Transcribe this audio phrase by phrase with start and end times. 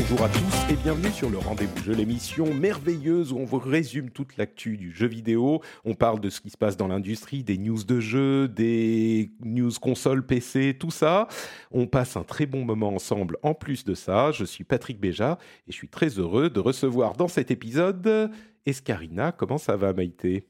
[0.00, 4.10] Bonjour à tous et bienvenue sur le Rendez-vous Jeu, l'émission merveilleuse où on vous résume
[4.10, 5.60] toute l'actu du jeu vidéo.
[5.84, 9.72] On parle de ce qui se passe dans l'industrie, des news de jeux, des news
[9.80, 11.26] consoles, PC, tout ça.
[11.72, 13.38] On passe un très bon moment ensemble.
[13.42, 17.14] En plus de ça, je suis Patrick Béja et je suis très heureux de recevoir
[17.14, 18.30] dans cet épisode
[18.66, 19.32] Escarina.
[19.32, 20.46] Comment ça va Maïté?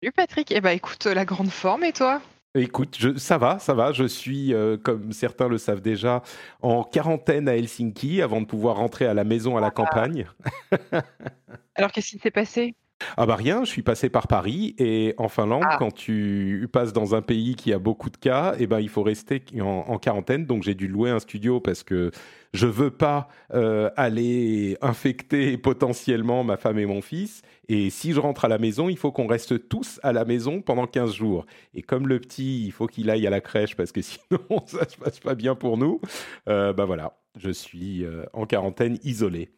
[0.00, 2.22] Salut Patrick, eh ben écoute, la grande forme et toi?
[2.56, 3.90] Écoute, je, ça va, ça va.
[3.90, 6.22] Je suis, euh, comme certains le savent déjà,
[6.62, 10.28] en quarantaine à Helsinki avant de pouvoir rentrer à la maison à la campagne.
[11.74, 12.76] Alors qu'est-ce qui s'est passé?
[13.16, 15.76] Ah bah rien, je suis passé par Paris et en Finlande, Ah.
[15.78, 19.02] quand tu passes dans un pays qui a beaucoup de cas, eh ben il faut
[19.02, 20.46] rester en, en quarantaine.
[20.46, 22.12] Donc j'ai dû louer un studio parce que
[22.54, 27.42] je veux pas euh, aller infecter potentiellement ma femme et mon fils.
[27.68, 30.62] Et si je rentre à la maison, il faut qu'on reste tous à la maison
[30.62, 31.46] pendant 15 jours.
[31.74, 34.88] Et comme le petit, il faut qu'il aille à la crèche parce que sinon ça
[34.88, 36.00] se passe pas bien pour nous.
[36.48, 39.50] Euh, bah voilà, je suis euh, en quarantaine isolé.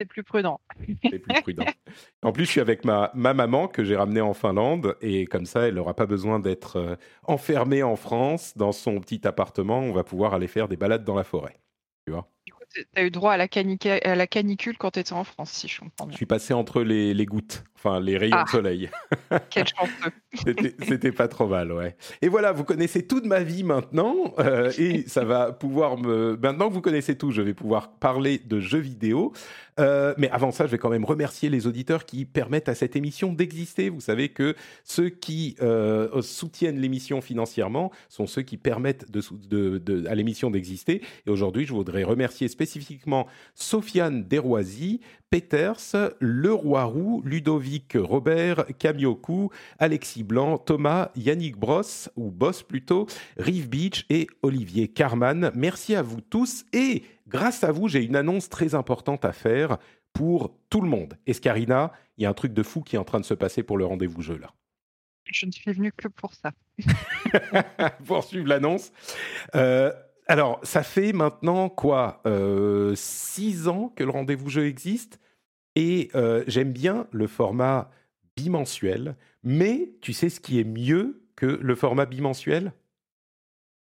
[0.00, 0.60] C'est plus prudent.
[1.10, 1.64] C'est plus prudent.
[2.22, 5.44] En plus, je suis avec ma, ma maman que j'ai ramenée en Finlande et comme
[5.46, 9.80] ça, elle n'aura pas besoin d'être euh, enfermée en France dans son petit appartement.
[9.80, 11.58] On va pouvoir aller faire des balades dans la forêt.
[12.46, 15.68] Écoute, t'as eu droit à la, canica- à la canicule quand t'étais en France, si
[15.68, 16.16] je comprends Je bien.
[16.16, 18.44] suis passé entre les, les gouttes, enfin les rayons Ah.
[18.44, 18.90] de soleil.
[19.50, 20.12] Quel chanceux.
[20.86, 21.96] C'était pas trop mal, ouais.
[22.22, 26.36] Et voilà, vous connaissez toute ma vie maintenant, euh, et ça va pouvoir me.
[26.42, 29.32] Maintenant que vous connaissez tout, je vais pouvoir parler de jeux vidéo.
[29.80, 32.96] Euh, mais avant ça, je vais quand même remercier les auditeurs qui permettent à cette
[32.96, 33.90] émission d'exister.
[33.90, 39.78] Vous savez que ceux qui euh, soutiennent l'émission financièrement sont ceux qui permettent de, de-
[39.78, 41.00] de- à l'émission d'exister.
[41.26, 45.00] Et aujourd'hui, je voudrais remercier spécifiquement Sofiane Desroisy,
[45.30, 53.06] Peters, Leroy Roux, Ludovic Robert, Kamioku, Alexis Blanc, Thomas, Yannick Bross, ou Boss plutôt,
[53.36, 55.50] Rive Beach et Olivier Carman.
[55.54, 59.78] Merci à vous tous et grâce à vous, j'ai une annonce très importante à faire
[60.12, 61.18] pour tout le monde.
[61.26, 63.62] Escarina, il y a un truc de fou qui est en train de se passer
[63.62, 64.52] pour le rendez-vous jeu là.
[65.30, 66.52] Je ne suis venue que pour ça.
[68.06, 68.92] pour suivre l'annonce.
[69.54, 69.92] Euh,
[70.28, 75.18] alors, ça fait maintenant quoi euh, Six ans que le rendez-vous jeu existe
[75.74, 77.90] et euh, j'aime bien le format
[78.36, 82.72] bimensuel, mais tu sais ce qui est mieux que le format bimensuel?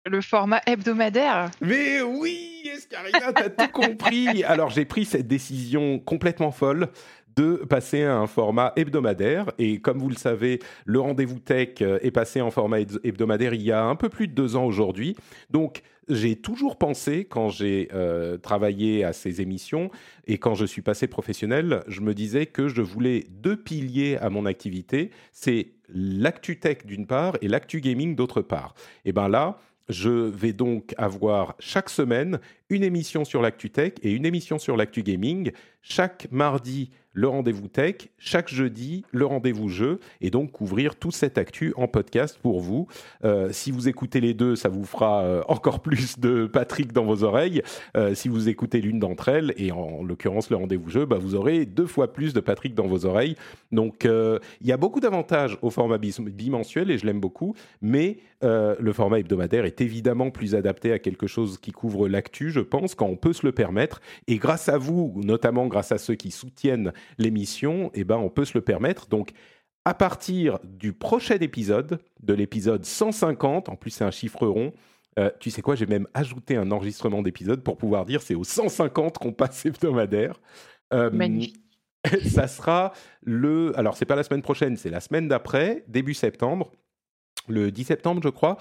[0.06, 4.44] Le format hebdomadaire Mais oui, Escarina, t'as tout compris.
[4.44, 6.88] Alors j'ai pris cette décision complètement folle
[7.37, 9.50] de passer à un format hebdomadaire.
[9.59, 13.62] Et comme vous le savez, le rendez-vous tech est passé en format hebd- hebdomadaire il
[13.62, 15.16] y a un peu plus de deux ans aujourd'hui.
[15.50, 19.91] Donc j'ai toujours pensé, quand j'ai euh, travaillé à ces émissions
[20.26, 24.31] et quand je suis passé professionnel, je me disais que je voulais deux piliers à
[24.31, 25.10] mon activité.
[25.32, 28.75] C'est l'actu tech d'une part et l'actu gaming d'autre part.
[29.04, 32.38] Et ben là, je vais donc avoir chaque semaine
[32.71, 35.53] une émission sur l'actu tech et une émission sur l'actu gaming.
[35.82, 38.08] Chaque mardi, le rendez-vous tech.
[38.19, 40.00] Chaque jeudi, le rendez-vous jeu.
[40.20, 42.86] Et donc couvrir toute cette actu en podcast pour vous.
[43.25, 47.04] Euh, si vous écoutez les deux, ça vous fera euh, encore plus de Patrick dans
[47.04, 47.62] vos oreilles.
[47.97, 51.36] Euh, si vous écoutez l'une d'entre elles, et en, l'occurrence le rendez-vous jeu, bah, vous
[51.36, 53.36] aurez deux fois plus de Patrick dans vos oreilles.
[53.72, 57.54] Donc il y a beaucoup d'avantages au format bimensuel et je l'aime beaucoup.
[57.80, 62.60] Mais le format hebdomadaire est évidemment plus adapté à quelque chose qui couvre l'actu, je
[62.60, 64.00] pense, quand on peut se le permettre.
[64.26, 68.44] Et grâce à vous, notamment grâce à ceux qui soutiennent l'émission, eh ben, on peut
[68.44, 69.09] se le permettre.
[69.09, 69.32] Donc,
[69.84, 74.72] à partir du prochain épisode, de l'épisode 150, en plus c'est un chiffre rond,
[75.18, 78.45] euh, tu sais quoi, j'ai même ajouté un enregistrement d'épisode pour pouvoir dire c'est au
[78.45, 80.41] 150 qu'on passe hebdomadaire.
[80.92, 81.60] Euh, Magnifique.
[82.27, 82.92] ça sera
[83.22, 83.72] le.
[83.78, 86.71] Alors, c'est pas la semaine prochaine, c'est la semaine d'après, début septembre,
[87.48, 88.59] le 10 septembre, je crois.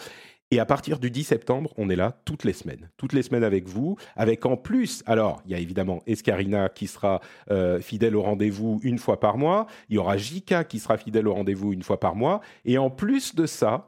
[0.54, 2.92] Et à partir du 10 septembre, on est là toutes les semaines.
[2.96, 3.98] Toutes les semaines avec vous.
[4.16, 8.80] Avec en plus, alors, il y a évidemment Escarina qui sera euh, fidèle au rendez-vous
[8.84, 9.66] une fois par mois.
[9.90, 12.40] Il y aura Jika qui sera fidèle au rendez-vous une fois par mois.
[12.66, 13.88] Et en plus de ça,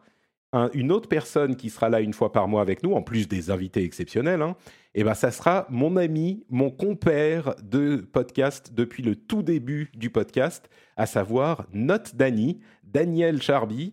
[0.53, 3.27] un- une autre personne qui sera là une fois par mois avec nous, en plus
[3.27, 4.55] des invités exceptionnels, hein,
[4.95, 10.09] eh ben, ça sera mon ami, mon compère de podcast depuis le tout début du
[10.09, 13.91] podcast, à savoir Not Dany, Daniel Charby,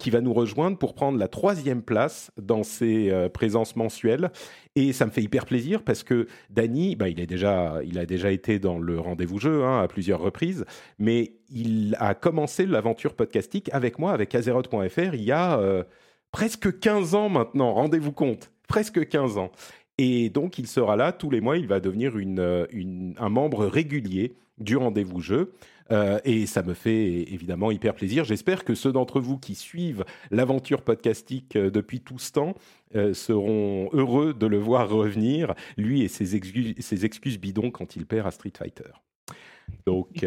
[0.00, 4.32] qui va nous rejoindre pour prendre la troisième place dans ses présences mensuelles.
[4.74, 8.04] Et ça me fait hyper plaisir parce que Dany, bah, il, est déjà, il a
[8.04, 10.64] déjà été dans le rendez-vous jeu hein, à plusieurs reprises,
[10.98, 15.84] mais il a commencé l'aventure podcastique avec moi, avec Azeroth.fr, il y a euh,
[16.32, 19.52] presque 15 ans maintenant, rendez-vous compte, presque 15 ans.
[19.98, 22.66] Et donc, il sera là tous les mois, il va devenir euh,
[23.18, 25.54] un membre régulier du rendez-vous jeu.
[25.92, 28.24] Euh, et ça me fait évidemment hyper plaisir.
[28.24, 32.54] J'espère que ceux d'entre vous qui suivent l'aventure podcastique euh, depuis tout ce temps
[33.12, 36.40] seront heureux de le voir revenir, lui et ses,
[36.78, 38.90] ses excuses bidons quand il perd à Street Fighter.
[39.84, 40.24] Donc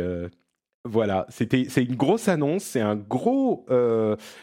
[0.90, 3.66] voilà, c'était c'est une grosse annonce, c'est un gros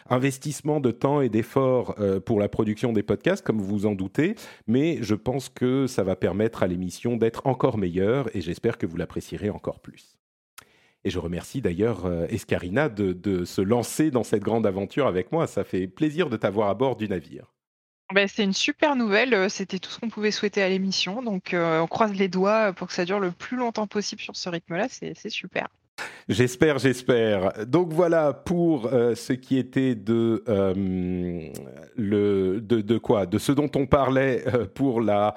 [0.09, 1.95] investissement de temps et d'efforts
[2.25, 4.35] pour la production des podcasts, comme vous en doutez,
[4.67, 8.87] mais je pense que ça va permettre à l'émission d'être encore meilleure et j'espère que
[8.87, 10.17] vous l'apprécierez encore plus.
[11.07, 15.47] Et je remercie d'ailleurs euh, Escarina de, se lancer dans cette grande aventure avec moi.
[15.47, 17.55] Ça fait plaisir de t'avoir à bord du navire.
[18.13, 19.33] Ben, c'est une super nouvelle.
[19.33, 21.23] Euh, c'était tout ce qu'on pouvait souhaiter à l'émission.
[21.23, 24.35] Donc, euh, on croise les doigts pour que ça dure le plus longtemps possible sur
[24.35, 24.89] ce rythme-là.
[24.89, 25.69] C'est super.
[26.29, 27.67] J'espère, j'espère.
[27.67, 30.43] Donc voilà pour ce qui était de,
[31.97, 34.45] le, de, quoi De ce dont on parlait
[34.75, 35.35] pour la,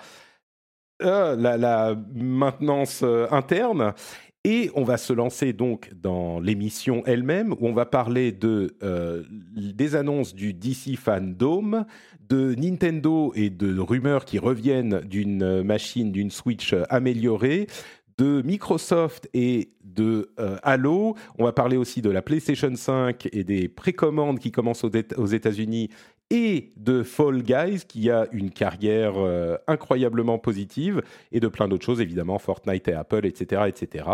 [1.00, 3.94] la, maintenance interne.
[4.46, 9.24] Et on va se lancer donc dans l'émission elle-même, où on va parler de, euh,
[9.30, 11.86] des annonces du DC Fandom,
[12.30, 17.68] de Nintendo et de rumeurs qui reviennent d'une machine, d'une Switch améliorée,
[18.20, 21.16] de Microsoft et de euh, Halo.
[21.38, 25.90] On va parler aussi de la PlayStation 5 et des précommandes qui commencent aux États-Unis
[26.30, 31.02] et de Fall Guys qui a une carrière euh, incroyablement positive
[31.32, 34.06] et de plein d'autres choses évidemment Fortnite et Apple etc etc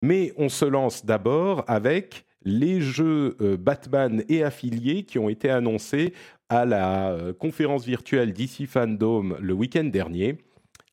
[0.00, 5.50] mais on se lance d'abord avec les jeux euh, Batman et affiliés qui ont été
[5.50, 6.12] annoncés
[6.50, 10.38] à la conférence virtuelle DC Fandom le week-end dernier.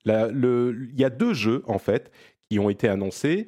[0.05, 2.11] il y a deux jeux en fait
[2.49, 3.47] qui ont été annoncés.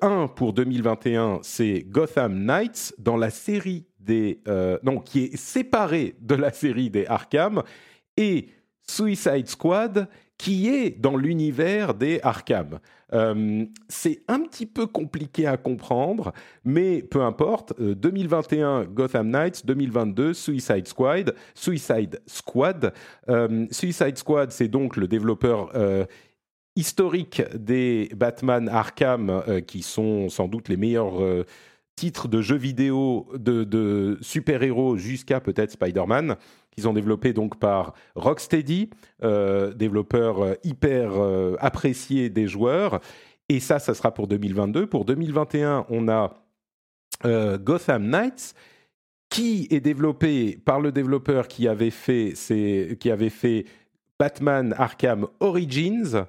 [0.00, 6.14] un pour 2021, c'est Gotham Knights dans la série des euh, non qui est séparé
[6.20, 7.62] de la série des Arkham
[8.16, 8.48] et
[8.88, 10.08] Suicide Squad
[10.38, 12.78] qui est dans l'univers des Arkham.
[13.14, 16.32] Euh, c'est un petit peu compliqué à comprendre,
[16.62, 17.72] mais peu importe.
[17.80, 21.34] 2021 euh, Gotham Knights, 2022 Suicide Squad.
[21.54, 22.92] Suicide Squad.
[23.70, 25.72] Suicide Squad, c'est donc le développeur
[26.76, 31.44] historique des Batman Arkham, qui sont sans doute les meilleurs
[31.96, 36.36] titres de jeux vidéo de, super-héros jusqu'à peut-être Spider-Man,
[36.70, 38.90] qu'ils ont développé donc par Rocksteady,
[39.24, 43.00] euh, développeur euh, hyper euh, apprécié des joueurs.
[43.48, 44.86] Et ça, ça sera pour 2022.
[44.86, 46.34] Pour 2021, on a
[47.24, 48.54] Gotham Knights,
[49.30, 52.34] qui est développé par le développeur qui avait fait
[54.18, 56.26] Batman Arkham Origins.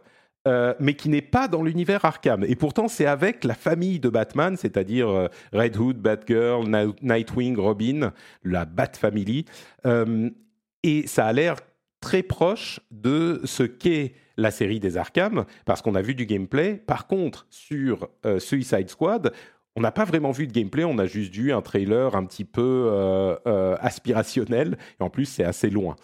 [0.47, 2.45] Euh, mais qui n'est pas dans l'univers Arkham.
[2.45, 6.65] Et pourtant, c'est avec la famille de Batman, c'est-à-dire euh, Red Hood, Batgirl,
[7.01, 8.13] Nightwing, Robin,
[8.45, 9.43] la Bat Family.
[9.85, 10.29] Euh,
[10.83, 11.57] et ça a l'air
[11.99, 16.75] très proche de ce qu'est la série des Arkham, parce qu'on a vu du gameplay.
[16.75, 18.07] Par contre, sur
[18.37, 19.33] Suicide Squad,
[19.75, 22.45] on n'a pas vraiment vu de gameplay, on a juste vu un trailer un petit
[22.45, 23.35] peu
[23.81, 25.95] aspirationnel, et en plus, c'est assez loin.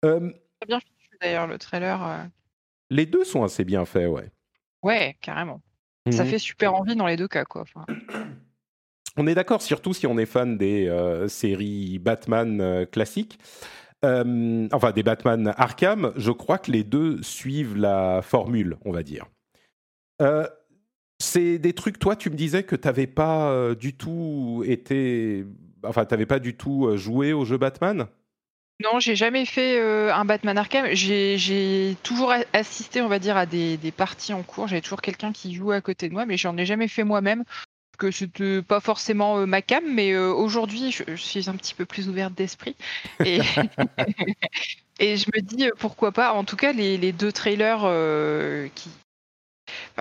[0.00, 0.20] Très
[0.68, 0.78] bien
[1.20, 2.28] d'ailleurs, le trailer.
[2.92, 4.30] Les deux sont assez bien faits, ouais.
[4.82, 5.62] Ouais, carrément.
[6.10, 6.30] Ça mhm.
[6.30, 7.64] fait super envie dans les deux cas, quoi.
[9.16, 13.38] On est d'accord, surtout si on est fan des euh, séries Batman euh, classiques.
[14.06, 19.02] Euh, enfin, des Batman Arkham, je crois que les deux suivent la formule, on va
[19.02, 19.26] dire.
[21.18, 25.44] c'est des trucs, toi, tu me disais que tu n'avais pas du tout été.
[25.84, 28.06] Enfin, tu n'avais pas du tout joué au jeu Batman?
[28.82, 30.86] Non, j'ai jamais fait euh, un Batman Arkham.
[30.92, 34.68] J'ai toujours assisté, on va dire, à des, parties en cours.
[34.68, 37.44] J'avais toujours quelqu'un qui joue à côté de moi, mais j'en ai jamais fait moi-même.
[37.98, 41.84] Que c'était pas forcément euh, ma cam, mais euh, aujourd'hui, je, suis un petit peu
[41.84, 42.74] plus ouverte d'esprit.
[43.24, 43.38] Et,
[44.98, 46.32] et je me dis pourquoi pas.
[46.32, 47.80] En tout cas, les, deux trailers
[48.74, 48.90] qui.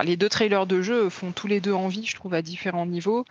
[0.03, 3.25] les deux trailers de jeu font tous les deux envie, je trouve, à différents niveaux.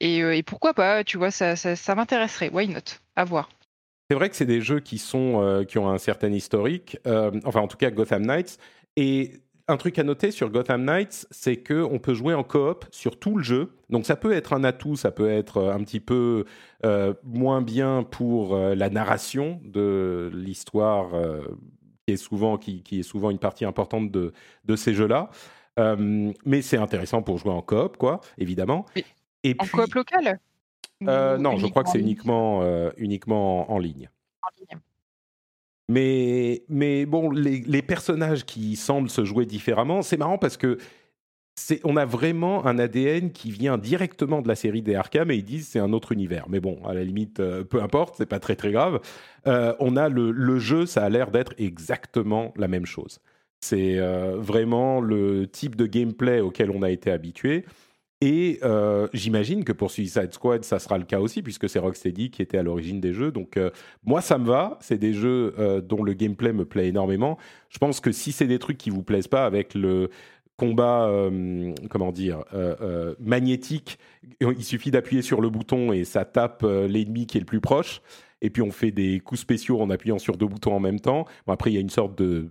[0.00, 2.50] Et, pourquoi pas, tu vois, ça, ça, ça m'intéresserait.
[2.50, 2.98] Why not?
[3.16, 3.48] À voir.
[4.12, 7.30] C'est vrai que c'est des jeux qui, sont, euh, qui ont un certain historique, euh,
[7.46, 8.58] enfin en tout cas Gotham Knights.
[8.96, 13.18] Et un truc à noter sur Gotham Knights, c'est qu'on peut jouer en coop sur
[13.18, 13.72] tout le jeu.
[13.88, 16.44] Donc ça peut être un atout, ça peut être euh, un petit peu
[17.24, 21.12] moins bien pour la narration de l'histoire,
[22.06, 24.34] qui, est souvent, qui, qui, est souvent une partie importante de,
[24.66, 25.30] de ces jeux-là.
[25.78, 28.84] mais c'est intéressant pour jouer en coop, quoi, évidemment.
[29.42, 30.38] Et en coop local?
[31.04, 32.62] Non, je crois que c'est uniquement,
[32.96, 34.08] uniquement en ligne.
[34.42, 34.80] En ligne.
[35.88, 40.78] Mais, mais bon, les, personnages qui semblent se jouer différemment, c'est marrant parce que
[41.84, 45.44] on a vraiment un ADN qui vient directement de la série des Arkham et ils
[45.44, 46.46] disent c'est un autre univers.
[46.48, 49.00] Mais bon, à la limite, euh, peu importe, c'est pas très très grave.
[49.46, 53.20] Euh, on a le, jeu, ça a l'air d'être exactement la même chose.
[53.60, 57.66] C'est euh, vraiment le type de gameplay auquel on a été habitué.
[58.24, 62.30] Et euh, j'imagine que pour Suicide Squad, ça sera le cas aussi, puisque c'est Rocksteady
[62.30, 63.32] qui était à l'origine des jeux.
[63.32, 63.70] Donc euh,
[64.04, 64.78] moi, ça me va.
[64.80, 67.36] C'est des jeux euh, dont le gameplay me plaît énormément.
[67.68, 70.08] Je pense que si c'est des trucs qui vous plaisent pas, avec le
[70.56, 71.10] combat,
[71.90, 72.44] comment dire,
[73.18, 73.98] magnétique,
[74.40, 78.02] il suffit d'appuyer sur le bouton et ça tape l'ennemi qui est le plus proche.
[78.42, 81.24] Et puis on fait des coups spéciaux en appuyant sur deux boutons en même temps.
[81.48, 82.50] Après, il y a une sorte de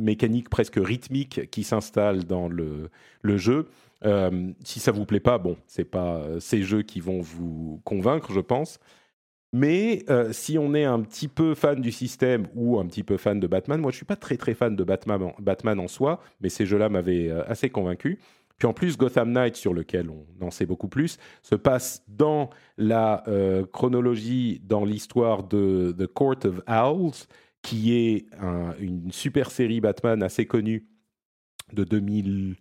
[0.00, 3.68] mécanique presque rythmique qui s'installe dans le jeu.
[4.04, 7.80] Euh, si ça vous plaît pas, bon, c'est pas euh, ces jeux qui vont vous
[7.84, 8.78] convaincre, je pense.
[9.52, 13.18] Mais euh, si on est un petit peu fan du système ou un petit peu
[13.18, 15.88] fan de Batman, moi je suis pas très très fan de Batman en, Batman en
[15.88, 18.18] soi, mais ces jeux-là m'avaient assez convaincu.
[18.56, 22.48] Puis en plus, Gotham Knight, sur lequel on en sait beaucoup plus, se passe dans
[22.78, 23.24] la
[23.72, 27.26] chronologie, dans l'histoire de The Court of Owls,
[27.60, 28.26] qui est
[28.78, 30.86] une super série Batman assez connue
[31.72, 32.56] de 2000.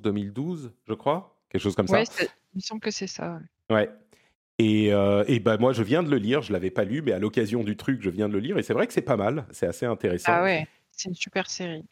[0.00, 2.02] 2012, je crois, quelque chose comme ça.
[2.02, 3.40] il me semble que c'est ça.
[3.70, 3.88] Ouais.
[4.58, 6.42] Et, euh, et ben moi, je viens de le lire.
[6.42, 8.58] Je l'avais pas lu, mais à l'occasion du truc, je viens de le lire.
[8.58, 9.46] Et c'est vrai que c'est pas mal.
[9.50, 10.32] C'est assez intéressant.
[10.34, 11.84] Ah ouais, c'est une super série.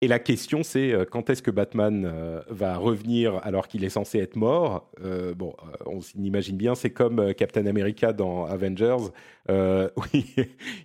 [0.00, 3.88] Et la question, c'est euh, quand est-ce que Batman euh, va revenir alors qu'il est
[3.88, 4.92] censé être mort?
[5.36, 5.54] Bon,
[5.86, 9.10] on s'imagine bien, c'est comme Captain America dans Avengers.
[9.48, 10.34] oui,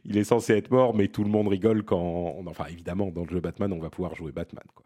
[0.05, 2.37] il est censé être mort, mais tout le monde rigole quand.
[2.47, 4.63] Enfin, évidemment, dans le jeu Batman, on va pouvoir jouer Batman.
[4.73, 4.85] Quoi.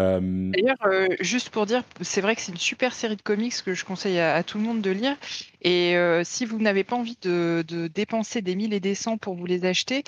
[0.00, 3.54] Euh, D'ailleurs, euh, juste pour dire, c'est vrai que c'est une super série de comics
[3.64, 5.16] que je conseille à, tout le monde de lire.
[5.62, 9.34] Et euh, si vous n'avez pas envie de, dépenser des 1000 et des cents pour
[9.34, 10.04] vous les acheter,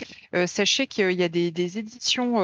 [0.46, 2.36] sachez qu'il y a des, éditions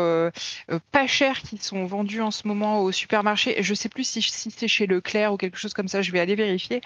[0.93, 3.62] pas chères qui sont vendues en ce moment au supermarché.
[3.62, 6.21] Je ne sais plus si, c'est chez Leclerc ou quelque chose comme ça, je vais
[6.21, 6.81] aller vérifier.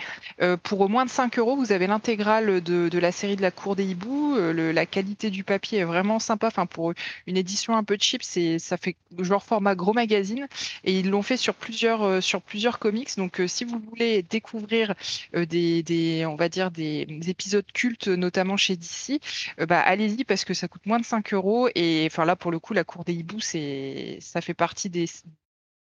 [0.62, 3.84] pour moins de 5 euros, vous avez l'intégrale de, la série de la Cour des
[3.84, 4.36] Hiboux.
[4.36, 6.46] la qualité du papier est vraiment sympa.
[6.46, 6.92] Enfin, pour
[7.26, 10.46] une édition un peu cheap, ça fait genre format gros magazine
[10.84, 13.16] et ils l'ont fait sur plusieurs euh, sur plusieurs comics.
[13.16, 14.94] Donc euh, si vous voulez découvrir
[15.34, 19.20] euh, des, on va dire des, épisodes cultes, notamment chez DC,
[19.68, 22.58] bah allez-y parce que ça coûte moins de 5 euros et enfin là pour le
[22.58, 25.06] coup la Cour des hiboux c'est ça fait partie des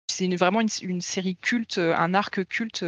[0.08, 2.84] c'est vraiment une, série culte, un arc culte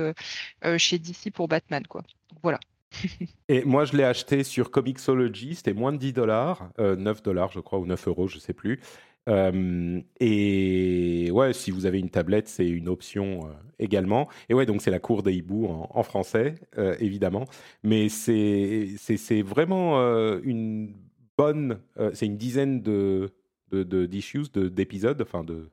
[0.78, 2.04] chez DC pour Batman quoi.
[2.44, 2.60] voilà.
[3.48, 7.62] Et moi, je l'ai acheté sur Comixology, c'était moins de 10 dollars, 9 dollars, je
[7.62, 8.82] crois, ou 9 euros, je sais plus
[9.28, 13.50] et ouais, si vous avez une tablette, c'est une option
[13.80, 14.28] également.
[14.50, 16.56] Et ouais, donc c'est la cour des hiboux en, français,
[17.00, 17.46] évidemment.
[17.84, 20.00] Mais c'est vraiment
[20.44, 20.94] une
[21.38, 21.80] bonne.
[22.14, 23.30] c'est une dizaine de
[23.72, 25.70] d'issues, de, d'épisodes, enfin de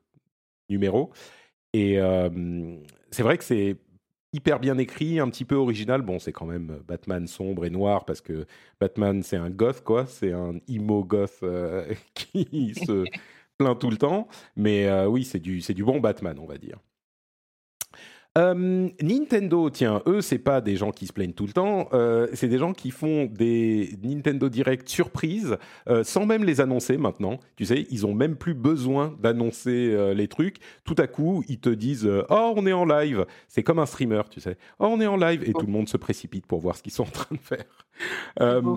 [0.69, 1.11] numéros.
[1.73, 1.99] Et
[3.11, 3.77] c'est vrai que c'est
[4.31, 6.01] hyper bien écrit, un petit peu original.
[6.01, 8.45] Bon, c'est quand même Batman sombre et noir parce que
[8.79, 10.05] Batman, c'est un goth, quoi.
[10.05, 11.43] C'est un emo goth
[12.13, 13.05] qui se
[13.59, 14.27] plein tout le temps.
[14.55, 16.77] Mais euh, oui, c'est du, du bon Batman, on va dire.
[18.37, 22.27] Euh, Nintendo, tiens, eux, c'est pas des gens qui se plaignent tout le temps, euh,
[22.33, 25.57] c'est des gens qui font des Nintendo Direct surprises
[26.03, 27.39] sans même les annoncer maintenant.
[27.57, 30.57] Tu sais, ils ont même plus besoin d'annoncer les trucs.
[30.85, 33.25] Tout à coup, ils te disent Oh, on est en live.
[33.47, 34.57] C'est comme un streamer, tu sais.
[34.77, 35.43] Oh, on est en live.
[35.43, 38.75] Et tout le monde se précipite pour voir ce qu'ils sont en train de faire.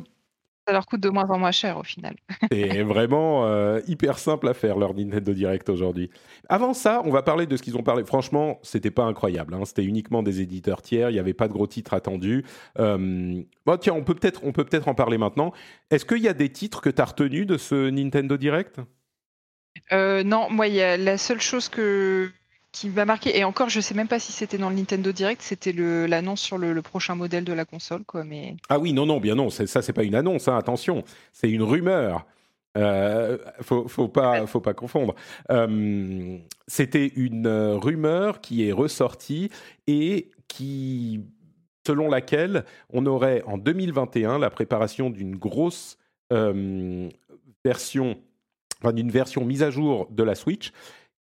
[0.66, 2.14] Ça leur coûte de moins en moins cher au final.
[2.50, 6.10] C'est vraiment euh, hyper simple à faire leur Nintendo Direct aujourd'hui.
[6.48, 8.04] Avant ça, on va parler de ce qu'ils ont parlé.
[8.04, 9.54] Franchement, c'était pas incroyable.
[9.54, 9.64] Hein.
[9.64, 11.10] C'était uniquement des éditeurs tiers.
[11.10, 12.44] Il n'y avait pas de gros titres attendus.
[12.78, 13.42] Euh...
[13.66, 15.52] Bon, tiens, on peut peut-être peut peut en parler maintenant.
[15.90, 18.80] Est-ce qu'il y a des titres que tu as retenus de ce Nintendo Direct?
[19.90, 22.30] Euh, non, moi, y a la seule chose que
[22.72, 23.38] qui m'a marqué.
[23.38, 26.58] Et encore, je sais même pas si c'était dans le Nintendo Direct, c'était l'annonce sur
[26.58, 28.24] le, prochain modèle de la console, quoi.
[28.24, 31.50] Mais ah oui, non, non, bien non, ça c'est pas une annonce, hein, attention, c'est
[31.50, 32.26] une rumeur.
[32.78, 35.14] Euh, faut, faut pas, faut pas confondre.
[35.50, 39.50] Euh, c'était une euh, rumeur qui est ressortie
[39.86, 41.20] et qui,
[41.86, 45.98] selon laquelle on aurait en 2021 la préparation d'une grosse
[46.32, 47.10] euh,
[47.62, 48.18] version,
[48.80, 50.72] enfin d'une version mise à jour de la Switch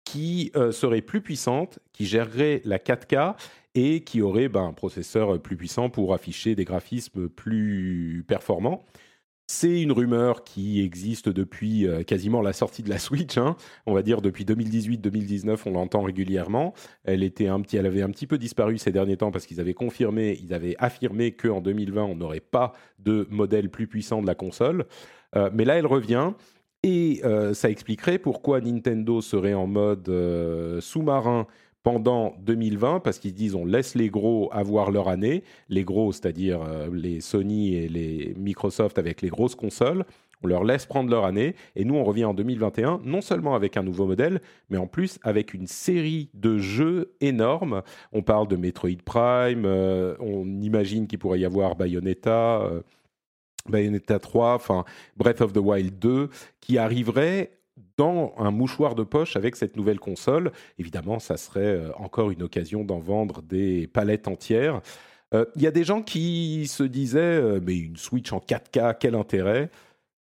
[0.06, 3.34] qui euh, serait plus puissante, qui gérerait la 4K
[3.74, 8.84] et qui aurait ben, un processeur plus puissant pour afficher des graphismes plus performants.
[9.48, 13.36] c'est une rumeur qui existe depuis euh, quasiment la sortie de la Switch.
[13.36, 13.56] Hein.
[13.84, 16.72] On va dire depuis 2018-2019, on l'entend régulièrement.
[17.04, 19.60] Elle était un petit, elle avait un petit peu disparu ces derniers temps parce qu'ils
[19.60, 24.26] avaient confirmé, ils avaient affirmé qu'en 2020, on n'aurait pas de modèle plus puissant de
[24.26, 24.86] la console.
[25.34, 26.32] Euh, mais là, elle revient.
[26.82, 30.10] Et euh, ça expliquerait pourquoi Nintendo serait en mode
[30.80, 31.46] sous-marin
[31.86, 36.60] pendant 2020 parce qu'ils disent on laisse les gros avoir leur année, les gros c'est-à-dire
[36.62, 40.04] euh, les Sony et les Microsoft avec les grosses consoles,
[40.42, 43.76] on leur laisse prendre leur année et nous on revient en 2021 non seulement avec
[43.76, 47.82] un nouveau modèle mais en plus avec une série de jeux énormes.
[48.12, 52.68] On parle de Metroid Prime, euh, on imagine qu'il pourrait y avoir Bayonetta.
[53.70, 54.84] Bayonetta 3, enfin
[55.16, 56.30] Breath of the Wild 2,
[56.60, 57.56] qui arriverait
[57.96, 60.52] dans un mouchoir de poche avec cette nouvelle console.
[60.78, 64.80] Évidemment, ça serait euh, encore une occasion d'en vendre des palettes entières.
[65.34, 68.96] Euh, il y a des gens qui se disaient, euh, mais une Switch en 4K,
[68.98, 69.70] quel intérêt?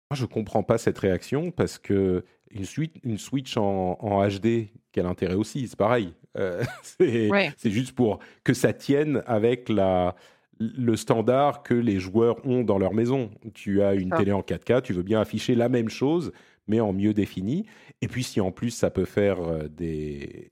[0.10, 2.66] Moi, je ne comprends pas cette réaction parce que une,
[3.04, 5.68] une Switch en, HD, quel intérêt aussi?
[5.68, 6.14] C'est pareil.
[7.00, 10.16] c'est juste pour que ça tienne avec la,
[10.60, 13.30] le standard que les joueurs ont dans leur maison.
[13.54, 16.32] Tu as une télé en 4K, tu veux bien afficher la même chose,
[16.68, 17.66] mais en mieux défini.
[18.02, 20.52] Et puis si en plus ça peut faire euh, des,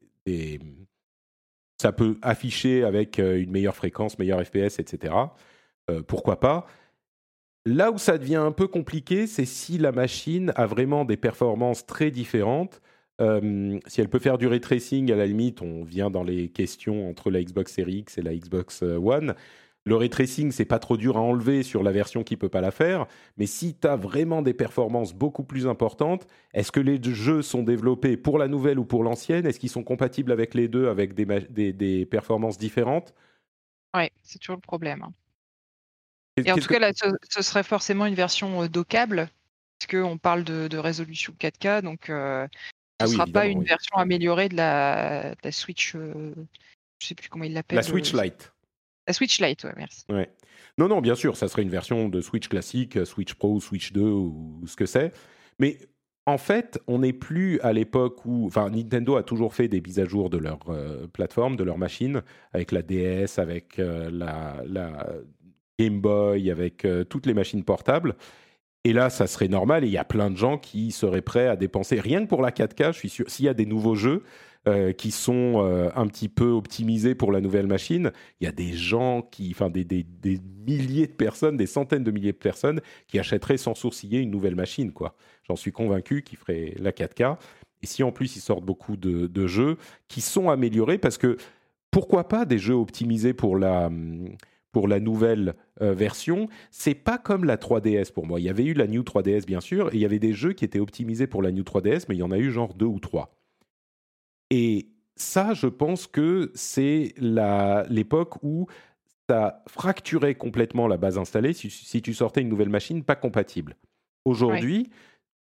[1.77, 5.13] ça peut afficher avec euh, une meilleure fréquence, meilleur FPS, etc.
[5.89, 6.67] Euh, pourquoi pas
[7.67, 11.85] Là où ça devient un peu compliqué, c'est si la machine a vraiment des performances
[11.87, 12.79] très différentes.
[13.19, 17.09] si elle peut faire du ray tracing, à la limite, on vient dans les questions
[17.09, 19.33] entre la Xbox Series X et la Xbox One.
[19.87, 22.61] Le ray tracing, c'est pas trop dur à enlever sur la version qui peut pas
[22.61, 23.05] la faire,
[23.37, 26.25] mais si tu as vraiment des performances beaucoup plus importantes,
[26.55, 29.45] est-ce que les jeux sont développés pour la nouvelle ou pour l'ancienne?
[29.45, 33.13] Est-ce qu'ils sont compatibles avec les deux avec des, des, performances différentes?
[33.95, 35.03] Oui, c'est toujours le problème.
[35.03, 35.13] Hein.
[36.43, 36.91] Et en tout cas, là,
[37.29, 39.29] ce, serait forcément une version euh, dockable,
[39.77, 42.47] parce qu'on parle de, résolution 4K, donc euh,
[43.01, 45.95] ce ne sera pas une version améliorée de la, Switch.
[45.95, 46.33] Euh,
[46.99, 47.75] je sais plus comment il l'appelle.
[47.75, 48.51] La Switch Lite.
[49.07, 50.03] La Switch Lite, ouais, merci.
[50.09, 50.29] Ouais.
[50.77, 54.01] Non, non, bien sûr, ça serait une version de Switch classique, Switch Pro, Switch 2
[54.01, 55.13] ou ce que c'est.
[55.59, 55.77] Mais
[56.25, 58.47] en fait, on n'est plus à l'époque où.
[58.47, 61.77] Enfin, Nintendo a toujours fait des mises à jour de leur euh, plateforme, de leur
[61.77, 65.07] machine, avec la DS, avec euh, la,
[65.79, 68.15] Game Boy, avec euh, toutes les machines portables.
[68.83, 69.83] Et là, ça serait normal.
[69.83, 72.41] Et il y a plein de gens qui seraient prêts à dépenser rien que pour
[72.41, 72.93] la 4K.
[72.93, 74.23] Je suis sûr, s'il y a des nouveaux jeux,
[74.67, 78.11] euh, qui sont euh, un petit peu optimisés pour la nouvelle machine.
[78.39, 82.03] Il y a des gens qui, enfin des, des, des, milliers de personnes, des centaines
[82.03, 84.91] de milliers de personnes qui achèteraient sans sourciller une nouvelle machine.
[84.91, 85.15] quoi.
[85.47, 87.37] J'en suis convaincu qui ferait la 4K.
[87.83, 91.37] Et si en plus ils sortent beaucoup de, de jeux qui sont améliorés, parce que
[91.91, 93.91] pourquoi pas des jeux optimisés pour la
[94.71, 98.41] pour la nouvelle euh, version, c'est pas comme la 3DS pour moi.
[98.41, 100.51] Il y avait eu la New 3DS bien sûr, et il y avait des jeux
[100.51, 102.85] qui étaient optimisés pour la New 3DS, mais il y en a eu genre deux
[102.85, 103.33] ou trois.
[104.51, 107.13] Et ça, je pense que c'est
[107.89, 108.67] l'époque où
[109.29, 113.75] ça fracturait complètement la base installée si, tu sortais une nouvelle machine pas compatible.
[114.23, 114.89] Aujourd'hui,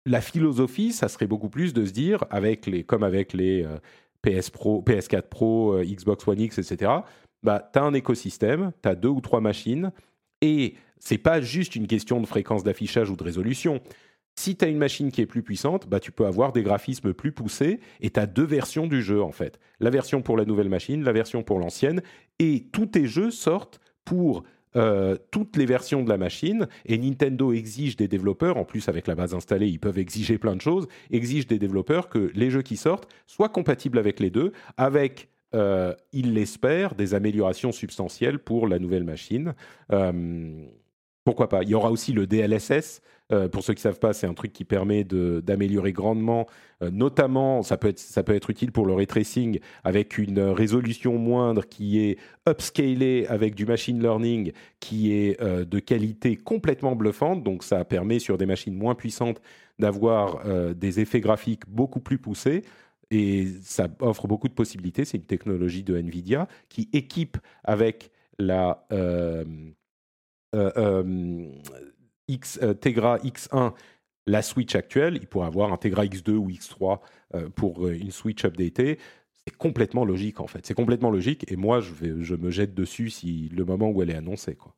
[0.06, 3.78] la philosophie, ça serait beaucoup plus de se dire, avec les, comme avec les euh,
[4.22, 6.92] PS Pro, PS4 Pro, euh, Xbox One X, etc.,
[7.44, 9.92] bah, tu as un écosystème, tu as deux ou trois machines,
[10.42, 13.82] et c'est pas juste une question de fréquence d'affichage ou de résolution.
[14.39, 17.13] Si tu as une machine qui est plus puissante, bah, tu peux avoir des graphismes
[17.13, 19.60] plus poussés et tu as deux versions du jeu en fait.
[19.82, 22.02] La version pour la nouvelle machine, la version pour l'ancienne.
[22.39, 24.43] Et tous tes jeux sortent pour
[24.78, 29.08] euh, toutes les versions de la machine et Nintendo exige des développeurs, en plus avec
[29.08, 32.62] la base installée, ils peuvent exiger plein de choses, exige des développeurs que les jeux
[32.62, 38.69] qui sortent soient compatibles avec les deux, avec, euh, ils l'espèrent, des améliorations substantielles pour
[38.69, 39.54] la nouvelle machine.
[39.91, 40.65] Euh,
[41.30, 41.62] pourquoi pas?
[41.62, 44.34] Il y aura aussi le DLSS, euh, pour ceux qui ne savent pas, c'est un
[44.34, 46.48] truc qui permet d'améliorer grandement,
[46.82, 50.39] euh, notamment, ça peut, être, ça peut être utile pour le ray tracing avec une
[50.39, 52.18] résolution moindre qui est
[52.50, 57.44] upscalée avec du machine learning qui est euh, de qualité complètement bluffante.
[57.44, 59.39] Donc ça permet sur des machines moins puissantes
[59.78, 60.44] d'avoir
[60.76, 62.63] des effets graphiques beaucoup plus poussés
[63.12, 65.06] et ça offre beaucoup de possibilités.
[65.06, 68.86] C'est une technologie de Nvidia qui équipe avec la
[70.54, 73.74] X, euh, Tegra X1
[74.28, 77.00] la Switch actuelle, il pourrait avoir un Tegra X2 ou X3
[77.34, 79.00] euh, pour euh, une Switch updatée.
[79.48, 80.66] C'est complètement logique en fait.
[80.66, 84.04] C'est complètement logique et moi je, vais, je me jette dessus si le moment où
[84.04, 84.56] elle est annoncée.
[84.56, 84.76] Quoi.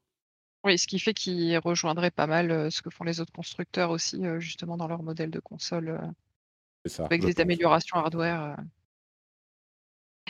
[0.63, 4.21] Oui, ce qui fait qu'il rejoindrait pas mal ce que font les autres constructeurs aussi,
[4.37, 5.99] justement dans leur modèle de console.
[6.85, 8.55] Ça, avec des améliorations hardware.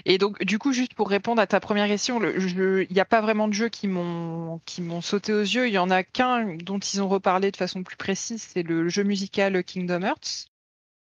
[0.06, 3.22] Et donc, du coup, juste pour répondre à ta première question, il n'y a pas
[3.22, 5.68] vraiment de jeux qui m'ont qui m'ont sauté aux yeux.
[5.68, 8.90] Il y en a qu'un dont ils ont reparlé de façon plus précise, c'est le
[8.90, 10.48] jeu musical Kingdom Hearts.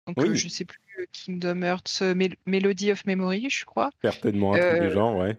[0.08, 0.36] Donc, oui.
[0.36, 0.80] je sais plus
[1.12, 2.02] Kingdom Hearts
[2.46, 3.92] Melody of Memory, je crois.
[4.02, 5.38] Certainement un truc du genre, ouais.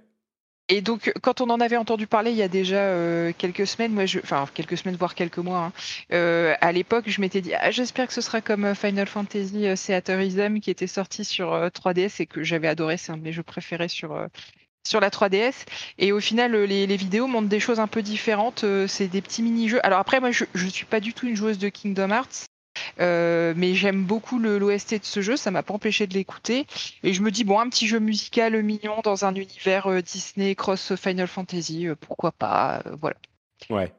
[0.71, 3.93] Et donc, quand on en avait entendu parler il y a déjà euh, quelques semaines,
[3.93, 5.73] moi, je, enfin quelques semaines voire quelques mois, hein,
[6.13, 9.67] euh, à l'époque, je m'étais dit, ah, j'espère que ce sera comme euh, Final Fantasy
[9.75, 13.43] Theaterism qui était sorti sur 3DS et que j'avais adoré, c'est un de mes jeux
[13.43, 14.17] préférés sur
[14.87, 15.67] sur la 3DS.
[15.99, 18.65] Et au final, les, vidéos montrent des choses un peu différentes.
[18.87, 19.81] c'est des petits mini-jeux.
[19.85, 22.50] Alors après, moi, je, je suis pas du tout une joueuse de Kingdom Hearts.
[23.01, 26.67] Euh, mais j'aime beaucoup l'OST de ce jeu, ça m'a pas empêché de l'écouter.
[27.03, 30.55] Et je me dis, bon, un petit jeu musical mignon dans un univers euh, Disney
[30.55, 33.17] cross Final Fantasy, euh, pourquoi pas, voilà.
[33.69, 33.93] Ouais.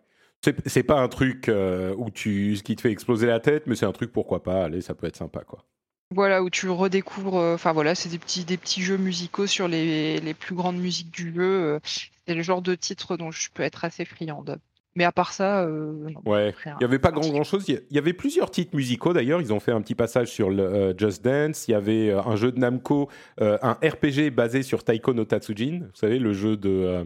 [0.65, 1.51] C'est pas un truc
[1.97, 4.81] où tu, qui te fait exploser la tête, mais c'est un truc, pourquoi pas, allez,
[4.81, 5.63] ça peut être sympa, quoi.
[6.09, 10.19] Voilà, où tu redécouvres, enfin voilà, c'est des petits, des petits jeux musicaux sur les,
[10.19, 11.79] les plus grandes musiques du jeu.
[12.25, 14.59] c'est le genre de titre dont je peux être assez friande.
[14.95, 17.65] Mais à part ça, euh, ouais, il n'y avait pas grand, grand chose.
[17.67, 19.39] Il y avait plusieurs titres musicaux d'ailleurs.
[19.39, 21.67] Ils ont fait un petit passage sur le euh, Just Dance.
[21.69, 25.79] Il y avait euh, un jeu de Namco, un RPG basé sur Taiko no Tatsujin.
[25.83, 27.05] Vous savez, le jeu de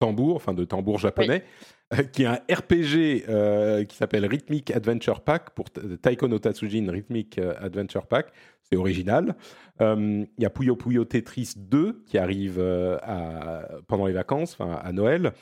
[0.00, 1.44] tambour, enfin de tambour japonais,
[2.12, 8.06] qui est un RPG qui s'appelle Rhythmic Adventure Pack pour Taiko no Tatsujin Rhythmic Adventure
[8.06, 8.32] Pack.
[8.62, 9.36] C'est original.
[9.80, 14.92] Il y a Puyo Puyo Tetris 2 qui arrive à, pendant les vacances, enfin à
[14.92, 15.32] Noël.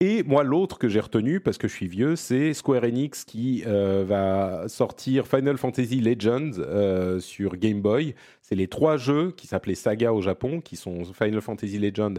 [0.00, 3.62] Et moi, l'autre que j'ai retenu, parce que je suis vieux, c'est Square Enix qui
[3.66, 8.14] euh, va sortir Final Fantasy Legends euh, sur Game Boy.
[8.42, 12.16] C'est les trois jeux qui s'appelaient Saga au Japon, qui sont Final Fantasy Legends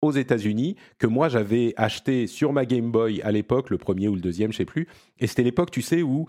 [0.00, 4.16] aux États-Unis, que moi j'avais acheté sur ma Game Boy à l'époque, le premier ou
[4.16, 4.88] le deuxième, je sais plus.
[5.20, 6.26] Et c'était l'époque, tu sais, où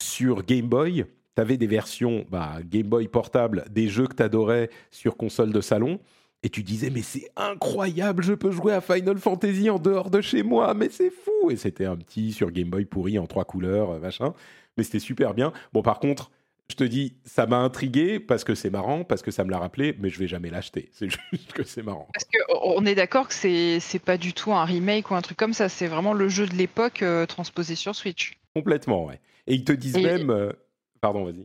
[0.00, 4.22] sur Game Boy, tu avais des versions bah, Game Boy portable des jeux que tu
[4.22, 5.98] adorais sur console de salon
[6.46, 10.20] et tu disais mais c'est incroyable, je peux jouer à Final Fantasy en dehors de
[10.20, 13.44] chez moi, mais c'est fou Et c'était un petit sur Game Boy pourri en trois
[13.44, 14.32] couleurs, euh, machin,
[14.76, 15.52] mais c'était super bien.
[15.72, 16.30] Bon par contre,
[16.70, 19.58] je te dis, ça m'a intrigué parce que c'est marrant, parce que ça me l'a
[19.58, 20.88] rappelé, mais je vais jamais l'acheter.
[20.92, 22.08] C'est juste que c'est marrant.
[22.12, 25.36] Parce qu'on est d'accord que c'est c'est pas du tout un remake ou un truc
[25.36, 28.38] comme ça, c'est vraiment le jeu de l'époque euh, transposé sur Switch.
[28.54, 29.20] Complètement, ouais.
[29.48, 30.52] Et ils te disent même, euh,
[31.00, 31.44] pardon, vas-y.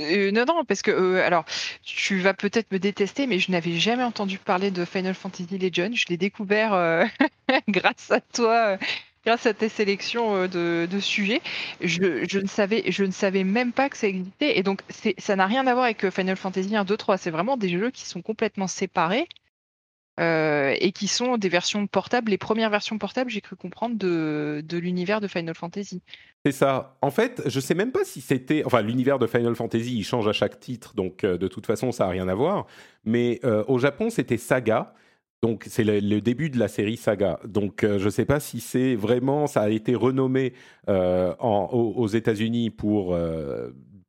[0.00, 1.44] Euh, non, non, parce que euh, alors
[1.82, 5.94] tu vas peut-être me détester, mais je n'avais jamais entendu parler de Final Fantasy Legend.
[5.94, 7.04] Je l'ai découvert euh,
[7.68, 8.78] grâce à toi,
[9.24, 11.42] grâce à tes sélections de, sujets.
[11.80, 14.58] Je, ne savais, je ne savais même pas que ça existait.
[14.58, 14.82] Et donc,
[15.18, 17.18] ça n'a rien à voir avec Final Fantasy 1, 2, 3.
[17.18, 19.28] C'est vraiment des jeux qui sont complètement séparés.
[20.18, 25.20] Et qui sont des versions portables, les premières versions portables, j'ai cru comprendre, de, l'univers
[25.20, 26.02] de Final Fantasy.
[26.44, 26.96] C'est ça.
[27.02, 28.64] En fait, je sais même pas si c'était.
[28.64, 31.92] Enfin, l'univers de Final Fantasy, il change à chaque titre, donc euh, de toute façon,
[31.92, 32.66] ça n'a rien à voir.
[33.04, 34.94] Mais euh, au Japon, c'était Saga.
[35.40, 37.40] Donc, c'est le, début de la série Saga.
[37.44, 39.46] Donc, euh, je ne sais pas si c'est vraiment.
[39.46, 40.52] Ça a été renommé
[40.88, 43.16] en, aux, États-Unis pour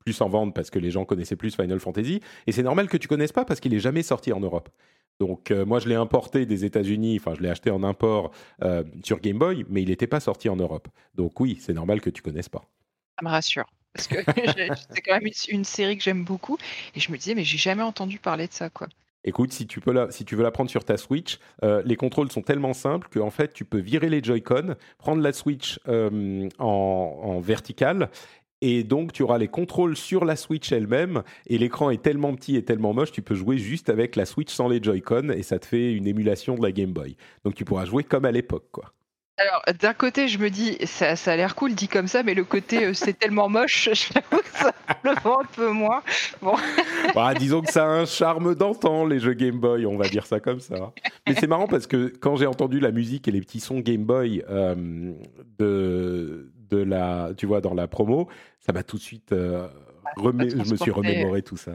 [0.03, 2.19] plus en vendre parce que les gens connaissaient plus Final Fantasy.
[2.47, 4.69] Et c'est normal que tu connaisses pas parce qu'il est jamais sorti en Europe.
[5.19, 8.31] Donc euh, moi je l'ai importé des États-Unis, enfin je l'ai acheté en import
[8.63, 10.87] euh, sur Game Boy, mais il n'était pas sorti en Europe.
[11.15, 12.63] Donc oui, c'est normal que tu connaisses pas.
[13.19, 13.65] Ça me rassure.
[13.93, 14.15] Parce que
[14.89, 16.57] c'est quand même une, série que j'aime beaucoup.
[16.95, 18.87] Et je me disais, mais j'ai jamais entendu parler de ça, quoi.
[19.25, 21.95] Écoute, si tu, peux la, si tu veux la prendre sur ta Switch, euh, les
[21.95, 26.49] contrôles sont tellement simples qu'en fait, tu peux virer les Joy-Con, prendre la Switch en,
[26.59, 28.09] en verticale
[28.65, 31.23] et donc, tu auras les contrôles sur la Switch elle-même.
[31.47, 34.53] Et l'écran est tellement petit et tellement moche, tu peux jouer juste avec la Switch
[34.53, 35.31] sans les Joy-Con.
[35.31, 37.17] Et ça te fait une émulation de la Game Boy.
[37.43, 38.93] Donc, tu pourras jouer comme à l'époque, quoi.
[39.37, 42.35] Alors, d'un côté, je me dis, ça, ça a l'air cool dit comme ça, mais
[42.35, 44.71] le côté, euh, c'est tellement moche, j'avoue que ça
[45.03, 46.01] le vend un peu moins.
[46.41, 46.55] Bon.
[47.13, 50.25] Bah, disons que ça a un charme d'antan, les jeux Game Boy, on va dire
[50.25, 50.93] ça comme ça.
[51.27, 54.05] Mais c'est marrant parce que quand j'ai entendu la musique et les petits sons Game
[54.05, 55.13] Boy euh,
[55.59, 58.27] de, de la, tu vois, dans la promo,
[58.59, 59.67] ça m'a tout de suite euh,
[60.17, 61.71] je me suis remémoré tout ça.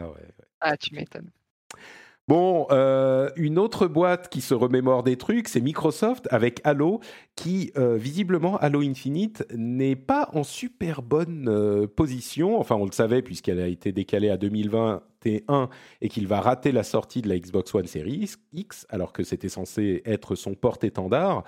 [0.61, 1.29] Ah, tu m'étonnes.
[2.27, 6.99] Bon, euh, une autre boîte qui se remémore des trucs, c'est Microsoft avec Halo,
[7.35, 12.59] qui euh, visiblement Halo Infinite n'est pas en super bonne position.
[12.59, 15.69] Enfin, on le savait puisqu'elle a été décalée à 2021
[16.01, 19.49] et qu'il va rater la sortie de la Xbox One Series X, alors que c'était
[19.49, 21.43] censé être son porte-étendard.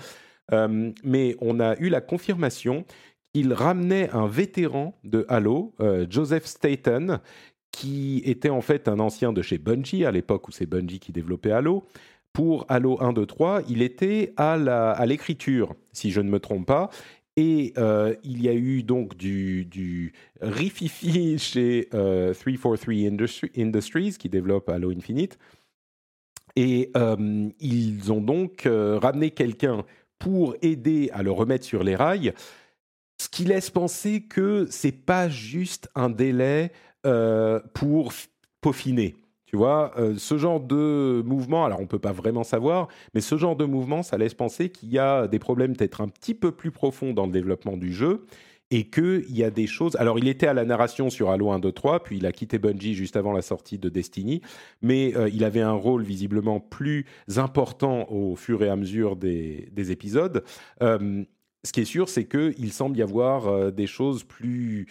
[1.03, 2.85] mais on a eu la confirmation
[3.33, 7.19] il ramenait un vétéran de Halo, euh, Joseph Staten,
[7.71, 11.11] qui était en fait un ancien de chez Bungie, à l'époque où c'est Bungie qui
[11.11, 11.83] développait Halo.
[12.33, 16.89] Pour Halo 1, 2, 3, il était à l'écriture, si je ne me trompe pas.
[17.37, 24.29] Et euh, il y a eu donc du, du rififi chez 343 euh, Industries, qui
[24.29, 25.37] développe Halo Infinite.
[26.57, 26.91] Et
[27.61, 29.85] ils ont donc ramené quelqu'un
[30.19, 32.33] pour aider à le remettre sur les rails,
[33.23, 36.71] ce qui laisse penser que c'est pas juste un délai
[37.73, 38.13] pour
[38.61, 39.15] peaufiner.
[39.45, 43.37] Tu vois, ce genre de mouvement, alors on ne peut pas vraiment savoir, mais ce
[43.37, 46.51] genre de mouvement, ça laisse penser qu'il y a des problèmes peut-être un petit peu
[46.51, 48.25] plus profonds dans le développement du jeu
[48.71, 49.95] et qu'il y a des choses.
[49.97, 52.57] Alors, il était à la narration sur Halo 1, 2, 3, puis il a quitté
[52.57, 54.41] Bungie juste avant la sortie de Destiny,
[54.81, 57.05] mais euh, il avait un rôle visiblement plus
[57.35, 60.43] important au fur et à mesure des, épisodes.
[60.81, 61.25] Euh,
[61.63, 64.87] ce qui est sûr, c'est qu'il semble y avoir euh, des choses plus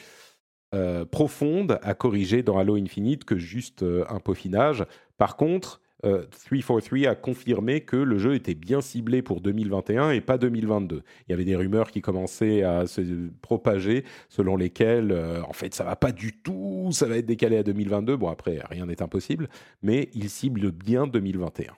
[1.11, 4.87] profondes à corriger dans Halo Infinite que juste un peaufinage.
[5.19, 10.21] Par contre, 343 euh, a confirmé que le jeu était bien ciblé pour 2021 et
[10.21, 11.03] pas 2022.
[11.29, 15.75] Il y avait des rumeurs qui commençaient à se propager selon lesquelles, euh, en fait,
[15.75, 18.17] ça va pas du tout, ça va être décalé à 2022.
[18.17, 19.49] Bon, après, rien n'est impossible,
[19.83, 21.75] mais il cible bien 2021.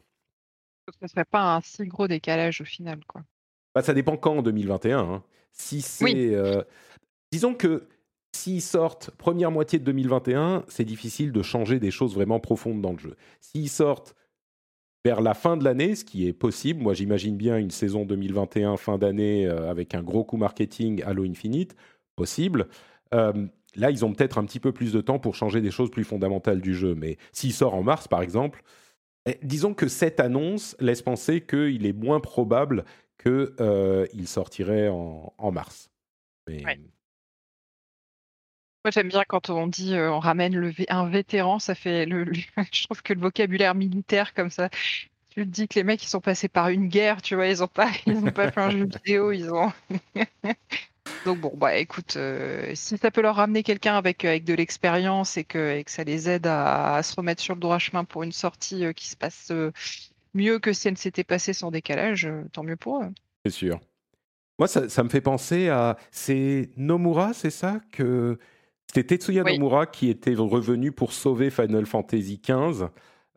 [0.88, 3.22] Ce ne serait pas un si gros décalage au final, quoi.
[3.74, 4.98] Bah, ça dépend quand en 2021.
[4.98, 5.22] Hein.
[5.52, 6.34] Si c'est.
[6.34, 6.62] Euh,
[7.30, 7.86] disons que
[8.34, 12.92] S'ils sortent première moitié de 2021, c'est difficile de changer des choses vraiment profondes dans
[12.92, 13.14] le jeu.
[13.40, 14.14] S'ils sortent
[15.04, 18.76] vers la fin de l'année, ce qui est possible, moi j'imagine bien une saison 2021
[18.78, 21.76] fin d'année euh, avec un gros coup marketing Halo Infinite,
[22.16, 22.68] possible.
[23.12, 25.90] Euh, là, ils ont peut-être un petit peu plus de temps pour changer des choses
[25.90, 26.94] plus fondamentales du jeu.
[26.94, 28.62] Mais s'il sort en mars, par exemple,
[29.26, 32.84] eh, disons que cette annonce laisse penser qu'il est moins probable
[33.18, 35.90] qu'il euh, sortirait en, mars.
[38.84, 42.26] Moi, j'aime bien quand on dit euh, on ramène le un vétéran, ça fait le,
[42.72, 44.70] je trouve que le vocabulaire militaire comme ça.
[45.30, 47.62] Tu te dis que les mecs ils sont passés par une guerre, tu vois, ils
[47.62, 49.72] ont pas ils pas fait un jeu vidéo, ils ont
[51.24, 55.36] Donc bon, bah écoute, euh, si ça peut leur ramener quelqu'un avec, avec de l'expérience
[55.36, 58.84] et que, ça les aide à, se remettre sur le droit chemin pour une sortie
[58.94, 59.52] qui se passe
[60.34, 63.08] mieux que si elle s'était passée sans décalage, tant mieux pour eux.
[63.44, 63.80] C'est sûr.
[64.58, 65.96] Moi, ça, ça, me fait penser à.
[66.10, 68.38] C'est Nomura, c'est ça que
[68.86, 72.88] c'était Tetsuya Nomura qui était revenu pour sauver Final Fantasy XV.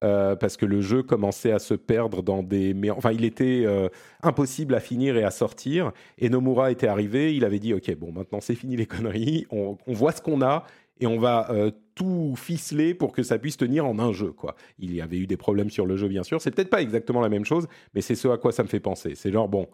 [0.04, 2.76] Euh, parce que le jeu commençait à se perdre dans des...
[2.92, 3.88] Enfin, il était euh,
[4.22, 5.94] impossible à finir et à sortir.
[6.18, 9.78] Et Nomura était arrivé, il avait dit, OK, bon, maintenant c'est fini les conneries, on,
[9.88, 10.66] voit ce qu'on a
[11.00, 14.32] et on va euh, tout ficeler pour que ça puisse tenir en un jeu.
[14.32, 14.56] Quoi.
[14.80, 16.42] Il y avait eu des problèmes sur le jeu, bien sûr.
[16.42, 18.80] C'est peut-être pas exactement la même chose, mais c'est ce à quoi ça me fait
[18.80, 19.16] penser.
[19.16, 19.68] C'est genre, bon,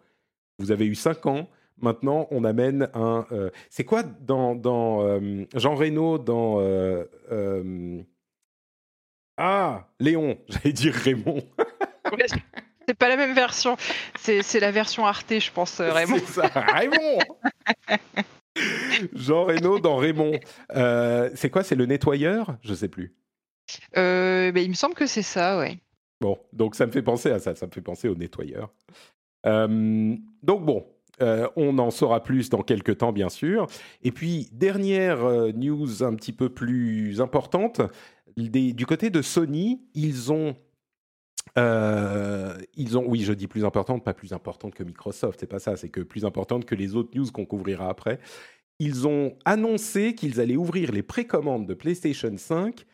[0.60, 3.26] vous avez eu cinq ans, Maintenant, on amène un.
[3.32, 6.60] Euh, c'est quoi dans, dans euh, Jean Reno dans.
[9.38, 11.42] Ah, Léon, j'allais dire Raymond.
[12.88, 13.76] c'est pas la même version.
[14.16, 16.20] C'est la version Arte, je pense, Raymond.
[16.20, 17.18] C'est ça, Raymond
[19.14, 20.40] Jean Reno dans Raymond.
[21.36, 22.58] c'est quoi C'est le nettoyeur?
[22.62, 23.14] Je sais plus.
[23.96, 25.80] Ben, il me semble que c'est ça, ouais.
[26.20, 28.70] Bon, donc ça me fait penser à ça, ça me fait penser au nettoyeur.
[29.44, 30.86] donc bon,
[31.22, 33.68] euh, on en saura plus dans quelques temps, bien sûr.
[34.04, 37.82] Et puis, dernière euh, news un petit peu plus importante,
[38.38, 40.56] du côté de Sony, ils ont...
[41.58, 45.60] Euh, ils ont, oui, je dis plus importante, pas plus importante que Microsoft, c'est pas
[45.60, 48.20] ça, c'est que plus importante que les autres news qu'on couvrira après.
[48.80, 52.86] Ils ont annoncé qu'ils allaient ouvrir les précommandes de PlayStation 5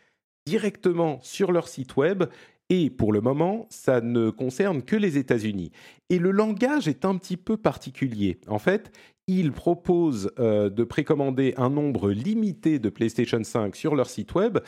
[0.45, 2.25] directement sur leur site web
[2.69, 5.71] et pour le moment, ça ne concerne que les États-Unis.
[6.10, 8.39] Et le langage est un petit peu particulier.
[8.47, 8.91] En fait,
[9.27, 14.60] ils proposent euh, de précommander un nombre limité de PlayStation 5 sur leur site web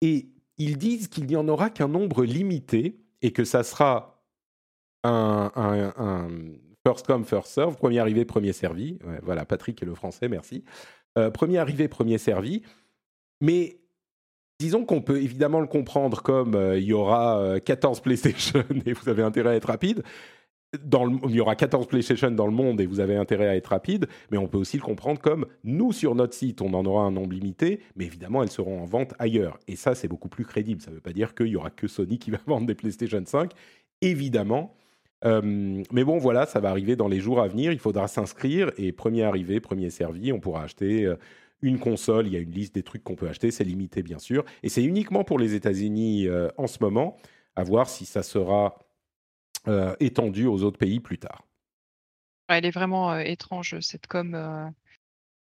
[0.00, 4.22] et ils disent qu'il n'y en aura qu'un nombre limité et que ça sera
[5.04, 5.50] un,
[6.86, 8.98] first come, first serve, premier arrivé, premier servi.
[9.22, 10.64] voilà, Patrick est le français, merci.
[11.18, 12.62] Euh, premier arrivé, premier servi.
[13.40, 13.78] Mais
[14.60, 18.92] disons qu'on peut évidemment le comprendre comme euh, il y aura 14 euh, PlayStation et
[18.92, 20.02] vous avez intérêt à être rapide.
[20.74, 24.06] Il y aura 14 PlayStation dans le monde et vous avez intérêt à être rapide,
[24.30, 27.12] mais on peut aussi le comprendre comme nous sur notre site, on en aura un
[27.12, 29.58] nombre limité, mais évidemment elles seront en vente ailleurs.
[29.68, 30.82] Et ça, c'est beaucoup plus crédible.
[30.82, 33.22] Ça ne veut pas dire qu'il y aura que Sony qui va vendre des PlayStation
[33.24, 33.52] 5,
[34.02, 34.74] évidemment.
[35.24, 37.72] Euh, mais bon, voilà, ça va arriver dans les jours à venir.
[37.72, 41.10] Il faudra s'inscrire et premier arrivé, premier servi, on pourra acheter
[41.62, 44.18] une console, il y a une liste des trucs qu'on peut acheter, c'est limité bien
[44.18, 47.16] sûr, et c'est uniquement pour les États-Unis euh, en ce moment,
[47.54, 48.78] à voir si ça sera
[49.68, 51.44] euh, étendu aux autres pays plus tard.
[52.48, 54.72] Elle est vraiment euh, étrange, cette com.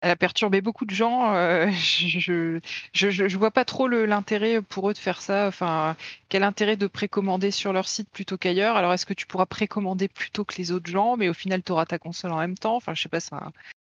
[0.00, 1.32] Elle a perturbé beaucoup de gens.
[1.70, 2.60] je,
[2.92, 5.46] je, vois pas trop l'intérêt pour eux de faire ça.
[5.46, 5.96] Enfin,
[6.28, 8.76] quel intérêt de précommander sur leur site plutôt qu'ailleurs?
[8.76, 11.72] Alors, est-ce que tu pourras précommander plutôt que les autres gens, mais au final, tu
[11.72, 12.76] auras ta console en même temps?
[12.76, 13.52] Enfin, je sais pas, c'est un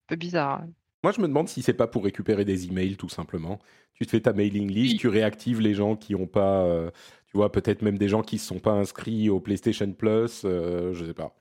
[0.08, 0.64] peu bizarre.
[1.04, 3.60] Moi, je me demande si c'est pas pour récupérer des emails, tout simplement.
[3.94, 6.92] Tu te fais ta mailing list, tu réactives les gens qui n'ont pas, euh,
[7.28, 10.44] tu vois, peut-être même des gens qui ne se sont pas inscrits au PlayStation Plus,
[10.46, 11.36] euh, je sais pas.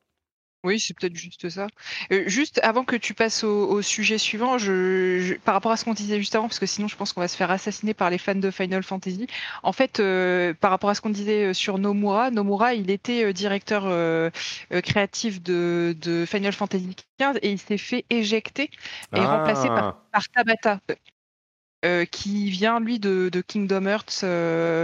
[0.64, 1.66] Oui, c'est peut-être juste ça.
[2.12, 5.92] Euh, juste avant que tu passes au, sujet suivant, je, par rapport à ce qu'on
[5.92, 8.18] disait juste avant, parce que sinon je pense qu'on va se faire assassiner par les
[8.18, 9.26] fans de Final Fantasy.
[9.64, 13.32] En fait, euh, par rapport à ce qu'on disait euh, sur Nomura, Nomura, il était
[13.32, 13.82] directeur
[14.84, 18.70] créatif de, Final Fantasy XV et il s'est fait éjecter
[19.14, 20.20] et remplacé par, ah.
[20.32, 20.80] Tabata.
[22.12, 24.22] qui vient lui de, Kingdom Hearts.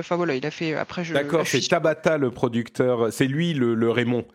[0.01, 1.05] Enfin voilà, il a fait après.
[1.05, 3.12] D'accord, c'est Tabata le producteur.
[3.12, 4.27] C'est lui le Raymond.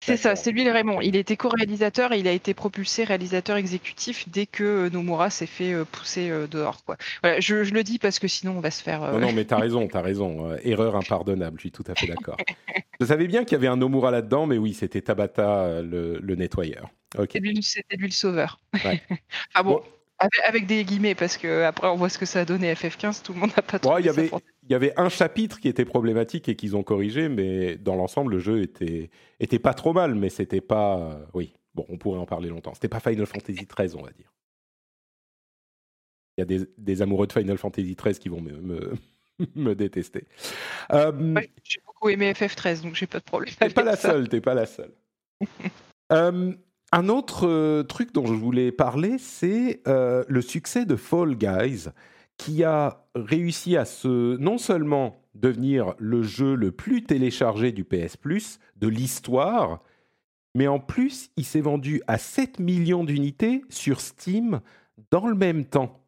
[0.00, 1.00] C'est ça, c'est lui le Raymond.
[1.00, 5.46] Il était co-réalisateur et il a été propulsé réalisateur exécutif dès que euh, Nomura s'est
[5.46, 6.84] fait euh, pousser euh, dehors.
[6.84, 6.96] Quoi.
[7.22, 9.00] Voilà, je, le dis parce que sinon on va se faire.
[9.12, 10.56] Non, non, mais t'as raison, t'as raison.
[10.62, 12.36] erreur impardonnable, je suis tout à fait d'accord.
[13.00, 16.90] je savais bien qu'il y avait un Nomura là-dedans, mais oui, c'était Tabata le, nettoyeur.
[17.16, 18.60] C'était lui, le sauveur.
[19.54, 19.82] ah bon,
[20.46, 23.32] Avec, des guillemets, parce que après on voit ce que ça a donné FF15, tout
[23.32, 23.98] le monde n'a pas trop.
[23.98, 24.30] il y avait,
[24.68, 28.32] il y avait un chapitre qui était problématique et qu'ils ont corrigé, mais dans l'ensemble,
[28.32, 30.98] le jeu était, était pas trop mal, mais c'était pas.
[30.98, 32.74] Euh, oui, bon, on pourrait en parler longtemps.
[32.74, 34.30] C'était pas Final Fantasy XIII, on va dire.
[36.36, 38.92] Il y a des, des amoureux de Final Fantasy XIII qui vont me, me,
[39.54, 40.26] me détester.
[40.92, 43.54] Euh, j'ai beaucoup aimé FF13, donc j'ai pas de problème.
[43.58, 44.92] T'es pas la seule, t'es pas la seule.
[46.12, 46.52] euh,
[46.92, 51.88] un autre truc dont je voulais parler, c'est le succès de Fall Guys
[52.38, 58.16] qui a réussi à se non seulement devenir le jeu le plus téléchargé du PS
[58.16, 59.82] Plus de l'histoire,
[60.54, 64.60] mais en plus, il s'est vendu à 7 millions d'unités sur Steam
[65.10, 66.04] dans le même temps.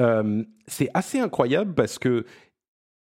[0.00, 2.26] Euh, c'est assez incroyable parce que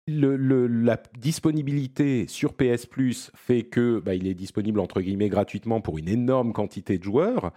[0.09, 5.99] la disponibilité sur PS Plus fait que bah, il est disponible entre guillemets gratuitement pour
[5.99, 7.53] une énorme quantité de joueurs.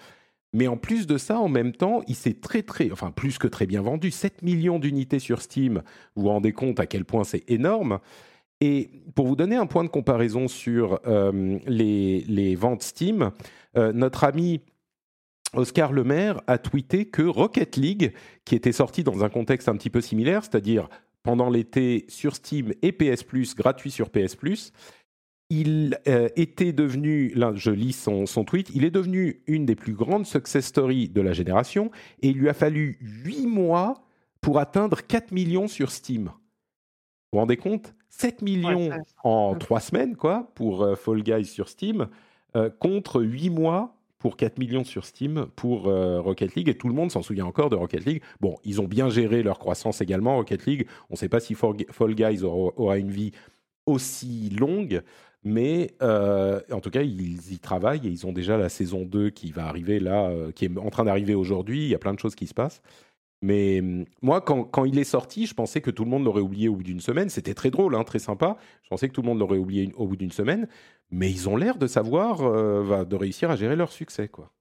[0.55, 3.45] Mais en plus de ça, en même temps, il s'est très très, enfin plus que
[3.45, 5.83] très bien vendu, 7 millions d'unités sur Steam.
[6.15, 7.99] Vous vous rendez compte à quel point c'est énorme.
[8.61, 13.31] Et pour vous donner un point de comparaison sur euh, les, ventes Steam,
[13.75, 14.61] euh, notre ami
[15.51, 18.13] Oscar Lemaire a tweeté que Rocket League,
[18.45, 20.87] qui était sorti dans un contexte un petit peu similaire, c'est-à-dire
[21.21, 24.71] pendant l'été sur Steam et PS Plus, gratuit sur PS Plus,
[25.49, 29.93] il euh, était devenu, là je lis son, tweet, il est devenu une des plus
[29.93, 34.03] grandes success stories de la génération et il lui a fallu 8 mois
[34.41, 36.25] pour atteindre 4 millions sur Steam.
[36.25, 36.31] Vous
[37.33, 37.93] vous rendez compte?
[38.09, 38.91] 7 millions
[39.23, 42.07] en 3 semaines, quoi, pour euh, Fall Guys sur Steam,
[42.55, 46.69] euh, contre 8 mois pour 4 millions sur Steam pour Rocket League.
[46.69, 48.23] Et tout le monde s'en souvient encore de Rocket League.
[48.39, 50.87] Bon, ils ont bien géré leur croissance également, Rocket League.
[51.11, 53.33] On ne sait pas si Fall Guys aura une vie
[53.85, 55.03] aussi longue.
[55.45, 59.29] Mais euh, en tout cas, ils y travaillent et ils ont déjà la saison 2
[59.29, 61.83] qui va arriver là, euh, qui est en train d'arriver aujourd'hui.
[61.83, 62.81] Il y a plein de choses qui se passent.
[63.43, 66.41] Mais hum, moi, quand, quand, il est sorti, je pensais que tout le monde l'aurait
[66.41, 67.29] oublié au bout d'une semaine.
[67.29, 68.57] C'était très drôle, hein, très sympa.
[68.83, 70.67] Je pensais que tout le monde l'aurait oublié au bout d'une semaine.
[71.11, 74.51] Mais ils ont l'air de savoir, euh, de réussir à gérer leur succès, quoi.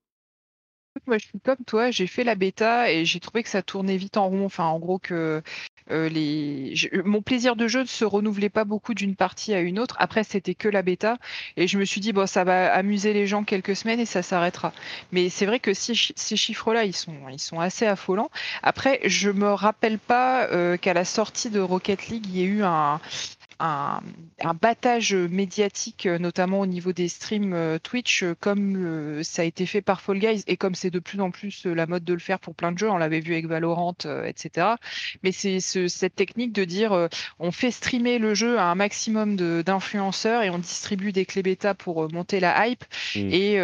[1.07, 3.97] Moi, je suis comme toi, j'ai fait la bêta et j'ai trouvé que ça tournait
[3.99, 4.47] vite en rond.
[4.47, 5.43] Enfin, en gros, que
[5.91, 6.75] euh, les...
[7.05, 9.97] mon plaisir de jeu ne se renouvelait pas beaucoup d'une partie à une autre.
[9.99, 11.19] Après, c'était que la bêta
[11.57, 14.23] et je me suis dit, bon, ça va amuser les gens quelques semaines et ça
[14.23, 14.73] s'arrêtera.
[15.13, 18.31] Mais c'est vrai que ces, ces chiffres-là, ils sont, ils sont assez affolants.
[18.63, 22.47] Après, je me rappelle pas euh, qu'à la sortie de Rocket League, il y ait
[22.47, 23.01] eu un,
[23.61, 24.01] un,
[24.61, 29.67] battage médiatique, euh, notamment au niveau des streams euh, Twitch, euh, comme ça a été
[29.67, 32.19] fait par Fall Guys et comme c'est de plus en plus la mode de le
[32.19, 32.91] faire pour plein de jeux.
[32.91, 34.69] On l'avait vu avec Valorant, etc.
[35.23, 40.43] Mais c'est cette technique de dire on fait streamer le jeu à un maximum d'influenceurs
[40.43, 42.85] et on distribue des clés bêta pour monter la hype.
[43.17, 43.19] Mm.
[43.33, 43.57] Et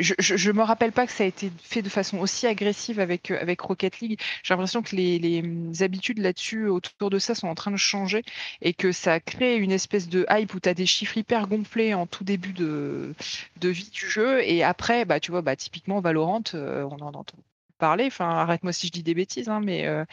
[0.00, 3.30] je, ne me rappelle pas que ça a été fait de façon aussi agressive avec,
[3.30, 4.20] avec Rocket League.
[4.42, 8.22] J'ai l'impression que les, les habitudes là-dessus autour de ça sont en train de changer
[8.62, 11.94] et que ça crée une espèce de hype où tu as des chiffres hyper gonflés
[11.94, 13.14] en tout début de,
[13.62, 14.42] vie du jeu.
[14.42, 17.38] Et après, bah, tu vois, bah, typiquement Valorant, euh, on en entend
[17.78, 18.06] parler.
[18.06, 19.86] Enfin, arrête-moi si je dis des bêtises, hein, mais.
[19.86, 20.04] Euh,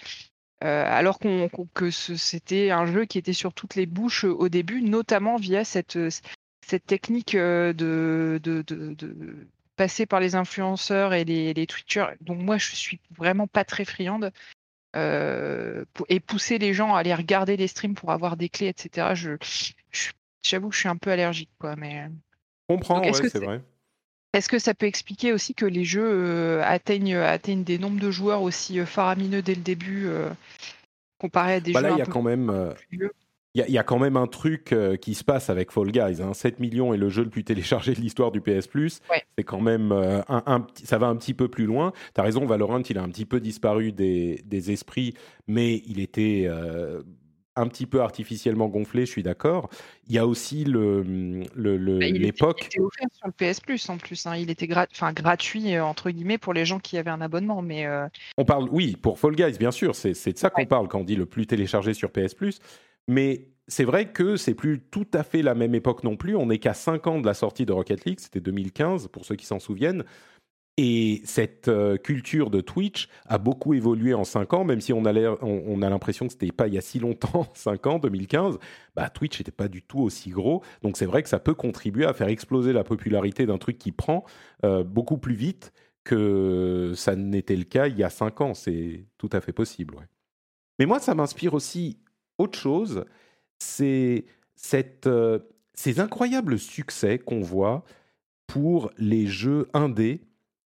[0.63, 4.83] euh, alors qu'on, que c'était un jeu qui était sur toutes les bouches au début,
[4.83, 5.97] notamment via cette,
[6.85, 8.39] technique de,
[9.75, 14.31] passer par les influenceurs et les, les Twitchers, moi je suis vraiment pas très friande.
[14.95, 19.11] Euh, et pousser les gens à aller regarder les streams pour avoir des clés, etc.
[19.13, 19.37] Je,
[20.43, 21.75] j'avoue que je suis un peu allergique, quoi.
[21.77, 22.09] Mais
[22.67, 23.61] on comprends, ouais, c'est vrai.
[24.33, 28.11] Est-ce que ça peut expliquer aussi que les jeux euh, atteignent, atteignent des nombres de
[28.11, 30.09] joueurs aussi euh, faramineux dès le début,
[31.19, 32.73] comparé à des bah jeux là, il y a quand même
[33.53, 36.21] il y, a quand même un truc euh, qui se passe avec Fall Guys.
[36.21, 36.33] Hein.
[36.33, 39.01] 7 millions est le jeu le plus téléchargé de l'histoire du PS Plus.
[39.37, 41.91] C'est quand même euh, un, ça va un petit peu plus loin.
[42.15, 45.15] Tu as raison, Valorant, il a un petit peu disparu des, des esprits,
[45.47, 47.01] mais il était euh,
[47.57, 49.69] un petit peu artificiellement gonflé, je suis d'accord.
[50.07, 51.03] Il y a aussi le,
[51.53, 52.61] bah, l'époque.
[52.61, 54.25] il était offert sur le PS Plus en plus.
[54.27, 54.37] Hein.
[54.37, 57.61] Il était enfin, gratuit entre guillemets pour les gens qui avaient un abonnement.
[57.61, 57.85] Mais
[58.37, 59.93] on parle, oui, pour Fall Guys, bien sûr.
[59.93, 62.61] C'est, de ça qu'on parle quand on dit le plus téléchargé sur PS Plus.
[63.07, 66.35] Mais c'est vrai que c'est plus tout à fait la même époque non plus.
[66.35, 69.35] On n'est qu'à 5 ans de la sortie de Rocket League, c'était 2015 pour ceux
[69.35, 70.03] qui s'en souviennent.
[70.77, 75.05] Et cette euh, culture de Twitch a beaucoup évolué en 5 ans, même si on
[75.05, 78.57] a, on, a l'impression que c'était pas il y a si longtemps, 5 ans, 2015,
[78.95, 80.63] bah, Twitch n'était pas du tout aussi gros.
[80.81, 83.91] Donc c'est vrai que ça peut contribuer à faire exploser la popularité d'un truc qui
[83.91, 84.23] prend
[84.65, 85.73] euh, beaucoup plus vite
[86.03, 88.53] que ça n'était le cas il y a 5 ans.
[88.53, 89.97] C'est tout à fait possible.
[90.79, 91.99] Mais moi, ça m'inspire aussi
[92.37, 93.05] autre chose,
[93.59, 94.25] c'est
[95.05, 95.39] euh,
[95.73, 97.83] ces incroyables succès qu'on voit
[98.47, 100.21] pour les jeux indés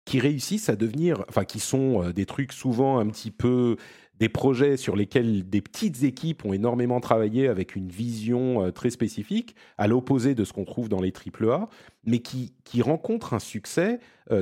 [0.05, 3.77] qui réussissent à devenir, enfin qui sont euh, des trucs souvent un petit peu
[4.15, 8.89] des projets sur lesquels des petites équipes ont énormément travaillé avec une vision euh, très
[8.89, 11.69] spécifique, à l'opposé de ce qu'on trouve dans les AAA,
[12.05, 13.99] mais qui, qui rencontrent un succès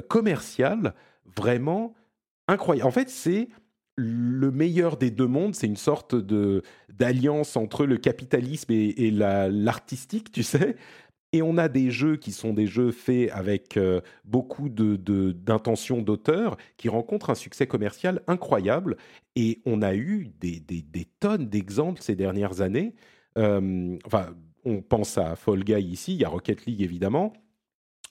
[0.10, 0.94] commercial
[1.38, 1.94] vraiment
[2.50, 2.88] incroyable.
[2.88, 3.48] En fait, c'est
[3.98, 6.62] le meilleur des deux mondes, c'est une sorte de
[6.94, 10.76] d'alliance entre le capitalisme et, l'artistique, tu sais.
[11.34, 16.04] Et on a des jeux qui sont des jeux faits avec euh, beaucoup d'intentions de,
[16.04, 18.96] d'auteur, qui rencontrent un succès commercial incroyable.
[19.36, 20.64] Et on a eu des,
[21.20, 22.96] tonnes d'exemples ces dernières années.
[23.38, 27.34] Euh, enfin, on pense à Fall Guy ici, il y a Rocket League évidemment,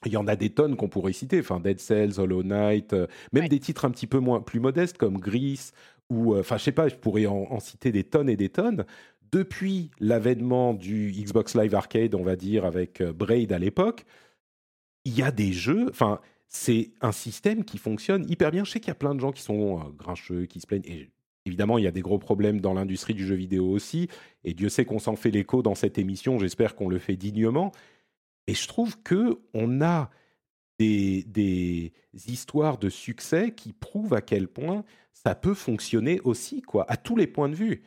[0.07, 3.07] il y en a des tonnes qu'on pourrait citer, enfin Dead Cells, Hollow Knight, euh,
[3.33, 5.71] même des titres un petit peu moins plus modestes comme Gris
[6.11, 8.85] ou euh, enfin je sais pas, je pourrais en, citer des tonnes et des tonnes.
[9.33, 14.05] Depuis l'avènement du Xbox Live Arcade, on va dire avec euh, Braid à l'époque,
[15.05, 18.65] il y a des jeux, enfin c'est un système qui fonctionne hyper bien.
[18.65, 21.11] Je sais qu'il y a plein de gens qui sont grincheux, qui se plaignent et
[21.47, 24.09] Évidemment, il y a des gros problèmes dans l'industrie du jeu vidéo aussi,
[24.43, 27.71] et Dieu sait qu'on s'en fait l'écho dans cette émission, j'espère qu'on le fait dignement.
[28.47, 30.11] Et je trouve que on a
[30.79, 31.93] des, des,
[32.29, 37.17] histoires de succès qui prouvent à quel point ça peut fonctionner aussi, quoi, à tous
[37.17, 37.83] les points de vue.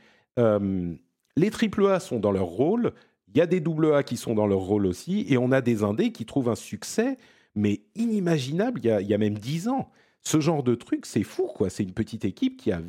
[1.36, 2.94] Les AAA sont dans leur rôle,
[3.28, 5.84] il y a des AA qui sont dans leur rôle aussi, et on a des
[5.84, 7.18] indés qui trouvent un succès,
[7.56, 9.92] mais inimaginable, il y a, y a même dix ans.
[10.22, 11.70] Ce genre de truc, c'est fou, quoi.
[11.70, 12.82] C'est une petite équipe qui a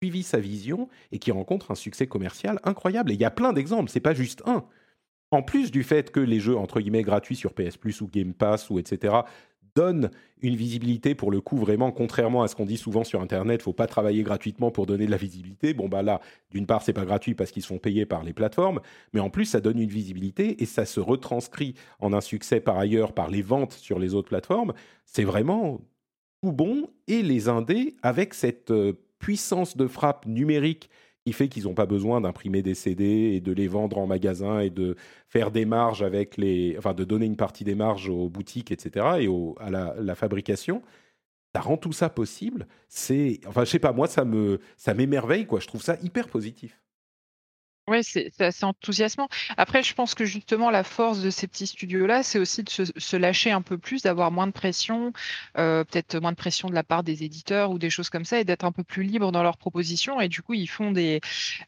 [0.00, 3.10] suivi sa vision et qui rencontre un succès commercial incroyable.
[3.10, 4.64] Et il y a plein d'exemples, c'est pas juste un
[5.30, 8.34] en plus du fait que les jeux entre guillemets gratuits sur PS Plus ou Game
[8.34, 9.14] Pass ou etc
[9.76, 10.10] donnent
[10.42, 13.72] une visibilité pour le coup vraiment contrairement à ce qu'on dit souvent sur internet faut
[13.72, 15.74] pas travailler gratuitement pour donner de la visibilité.
[15.74, 16.20] Bon bah là
[16.50, 18.80] d'une part c'est pas gratuit parce qu'ils sont payés par les plateformes
[19.12, 22.78] mais en plus ça donne une visibilité et ça se retranscrit en un succès par
[22.78, 24.72] ailleurs par les ventes sur les autres plateformes.
[25.04, 25.80] C'est vraiment
[26.42, 30.90] tout bon et les indés avec cette euh, puissance de frappe numérique
[31.32, 33.04] fait qu'ils n'ont pas besoin d'imprimer des CD
[33.34, 34.96] et de les vendre en magasin et de
[35.28, 39.06] faire des marges avec les, enfin de donner une partie des marges aux boutiques, etc.
[39.20, 39.28] et
[39.60, 40.82] à la, fabrication.
[41.54, 42.66] Ça rend tout ça possible.
[42.88, 45.60] C'est, enfin, je sais pas, moi ça me, ça m'émerveille quoi.
[45.60, 46.80] Je trouve ça hyper positif.
[47.90, 49.28] Oui, c'est assez enthousiasmant.
[49.56, 53.16] Après, je pense que justement, la force de ces petits studios-là, c'est aussi de se,
[53.16, 55.12] lâcher un peu plus, d'avoir moins de pression,
[55.58, 58.38] euh, peut-être moins de pression de la part des éditeurs ou des choses comme ça,
[58.38, 60.20] et d'être un peu plus libre dans leurs propositions.
[60.20, 61.20] Et du coup, ils font des,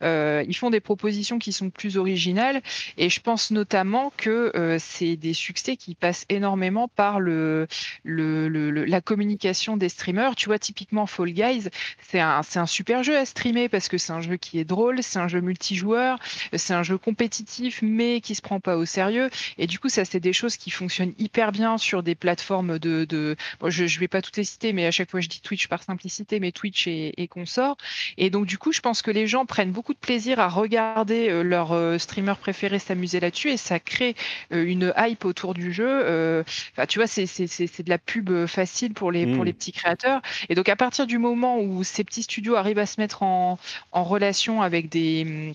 [0.04, 2.62] euh, ils font des propositions qui sont plus originales.
[2.98, 7.66] Et je pense notamment que euh, c'est des succès qui passent énormément par le,
[8.04, 10.36] le, la communication des streamers.
[10.36, 11.68] Tu vois, typiquement Fall Guys,
[12.00, 15.02] c'est un, un super jeu à streamer parce que c'est un jeu qui est drôle,
[15.02, 16.11] c'est un jeu multijoueur
[16.54, 19.30] c'est un jeu compétitif, mais qui se prend pas au sérieux.
[19.58, 23.04] Et du coup, ça, c'est des choses qui fonctionnent hyper bien sur des plateformes de.
[23.04, 23.36] de...
[23.66, 25.82] je, je vais pas toutes les citer, mais à chaque fois, je dis Twitch par
[25.82, 27.76] simplicité, mais Twitch et, et consorts.
[28.18, 31.30] Et donc, du coup, je pense que les gens prennent beaucoup de plaisir à regarder
[31.30, 34.14] euh, leur euh, streamer préféré s'amuser là-dessus, et ça crée
[34.52, 36.42] euh, une hype autour du jeu.
[36.72, 39.44] Enfin, tu vois, c'est de la pub facile pour les, pour mmh.
[39.44, 40.22] les petits créateurs.
[40.48, 43.58] Et donc, à partir du moment où ces petits studios arrivent à se mettre en,
[43.92, 45.54] en relation avec des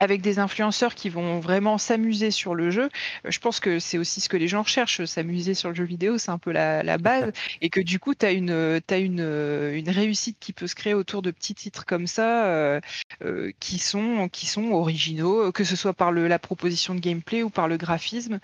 [0.00, 2.88] avec des influenceurs qui vont vraiment s'amuser sur le jeu.
[3.24, 5.84] Euh, je pense que c'est aussi ce que les gens recherchent, s'amuser sur le jeu
[5.84, 7.32] vidéo, c'est un peu la, base.
[7.60, 10.94] et que du coup, tu as, une, as une, une réussite qui peut se créer
[10.94, 12.80] autour de petits titres comme ça, euh,
[13.22, 17.42] euh, qui, sont, qui sont originaux, que ce soit par le, la proposition de gameplay
[17.42, 18.38] ou par le graphisme.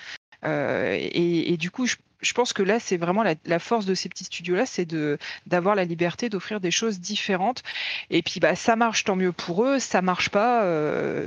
[0.44, 4.08] et, et, du coup, je je pense que là, c'est vraiment la, force de ces
[4.08, 7.62] petits studios-là, c'est de d'avoir la liberté d'offrir des choses différentes.
[8.10, 9.78] Et puis, bah, ça marche, tant mieux pour eux.
[9.78, 11.26] Ça marche pas, euh,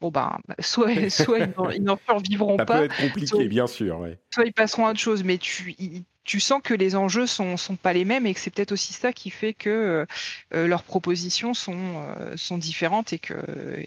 [0.00, 2.78] bon ben, soit, soit ils n'en survivront Ça pas.
[2.78, 4.00] peut être compliqué, bien sûr.
[4.00, 4.18] Ouais.
[4.32, 5.76] Soit ils passeront à autre chose, mais tu,
[6.24, 8.92] tu sens que les enjeux sont, sont pas les mêmes et que c'est peut-être aussi
[8.92, 10.06] ça qui fait que
[10.54, 12.04] euh, leurs propositions sont,
[12.36, 13.34] sont différentes et que,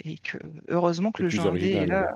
[0.05, 0.37] et que
[0.69, 2.15] heureusement que le jeu est là.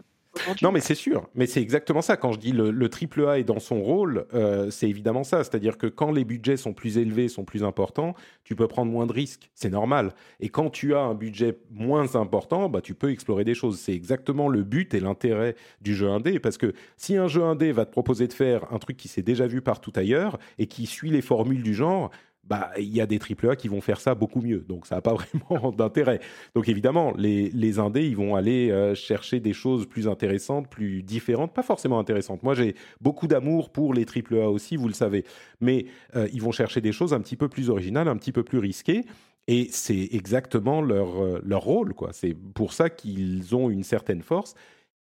[0.61, 1.27] Non, mais c'est sûr.
[1.35, 2.17] Mais c'est exactement ça.
[2.17, 5.43] Quand je dis le, le triple A est dans son rôle, euh, c'est évidemment ça.
[5.43, 8.13] C'est-à-dire que quand les budgets sont plus élevés, sont plus importants,
[8.43, 9.49] tu peux prendre moins de risques.
[9.55, 10.13] C'est normal.
[10.39, 13.79] Et quand tu as un budget moins important, bah, tu peux explorer des choses.
[13.79, 16.39] C'est exactement le but et l'intérêt du jeu indé.
[16.39, 19.23] Parce que si un jeu indé va te proposer de faire un truc qui s'est
[19.23, 22.11] déjà vu partout ailleurs et qui suit les formules du genre,
[22.47, 24.59] bah, il y a des AAA qui vont faire ça beaucoup mieux.
[24.67, 25.15] Donc, ça n'a pas
[25.49, 26.19] vraiment d'intérêt.
[26.53, 31.01] Donc, évidemment, les, les indés, ils vont aller euh, chercher des choses plus intéressantes, plus
[31.01, 32.43] différentes, pas forcément intéressantes.
[32.43, 35.25] Moi, j'ai beaucoup d'amour pour les AAA aussi, vous le savez.
[35.59, 35.85] Mais
[36.15, 38.59] euh, ils vont chercher des choses un petit peu plus originales, un petit peu plus
[38.59, 39.05] risquées.
[39.47, 42.09] Et c'est exactement leur, euh, leur rôle, quoi.
[42.13, 44.55] C'est pour ça qu'ils ont une certaine force.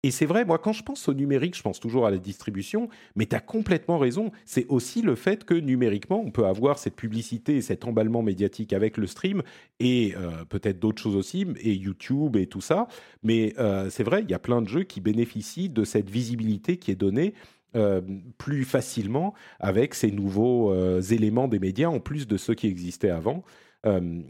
[0.03, 2.89] Et c'est vrai, moi, quand je pense au numérique, je pense toujours à la distribution,
[3.15, 4.31] mais tu as complètement raison.
[4.45, 8.73] C'est aussi le fait que numériquement, on peut avoir cette publicité et cet emballement médiatique
[8.73, 9.43] avec le stream
[9.79, 12.87] et euh, peut-être d'autres choses aussi, et YouTube et tout ça.
[13.21, 16.77] Mais euh, c'est vrai, il y a plein de jeux qui bénéficient de cette visibilité
[16.77, 17.35] qui est donnée
[17.75, 18.01] euh,
[18.39, 23.43] plus facilement avec ces nouveaux éléments des médias, en plus de ceux qui existaient avant,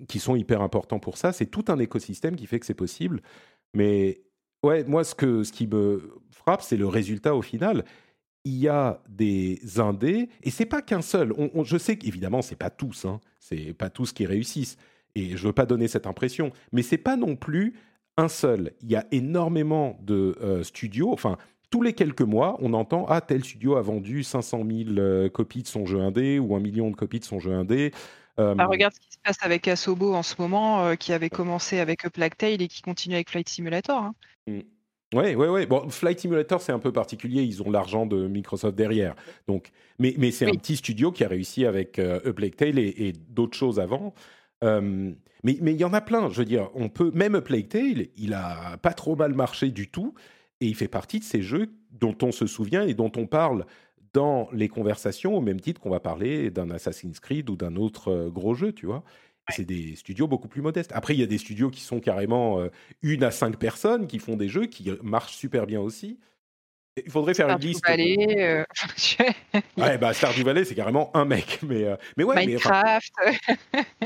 [0.08, 1.32] qui sont hyper importants pour ça.
[1.32, 3.22] C'est tout un écosystème qui fait que c'est possible.
[3.74, 4.22] Mais
[4.64, 7.84] Ouais, moi, ce, que, ce qui me frappe, c'est le résultat au final.
[8.46, 11.34] Il y a des indés, et c'est pas qu'un seul.
[11.64, 14.78] Je sais qu'évidemment, c'est pas tous, hein, c'est pas tous qui réussissent,
[15.16, 17.76] et je veux pas donner cette impression, mais c'est pas non plus
[18.18, 18.74] un seul.
[18.82, 21.38] Il y a énormément de euh, studios, enfin,
[21.70, 25.64] tous les quelques mois, on entend ah tel studio a vendu 500 000 euh, copies
[25.64, 27.94] de son jeu indé ou un million de copies de son jeu indé.
[28.40, 31.80] Euh, bah, regarde ce qui se passe avec Asobo en ce moment, qui avait commencé
[31.80, 34.04] avec Plague Tale et qui continue avec Flight Simulator.
[34.04, 34.16] Hein.
[34.48, 35.66] Oui, oui, oui.
[35.66, 37.44] Bon, Flight Simulator, c'est un peu particulier.
[37.44, 39.16] Ils ont l'argent de Microsoft derrière.
[39.48, 42.80] Donc, mais, mais c'est un petit studio qui a réussi avec euh, A Plague Tale
[42.80, 44.14] et, d'autres choses avant.
[44.64, 45.12] Euh,
[45.44, 46.30] mais il y en a plein.
[46.30, 49.70] Je veux dire, on peut même A Plague Tale, il a pas trop mal marché
[49.70, 50.14] du tout,
[50.62, 53.66] et il fait partie de ces jeux dont on se souvient et dont on parle
[54.14, 58.10] dans les conversations au même titre qu'on va parler d'un Assassin's Creed ou d'un autre
[58.10, 59.04] euh, gros jeu, tu vois.
[59.52, 60.92] C'est des studios beaucoup plus modestes.
[60.94, 62.70] Après, il y a des studios qui sont carrément euh,
[63.02, 66.20] une à cinq personnes qui font des jeux qui marchent super bien aussi.
[66.98, 67.88] Il faudrait faire une liste.
[67.88, 68.66] Valley, euh...
[69.78, 72.36] ouais, bah Stardew Valley, c'est carrément un mec, mais euh, mais ouais.
[72.46, 73.14] Minecraft.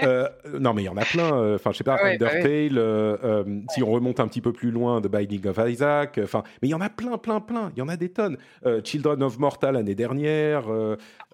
[0.04, 0.30] euh,
[0.60, 1.34] non, mais il y en a plein.
[1.34, 2.76] Euh, enfin, je sais pas, ouais, bah Undertale.
[2.76, 6.20] Bah si on remonte un petit peu plus loin, The Binding of Isaac.
[6.24, 7.72] Enfin, mais il y en a plein, plein, plein.
[7.76, 8.38] Il y en a des tonnes.
[8.84, 10.66] Children of Mortal l'année dernière.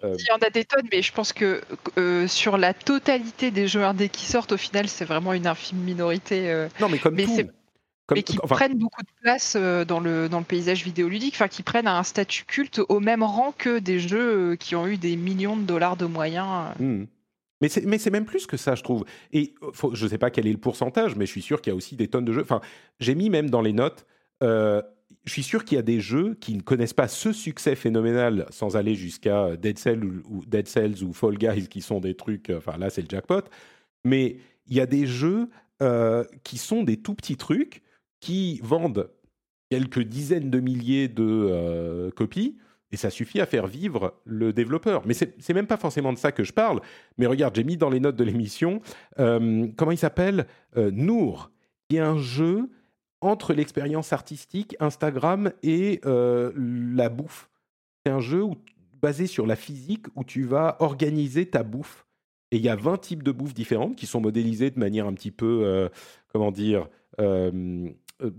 [0.02, 1.60] Il y en a des tonnes, mais je pense que
[2.28, 6.66] sur la totalité des jeux indés qui sortent, au final, c'est vraiment une infime minorité.
[6.80, 7.50] non, mais comme tout
[8.10, 11.62] mais qui prennent beaucoup de place euh, dans le, dans le paysage vidéoludique, enfin qui
[11.62, 15.16] prennent un statut culte au même rang que des jeux euh, qui ont eu des
[15.16, 16.74] millions de dollars de moyens.
[16.80, 16.84] Euh.
[16.84, 17.06] Mmh.
[17.60, 19.04] Mais c'est même plus que ça, je trouve.
[19.32, 19.54] Et
[19.92, 21.76] je ne sais pas quel est le pourcentage, mais je suis sûr qu'il y a
[21.76, 22.42] aussi des tonnes de jeux.
[22.42, 22.60] Enfin,
[22.98, 24.04] j'ai mis même dans les notes,
[24.40, 24.82] je
[25.26, 28.76] suis sûr qu'il y a des jeux qui ne connaissent pas ce succès phénoménal sans
[28.76, 32.50] aller jusqu'à Dead, Cells ou, Dead Cells ou Fall Guys, qui sont des trucs.
[32.50, 33.42] Enfin, là, c'est le jackpot.
[34.04, 35.48] Mais il y a des jeux
[36.42, 37.80] qui sont des tout petits trucs
[38.22, 39.10] qui vendent
[39.68, 42.56] quelques dizaines de milliers de euh, copies,
[42.92, 45.02] et ça suffit à faire vivre le développeur.
[45.06, 46.80] Mais c'est même pas forcément de ça que je parle.
[47.18, 48.80] Mais regarde, j'ai mis dans les notes de l'émission,
[49.18, 50.46] euh, comment il s'appelle
[50.76, 51.50] euh, Nour,
[51.88, 52.70] qui est un jeu
[53.22, 57.48] entre l'expérience artistique, Instagram et la bouffe.
[58.04, 58.42] C'est un jeu
[59.00, 62.04] basé sur la physique où tu vas organiser ta bouffe.
[62.50, 65.14] Et il y a 20 types de bouffe différentes qui sont modélisées de manière un
[65.14, 65.88] petit peu,
[66.32, 66.88] comment dire,
[67.20, 67.90] euh,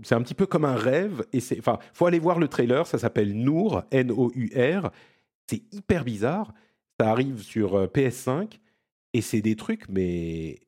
[0.02, 1.26] c'est un petit peu comme un rêve.
[1.32, 2.86] Et c'est, enfin, faut aller voir le trailer.
[2.86, 4.90] Ça s'appelle Nour, N-O-U-R.
[5.46, 6.52] C'est hyper bizarre.
[7.00, 8.58] Ça arrive sur euh, PS5
[9.14, 10.60] et c'est des trucs, mais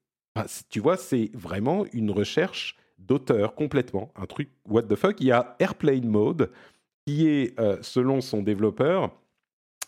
[0.68, 4.12] tu vois, c'est vraiment une recherche d'auteur complètement.
[4.16, 5.20] Un truc what the fuck.
[5.20, 6.50] Il y a Airplane Mode
[7.06, 9.10] qui est, euh, selon son développeur,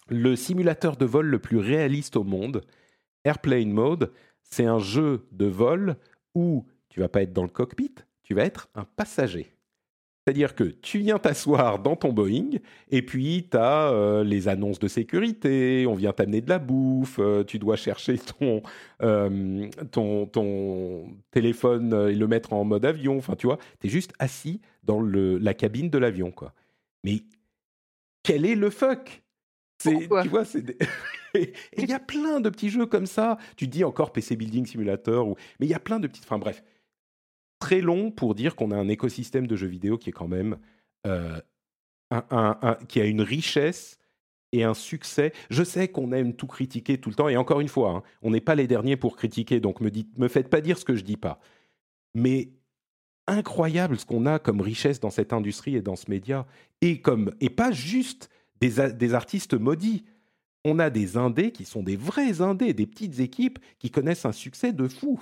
[0.08, 2.62] le simulateur de vol le plus réaliste au monde.
[3.24, 4.12] Airplane Mode,
[4.42, 5.96] c'est un jeu de vol
[6.34, 7.94] où tu vas pas être dans le cockpit,
[8.28, 9.50] tu vas être un passager.
[10.26, 12.58] C'est-à-dire que tu viens t'asseoir dans ton Boeing
[12.90, 17.18] et puis tu as euh, les annonces de sécurité, on vient t'amener de la bouffe,
[17.18, 18.62] euh, tu dois chercher ton,
[19.00, 23.16] euh, ton, ton, téléphone et le mettre en mode avion.
[23.16, 26.30] Enfin, tu vois, tu es juste assis dans le, la cabine de l'avion.
[26.30, 26.52] quoi.
[27.04, 27.22] Mais
[28.22, 29.22] quel est le fuck?
[29.78, 30.76] C'est, tu vois, c'est
[31.34, 33.38] il y a plein de petits jeux comme ça.
[33.56, 35.36] Tu dis encore PC Building Simulator, ou...
[35.58, 36.24] mais il y a plein de petites.
[36.24, 36.62] Enfin bref,
[37.58, 40.58] très long pour dire qu'on a un écosystème de jeux vidéo qui est quand même
[41.06, 41.40] euh,
[42.10, 43.98] un, qui a une richesse
[44.52, 45.32] et un succès.
[45.50, 48.30] Je sais qu'on aime tout critiquer tout le temps, et encore une fois, hein, on
[48.30, 51.04] n'est pas les derniers pour critiquer, donc me, me faites pas dire ce que je
[51.04, 51.40] dis pas.
[52.14, 52.50] Mais
[53.26, 56.46] incroyable ce qu'on a comme richesse dans cette industrie et dans ce média,
[56.80, 58.30] et comme et pas juste
[58.60, 60.04] des, des artistes maudits.
[60.64, 64.32] On a des indés qui sont des vrais indés, des petites équipes qui connaissent un
[64.32, 65.18] succès de fou.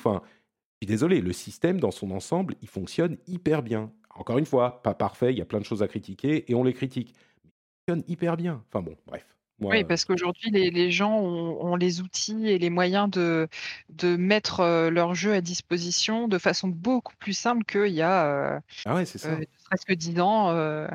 [0.80, 3.90] Suis désolé, le système dans son ensemble, il fonctionne hyper bien.
[4.14, 6.64] Encore une fois, pas parfait, il y a plein de choses à critiquer et on
[6.64, 7.14] les critique.
[7.44, 8.62] Mais il fonctionne hyper bien.
[8.68, 9.26] Enfin bon, bref.
[9.60, 13.48] oui, parce qu'aujourd'hui, les, gens ont, les outils et les moyens de,
[13.90, 18.26] de mettre euh, leur jeu à disposition de façon beaucoup plus simple qu'il y a
[18.26, 19.30] euh, ah ouais, c'est ça.
[19.30, 20.88] Euh, presque 10 ans.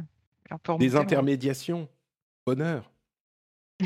[0.79, 1.87] Des intermédiations.
[2.45, 2.91] Bonheur.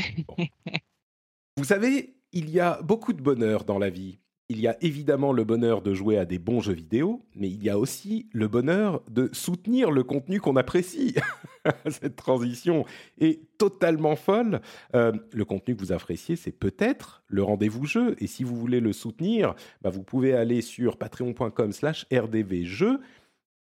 [1.58, 4.20] Vous savez, il y a beaucoup de bonheur dans la vie
[4.50, 7.64] il y a évidemment le bonheur de jouer à des bons jeux vidéo, mais il
[7.64, 11.16] y a aussi le bonheur de soutenir le contenu qu'on apprécie.
[11.90, 12.86] Cette transition
[13.20, 14.62] est totalement folle.
[14.94, 18.16] Euh, le contenu que vous appréciez, c'est peut-être le rendez-vous jeu.
[18.20, 23.00] Et si vous voulez le soutenir, bah, vous pouvez aller sur patreon.com slash rdvjeux.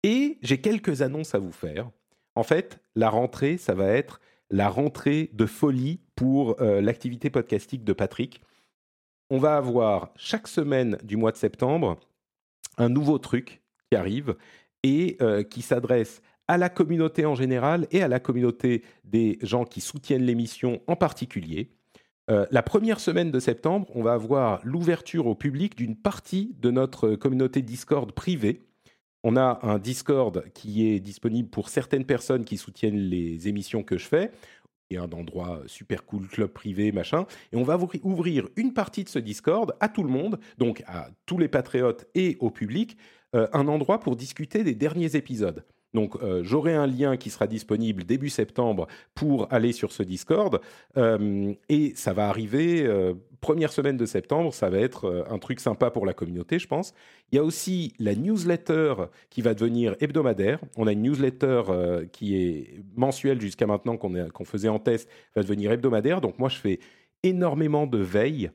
[0.04, 1.90] Et j'ai quelques annonces à vous faire.
[2.36, 4.20] En fait, la rentrée, ça va être
[4.50, 8.40] la rentrée de folie pour euh, l'activité podcastique de Patrick
[9.30, 11.98] on va avoir chaque semaine du mois de septembre
[12.76, 14.36] un nouveau truc qui arrive
[14.82, 19.64] et euh, qui s'adresse à la communauté en général et à la communauté des gens
[19.64, 21.70] qui soutiennent l'émission en particulier.
[22.30, 26.70] Euh, la première semaine de septembre, on va avoir l'ouverture au public d'une partie de
[26.70, 28.62] notre communauté Discord privée.
[29.24, 33.98] On a un Discord qui est disponible pour certaines personnes qui soutiennent les émissions que
[33.98, 34.30] je fais
[34.90, 37.26] et un endroit super cool, club privé, machin.
[37.52, 41.08] Et on va ouvrir une partie de ce Discord à tout le monde, donc à
[41.26, 42.96] tous les patriotes et au public,
[43.34, 45.64] euh, un endroit pour discuter des derniers épisodes.
[45.94, 50.60] Donc euh, j'aurai un lien qui sera disponible début septembre pour aller sur ce Discord.
[50.96, 52.86] Euh, et ça va arriver
[53.40, 56.66] première semaine de septembre, ça va être euh, un truc sympa pour la communauté, je
[56.66, 56.94] pense.
[57.30, 58.94] Il y a aussi la newsletter
[59.30, 60.60] qui va devenir hebdomadaire.
[60.76, 65.42] On a une newsletter euh, qui est mensuelle jusqu'à maintenant, qu'on faisait en test, va
[65.42, 66.20] devenir hebdomadaire.
[66.20, 66.80] Donc moi, je fais
[67.22, 68.50] énormément de veille.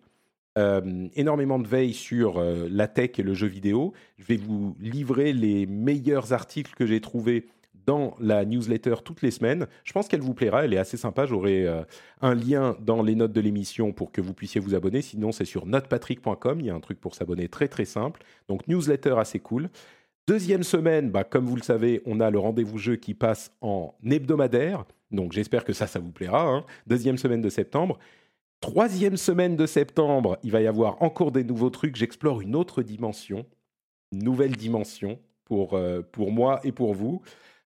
[0.59, 3.93] Euh, énormément de veille sur la tech et le jeu vidéo.
[4.19, 7.47] Je vais vous livrer les meilleurs articles que j'ai trouvés
[7.85, 9.67] dans la newsletter toutes les semaines.
[9.83, 11.25] Je pense qu'elle vous plaira, elle est assez sympa.
[11.25, 11.83] J'aurai euh,
[12.21, 15.01] un lien dans les notes de l'émission pour que vous puissiez vous abonner.
[15.01, 16.59] Sinon, c'est sur notepatrick.com.
[16.59, 18.21] Il y a un truc pour s'abonner très très simple.
[18.47, 19.69] Donc, newsletter assez cool.
[20.27, 23.93] Deuxième semaine, bah, comme vous le savez, on a le rendez-vous jeu qui passe en
[24.09, 24.85] hebdomadaire.
[25.11, 26.47] Donc, j'espère que ça, ça vous plaira.
[26.47, 26.65] Hein.
[26.87, 27.99] Deuxième semaine de septembre.
[28.63, 31.97] Troisième semaine de septembre, il va y avoir encore des nouveaux trucs.
[31.97, 33.45] J'explore une autre dimension,
[34.13, 37.21] une nouvelle dimension pour, euh, pour moi et pour vous.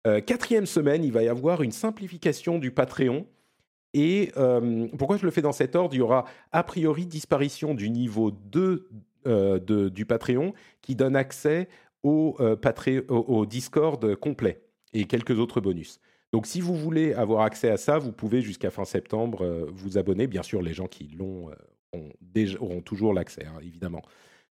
[0.07, 3.26] Euh, quatrième semaine, il va y avoir une simplification du Patreon.
[3.92, 5.97] Et euh, pourquoi je le fais dans cet ordre?
[5.97, 8.88] Il y aura a priori disparition du niveau 2
[9.26, 9.59] euh,
[9.90, 11.68] du Patreon qui donne accès
[12.05, 12.36] au,
[13.51, 15.99] Discord complet et quelques autres bonus.
[16.35, 20.26] Donc si vous voulez avoir accès à ça, vous pouvez jusqu'à fin septembre vous abonner.
[20.26, 21.49] Bien sûr, les gens qui l'ont
[22.61, 24.03] auront toujours l'accès, hein, évidemment.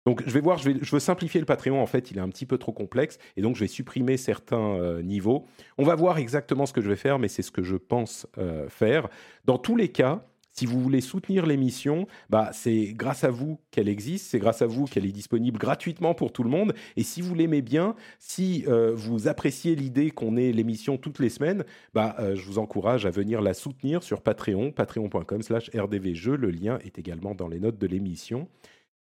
[0.07, 2.47] Donc je vais voir, je, veux simplifier le Patreon, en fait, il est un petit
[2.47, 5.47] peu trop complexe, et donc je vais supprimer certains euh, niveaux.
[5.77, 8.27] On va voir exactement ce que je vais faire, mais c'est ce que je pense
[8.39, 9.09] euh, faire.
[9.45, 10.25] Dans tous les cas,
[10.59, 14.67] si vous voulez soutenir l'émission, bah, c'est grâce à vous qu'elle existe, c'est grâce à
[14.67, 16.75] vous qu'elle est disponible gratuitement pour tout le monde.
[16.97, 21.29] Et si vous l'aimez bien, si euh, vous appréciez l'idée qu'on ait l'émission toutes les
[21.29, 26.37] semaines, bah, je vous encourage à venir la soutenir sur Patreon, patreon.com slash rdvjeux.
[26.37, 28.49] Le lien est également dans les notes de l'émission.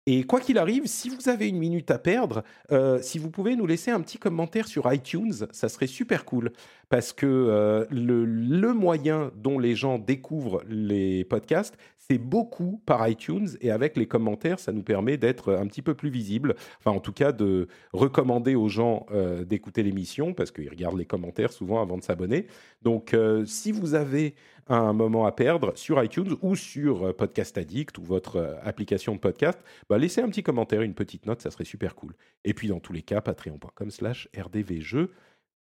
[0.06, 2.42] Et quoi qu'il arrive, si vous avez une minute à perdre,
[2.72, 6.50] euh, si vous pouvez nous laisser un petit commentaire sur iTunes, ça serait super cool.
[6.88, 13.46] Parce que euh, le, moyen dont les gens découvrent les podcasts, c'est beaucoup par iTunes.
[13.60, 16.56] Et avec les commentaires, ça nous permet d'être un petit peu plus visible.
[16.80, 21.06] Enfin, en tout cas, de recommander aux gens euh, d'écouter l'émission, parce qu'ils regardent les
[21.06, 22.48] commentaires souvent avant de s'abonner.
[22.82, 24.34] Donc, si vous avez
[24.68, 29.14] un moment à perdre sur iTunes ou sur euh, Podcast Addict ou votre euh, application
[29.14, 29.58] de podcast,
[29.88, 32.14] bah laissez un petit commentaire, une petite note, ça serait super cool.
[32.44, 35.10] Et puis dans tous les cas, patreon.com slash rdvjeux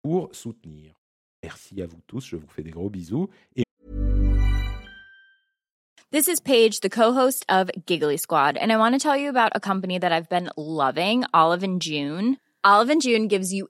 [0.04, 0.94] pour soutenir.
[1.44, 3.30] Merci à vous tous, je vous fais des gros bisous.
[3.56, 3.64] Et...
[6.12, 9.52] This is Paige, the co-host of Giggly Squad, and I want to tell you about
[9.56, 12.38] a company that I've been loving, Olive and June.
[12.64, 13.70] Olive and June gives you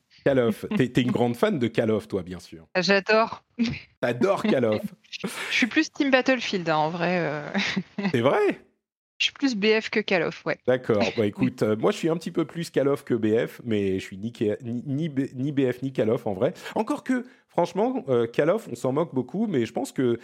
[0.23, 0.65] Call of.
[0.77, 2.67] T'es t'es une grande fan de Call of, toi, bien sûr.
[2.77, 3.43] J'adore.
[4.01, 4.81] T'adores Call of.
[5.09, 7.17] Je suis plus Team Battlefield hein, en vrai.
[7.19, 7.47] euh.
[8.11, 8.59] C'est vrai?
[9.19, 10.57] Je suis plus BF que Call of, ouais.
[10.65, 11.03] D'accord.
[11.15, 13.99] Bah écoute, euh, moi je suis un petit peu plus Call of que BF, mais
[13.99, 16.53] je suis ni, K- ni, ni B- ni BF ni Call of en vrai.
[16.75, 20.19] Encore que, franchement, euh, Call of, on s'en moque beaucoup, mais je pense que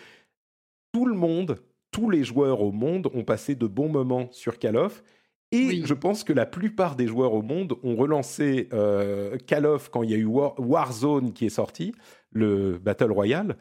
[0.93, 1.60] tout le monde,
[1.91, 5.04] tous les joueurs au monde ont passé de bons moments sur Call of.
[5.52, 5.82] Et Oui.
[5.86, 10.04] je pense que la plupart des joueurs au monde ont relancé euh, Call of quand
[10.04, 11.93] il y a eu War- Warzone qui est sorti,
[12.32, 13.56] le Battle Royale.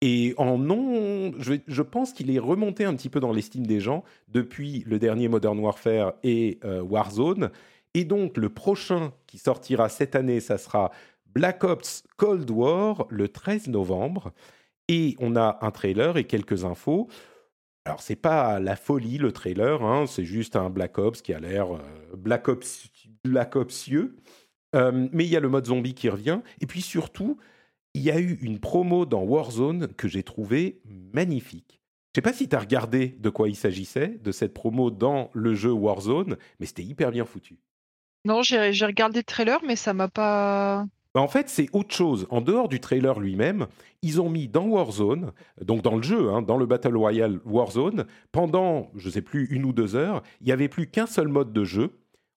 [0.00, 3.80] Et en non, je, je pense qu'il est remonté un petit peu dans l'estime des
[3.80, 7.50] gens depuis le dernier Modern Warfare et euh, Warzone.
[7.94, 10.90] Et donc, le prochain qui sortira cette année, ça sera
[11.34, 14.32] Black Ops Cold War le 13 novembre.
[14.88, 17.08] Et on a un trailer et quelques infos.
[17.88, 21.40] Alors, c'est pas la folie, le trailer, hein, c'est juste un Black Ops qui a
[21.40, 21.78] l'air euh,
[22.14, 22.86] Black Ops,
[23.24, 24.14] Black Opsieux.
[24.74, 26.40] Euh, mais il y a le mode zombie qui revient.
[26.60, 27.38] Et puis surtout,
[27.94, 30.82] il y a eu une promo dans Warzone que j'ai trouvée
[31.14, 31.80] magnifique.
[32.14, 35.30] Je sais pas si tu as regardé de quoi il s'agissait, de cette promo dans
[35.32, 37.58] le jeu Warzone, mais c'était hyper bien foutu.
[38.26, 40.84] Non, j'ai regardé le trailer, mais ça m'a pas.
[41.14, 42.26] Bah, En fait, c'est autre chose.
[42.30, 43.66] En dehors du trailer lui-même,
[44.02, 45.32] ils ont mis dans Warzone,
[45.62, 49.64] donc dans le jeu, hein, dans le Battle Royale Warzone, pendant, je sais plus, une
[49.64, 51.90] ou deux heures, il n'y avait plus qu'un seul mode de jeu.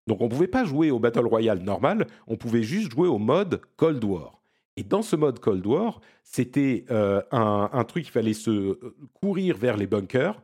[0.07, 3.19] Donc on ne pouvait pas jouer au Battle Royale normal, on pouvait juste jouer au
[3.19, 4.41] mode Cold War.
[4.77, 8.95] Et dans ce mode Cold War, c'était euh, un, un truc, il fallait se euh,
[9.21, 10.41] courir vers les bunkers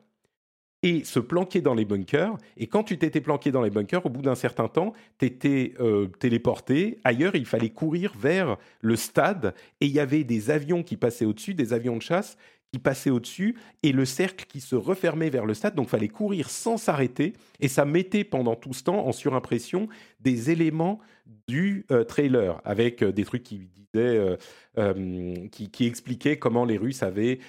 [0.83, 2.37] et se planquer dans les bunkers.
[2.55, 5.73] Et quand tu t'étais planqué dans les bunkers, au bout d'un certain temps, tu étais
[6.19, 7.35] téléporté ailleurs.
[7.35, 11.53] Il fallait courir vers le stade et il y avait des avions qui passaient au-dessus,
[11.55, 12.37] des avions de chasse
[12.71, 15.75] qui passaient au-dessus et le cercle qui se refermait vers le stade.
[15.75, 19.87] Donc, fallait courir sans s'arrêter et ça mettait pendant tout ce temps en surimpression
[20.19, 20.99] des éléments
[21.47, 24.37] du euh, trailer avec euh, des trucs qui disaient,
[24.77, 27.39] euh, qui, expliquaient comment les Russes avaient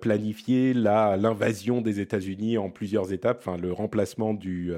[0.00, 4.72] planifié la- l'invasion des États-Unis en plusieurs étapes, enfin le remplacement du,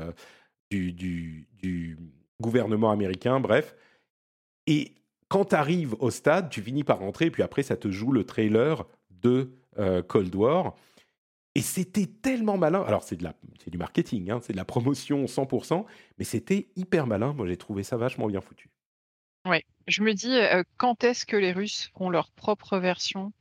[0.70, 1.96] du,
[2.40, 3.76] gouvernement américain, bref.
[4.66, 4.94] Et
[5.28, 8.12] quand tu arrives au stade, tu finis par rentrer, et puis après, ça te joue
[8.12, 9.50] le trailer de
[10.08, 10.74] Cold War.
[11.56, 12.82] Et c'était tellement malin.
[12.82, 15.84] Alors, c'est, de la, c'est du marketing, hein, c'est de la promotion 100%,
[16.18, 17.32] mais c'était hyper malin.
[17.32, 18.68] Moi, j'ai trouvé ça vachement bien foutu.
[19.48, 19.64] Ouais.
[19.88, 23.32] Je me dis, euh, quand est-ce que les Russes feront leur propre version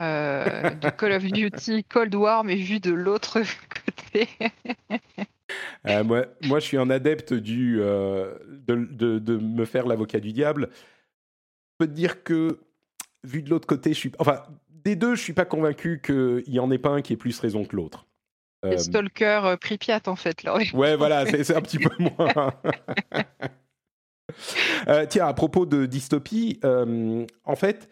[0.00, 3.40] euh, de Call of Duty Cold War, mais vu de l'autre
[3.84, 4.28] côté?
[5.86, 10.20] Euh, moi, moi, je suis un adepte du, euh, de, de- de me faire l'avocat
[10.20, 10.70] du diable.
[10.72, 12.60] Je peux te dire que,
[13.24, 14.12] vu de l'autre côté, je suis.
[14.18, 14.42] Enfin,
[14.84, 17.38] des deux, je suis pas convaincu qu'il y en ait pas un qui ait plus
[17.38, 18.06] raison que l'autre.
[18.64, 20.42] Euh, Stalker euh, Pripyat, en fait.
[20.44, 20.56] Là.
[20.74, 22.54] Ouais, voilà, c'est un petit peu moins.
[24.88, 27.88] Euh, tiens, à propos de dystopie, euh, en fait,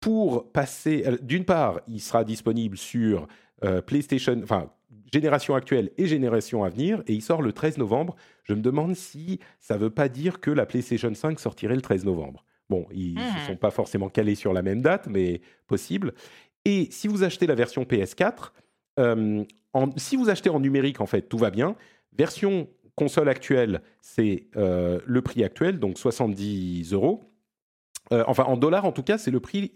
[0.00, 3.26] pour passer, euh, d'une part, il sera disponible sur
[3.86, 4.72] PlayStation, enfin,
[5.12, 8.16] génération actuelle et génération à venir, et il sort le 13 novembre.
[8.42, 12.04] Je me demande si ça veut pas dire que la PlayStation 5 sortirait le 13
[12.04, 12.44] novembre.
[12.72, 16.14] Bon, ils ne se sont pas forcément calés sur la même date, mais possible.
[16.64, 18.54] Et si vous achetez la version PS4,
[18.98, 19.44] euh,
[19.74, 21.76] en- si vous achetez en numérique, en fait, tout va bien.
[22.16, 27.24] Version console actuelle, c'est euh, le prix actuel, donc 70 euros.
[28.12, 29.72] Euh, enfin, en dollars, en tout cas, c'est le prix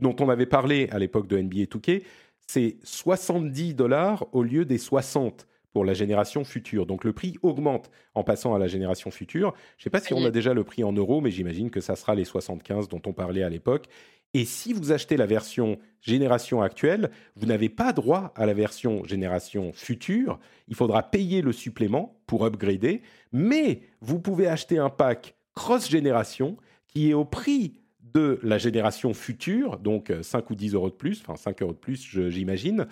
[0.00, 2.02] dont on avait parlé à l'époque de NBA 2K.
[2.46, 6.86] C'est 70 dollars au lieu des 60 pour la génération future.
[6.86, 9.52] Donc le prix augmente en passant à la génération future.
[9.76, 11.80] Je ne sais pas si on a déjà le prix en euros, mais j'imagine que
[11.80, 13.86] ça sera les 75 dont on parlait à l'époque.
[14.34, 19.04] Et si vous achetez la version génération actuelle, vous n'avez pas droit à la version
[19.04, 20.38] génération future.
[20.68, 23.02] Il faudra payer le supplément pour upgrader.
[23.32, 26.56] Mais vous pouvez acheter un pack cross-génération
[26.86, 27.80] qui est au prix
[28.14, 31.78] de la génération future, donc 5 ou 10 euros de plus, enfin 5 euros de
[31.78, 32.86] plus, j'imagine,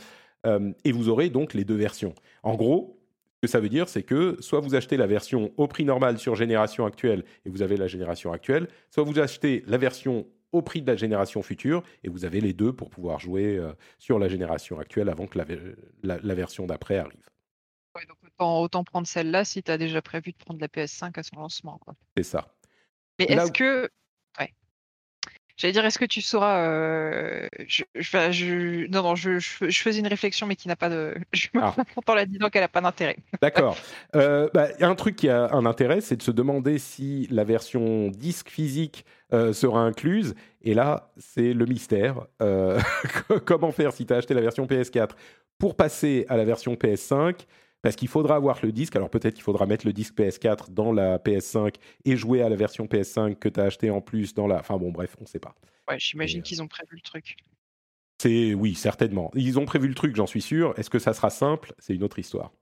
[0.46, 2.14] euh, et vous aurez donc les deux versions.
[2.42, 2.98] En gros,
[3.36, 6.18] ce que ça veut dire, c'est que soit vous achetez la version au prix normal
[6.18, 10.62] sur génération actuelle et vous avez la génération actuelle, soit vous achetez la version au
[10.62, 14.18] prix de la génération future et vous avez les deux pour pouvoir jouer euh, sur
[14.18, 17.28] la génération actuelle avant que la, version d'après arrive.
[17.94, 21.36] donc autant, prendre celle-là si tu as déjà prévu de prendre la PS5 à son
[21.36, 21.80] lancement.
[22.16, 22.54] C'est ça.
[23.18, 23.88] Mais est-ce que
[25.62, 26.66] J'allais dire, est-ce que tu sauras.
[26.66, 31.14] Euh, je, je, non, non, je, faisais une réflexion, mais qui n'a pas de.
[31.32, 31.76] Je me ah.
[32.04, 33.18] en la disant qu'elle n'a pas d'intérêt.
[33.40, 33.76] D'accord.
[34.16, 38.08] Euh, bah, un truc qui a un intérêt, c'est de se demander si la version
[38.08, 40.34] disque physique euh, sera incluse.
[40.62, 42.26] Et là, c'est le mystère.
[43.46, 45.10] Comment faire si tu as acheté la version PS4
[45.60, 47.36] pour passer à la version PS5
[47.82, 48.96] parce qu'il faudra avoir le disque.
[48.96, 51.74] Alors peut-être qu'il faudra mettre le disque PS4 dans la PS5
[52.04, 54.60] et jouer à la version PS5 que tu as acheté en plus dans la.
[54.60, 55.54] Enfin bon, bref, on ne sait pas.
[55.88, 57.36] Ouais, j'imagine euh, qu'ils ont prévu le truc.
[58.22, 59.32] C'est oui, certainement.
[59.34, 60.78] Ils ont prévu le truc, j'en suis sûr.
[60.78, 61.74] Est-ce que ça sera simple?
[61.78, 62.52] C'est une autre histoire.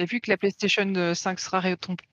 [0.00, 1.60] Et vu que la PlayStation 5 sera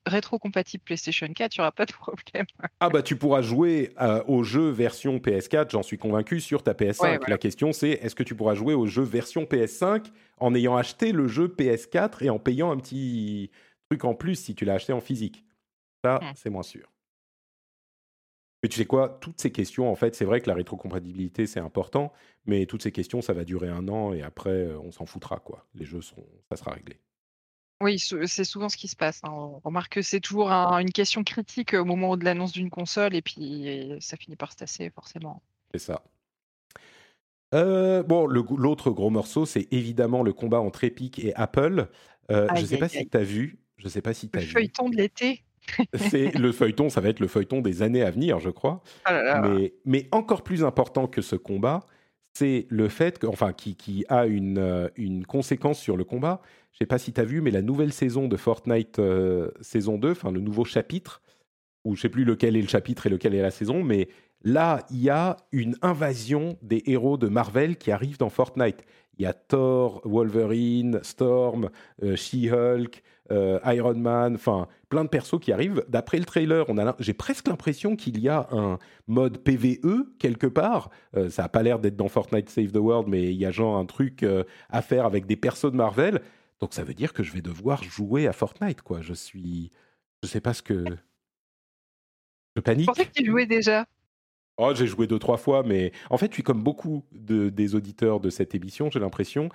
[0.06, 2.46] rétro-compatible PlayStation 4, il n'y aura pas de problème.
[2.80, 6.72] ah bah tu pourras jouer euh, au jeu version PS4, j'en suis convaincu, sur ta
[6.72, 7.28] PS5.
[7.28, 10.06] La question c'est, est-ce que tu pourras jouer au jeu version PS5
[10.38, 13.50] en ayant acheté le jeu PS4 et en payant un petit
[13.88, 15.44] truc en plus si tu l'as acheté en physique?
[16.04, 16.32] Ça, hmm.
[16.34, 16.90] c'est moins sûr.
[18.62, 21.60] Mais tu sais quoi, toutes ces questions, en fait, c'est vrai que la rétrocompatibilité, c'est
[21.60, 22.12] important,
[22.46, 25.38] mais toutes ces questions, ça va durer un an et après, euh, on s'en foutra,
[25.38, 25.66] quoi.
[25.74, 26.98] Les jeux seront, ça sera réglé.
[27.82, 29.30] Oui, c'est souvent ce qui se passe, hein.
[29.30, 33.22] On remarque que c'est toujours une question critique au moment de l'annonce d'une console et
[33.22, 35.42] puis ça finit par se tasser forcément.
[35.72, 36.02] C'est ça.
[37.54, 41.88] Euh, bon, l'autre gros morceau, c'est évidemment le combat entre Epic et Apple.
[42.30, 43.58] Euh, je ne sais pas si tu as vu.
[43.76, 45.44] Je sais pas si Le feuilleton de l'été.
[45.94, 48.82] C'est le feuilleton, ça va être le feuilleton des années à venir, je crois.
[49.04, 51.84] Ah mais, mais encore plus important que ce combat,
[52.34, 56.40] c'est le fait que, enfin, qui, qui a une, euh, une conséquence sur le combat.
[56.76, 59.96] Je sais pas si tu as vu, mais la nouvelle saison de Fortnite euh, saison
[59.96, 61.22] 2, enfin le nouveau chapitre,
[61.84, 64.08] ou je sais plus lequel est le chapitre et lequel est la saison, mais
[64.42, 68.84] là, il y a une invasion des héros de Marvel qui arrivent dans Fortnite.
[69.16, 71.70] Il y a Thor, Wolverine, Storm,
[72.02, 75.82] euh, She-Hulk, euh, Iron Man, enfin plein de persos qui arrivent.
[75.88, 76.66] D'après le trailer,
[76.98, 80.90] j'ai presque l'impression qu'il y a un mode PVE quelque part.
[81.30, 83.78] Ça n'a pas l'air d'être dans Fortnite Save the World, mais il y a genre
[83.78, 84.24] un truc
[84.68, 86.20] à faire avec des persos de Marvel.
[86.60, 89.02] Donc ça veut dire que je vais devoir jouer à Fortnite, quoi.
[89.02, 89.70] Je suis,
[90.22, 90.84] je sais pas ce que,
[92.56, 92.86] je panique.
[92.86, 93.86] Je pensais que tu jouais déjà?
[94.58, 97.74] Oh, j'ai joué deux, trois fois, mais en fait, je suis comme beaucoup de, des
[97.74, 99.50] auditeurs de cette émission, j'ai l'impression.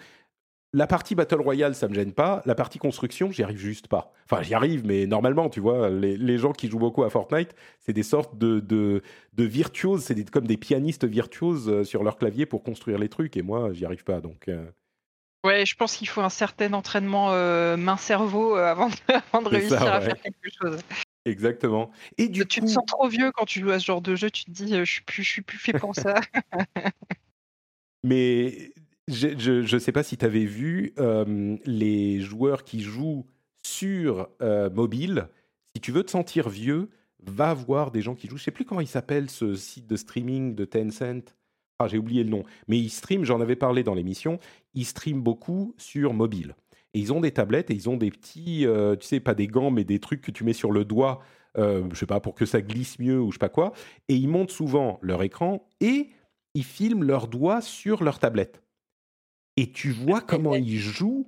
[0.73, 2.41] La partie Battle Royale, ça me gêne pas.
[2.45, 4.13] La partie construction, j'y arrive juste pas.
[4.25, 7.55] Enfin, j'y arrive, mais normalement, tu vois, les, les, gens qui jouent beaucoup à Fortnite,
[7.79, 9.01] c'est des sortes de, de,
[9.33, 13.35] de virtuoses, c'est comme des pianistes virtuoses euh, sur leur clavier pour construire les trucs,
[13.35, 14.21] et moi, j'y arrive pas.
[14.21, 14.65] Donc, euh.
[15.43, 18.95] Ouais, je pense qu'il faut un certain entraînement euh, main-cerveau avant de,
[19.33, 20.79] avant de réussir à faire quelque chose.
[21.25, 21.91] Exactement.
[22.17, 24.29] Et du tu te sens trop vieux quand tu joues à ce genre de jeu,
[24.29, 26.15] tu te dis je suis plus, je suis plus fait pour ça.
[28.03, 28.73] Mais
[29.07, 30.93] je ne sais pas si tu avais vu
[31.65, 33.25] les joueurs qui jouent
[33.65, 35.29] sur mobile.
[35.75, 36.89] Si tu veux te sentir vieux,
[37.23, 38.37] va voir des gens qui jouent.
[38.37, 41.35] Je sais plus comment il s'appelle ce site de streaming de Tencent.
[41.81, 42.43] Ah, j'ai oublié le nom.
[42.67, 44.39] Mais ils streament, j'en avais parlé dans l'émission,
[44.75, 46.55] ils streament beaucoup sur mobile.
[46.93, 49.47] Et ils ont des tablettes et ils ont des petits, euh, tu sais, pas des
[49.47, 51.21] gants, mais des trucs que tu mets sur le doigt,
[51.57, 53.73] euh, je sais pas, pour que ça glisse mieux ou je sais pas quoi.
[54.09, 56.09] Et ils montent souvent leur écran et
[56.53, 58.61] ils filment leurs doigts sur leur tablette.
[59.57, 61.27] Et tu vois comment ils jouent,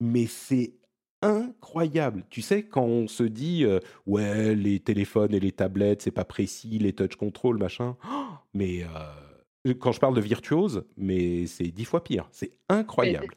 [0.00, 0.74] mais c'est
[1.22, 2.24] incroyable.
[2.30, 6.24] Tu sais, quand on se dit, euh, ouais, les téléphones et les tablettes, c'est pas
[6.24, 7.96] précis, les touch control, machin,
[8.54, 8.84] mais
[9.78, 12.28] quand je parle de virtuose, mais c'est dix fois pire.
[12.30, 13.34] C'est incroyable.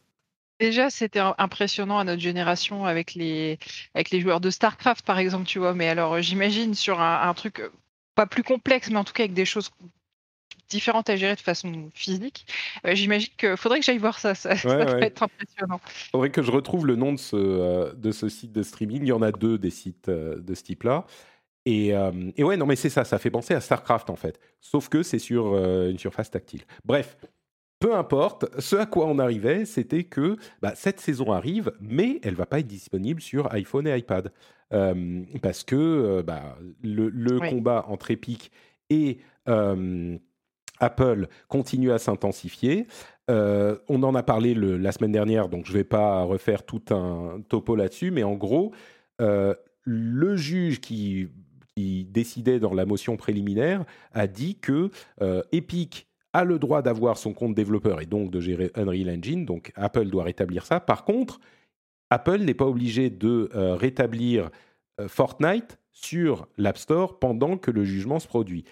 [0.61, 3.57] Déjà, c'était impressionnant à notre génération avec les,
[3.95, 5.73] avec les joueurs de StarCraft, par exemple, tu vois.
[5.73, 7.69] Mais alors, j'imagine sur un, truc euh,
[8.13, 9.71] pas plus complexe, mais en tout cas avec des choses
[10.69, 12.45] différentes à gérer de façon physique.
[12.85, 14.35] Euh, j'imagine qu'il faudrait que j'aille voir ça.
[14.35, 15.81] Ça, va être impressionnant.
[15.87, 19.01] Il faudrait que je retrouve le nom de ce, euh, de ce site de streaming.
[19.01, 21.07] Il y en a deux des sites de ce type-là.
[21.65, 24.39] Et, et, ouais, non, mais c'est ça, ça fait penser à StarCraft en fait.
[24.59, 26.61] Sauf que c'est sur une surface tactile.
[26.83, 27.17] Bref,
[27.79, 32.35] peu importe, ce à quoi on arrivait, c'était que bah, cette saison arrive, mais elle
[32.35, 34.31] va pas être disponible sur iPhone et iPad.
[34.73, 38.51] Euh, parce que euh, bah, le, combat entre Epic
[38.89, 40.17] et, euh,
[40.81, 42.87] Apple continue à s'intensifier.
[43.29, 46.81] Euh, on en a parlé la semaine dernière, donc je ne vais pas refaire tout
[46.89, 48.73] un topo là-dessus, mais en gros,
[49.21, 49.53] euh,
[49.83, 51.29] le juge qui,
[52.09, 54.89] décidait dans la motion préliminaire a dit que
[55.21, 59.45] euh, Epic a le droit d'avoir son compte développeur et donc de gérer Unreal Engine,
[59.45, 60.79] donc Apple doit rétablir ça.
[60.79, 61.39] Par contre,
[62.09, 64.49] Apple n'est pas obligé de rétablir
[65.07, 68.63] Fortnite sur l'App Store pendant que le jugement se produit.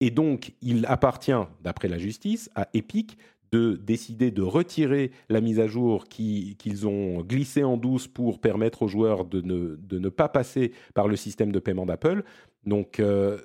[0.00, 1.32] Et donc, il appartient,
[1.62, 3.16] d'après la justice, à Epic
[3.52, 8.82] de décider de retirer la mise à jour qu'ils ont glissée en douce pour permettre
[8.82, 12.24] aux joueurs de ne, de ne pas passer par le système de paiement d'Apple.
[12.64, 13.40] Donc, euh,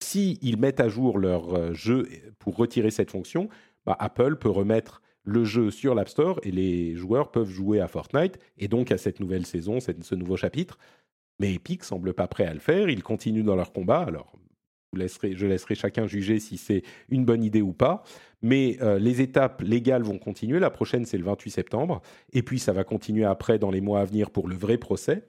[0.00, 2.08] s'ils mettent à jour leur euh, jeu
[2.38, 3.48] pour retirer cette fonction,
[3.86, 7.88] bah, Apple peut remettre le jeu sur l'App Store et les joueurs peuvent jouer à
[7.88, 10.78] Fortnite et donc à cette nouvelle saison, ce nouveau chapitre.
[11.38, 12.88] Mais Epic semble pas prêt à le faire.
[12.88, 14.00] Ils continuent dans leur combat.
[14.00, 14.32] Alors,
[14.94, 18.02] je laisserai chacun juger si c'est une bonne idée ou pas.
[18.42, 20.58] Mais euh, les étapes légales vont continuer.
[20.58, 22.02] La prochaine, c'est le 28 septembre.
[22.32, 25.24] Et puis, ça va continuer après, dans les mois à venir, pour le vrai procès.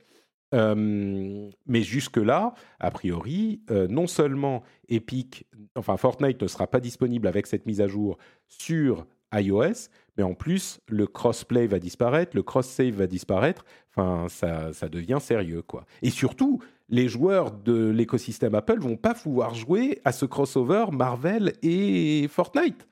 [0.53, 5.45] Euh, mais jusque-là, a priori, euh, non seulement Epic,
[5.75, 10.35] enfin Fortnite ne sera pas disponible avec cette mise à jour sur iOS, mais en
[10.35, 13.65] plus, le crossplay va disparaître, le cross-save va disparaître.
[13.89, 15.85] Enfin, ça, ça devient sérieux, quoi.
[16.03, 21.53] Et surtout, les joueurs de l'écosystème Apple vont pas pouvoir jouer à ce crossover Marvel
[21.63, 22.87] et Fortnite.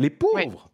[0.00, 0.34] Les pauvres.
[0.34, 0.73] Ouais.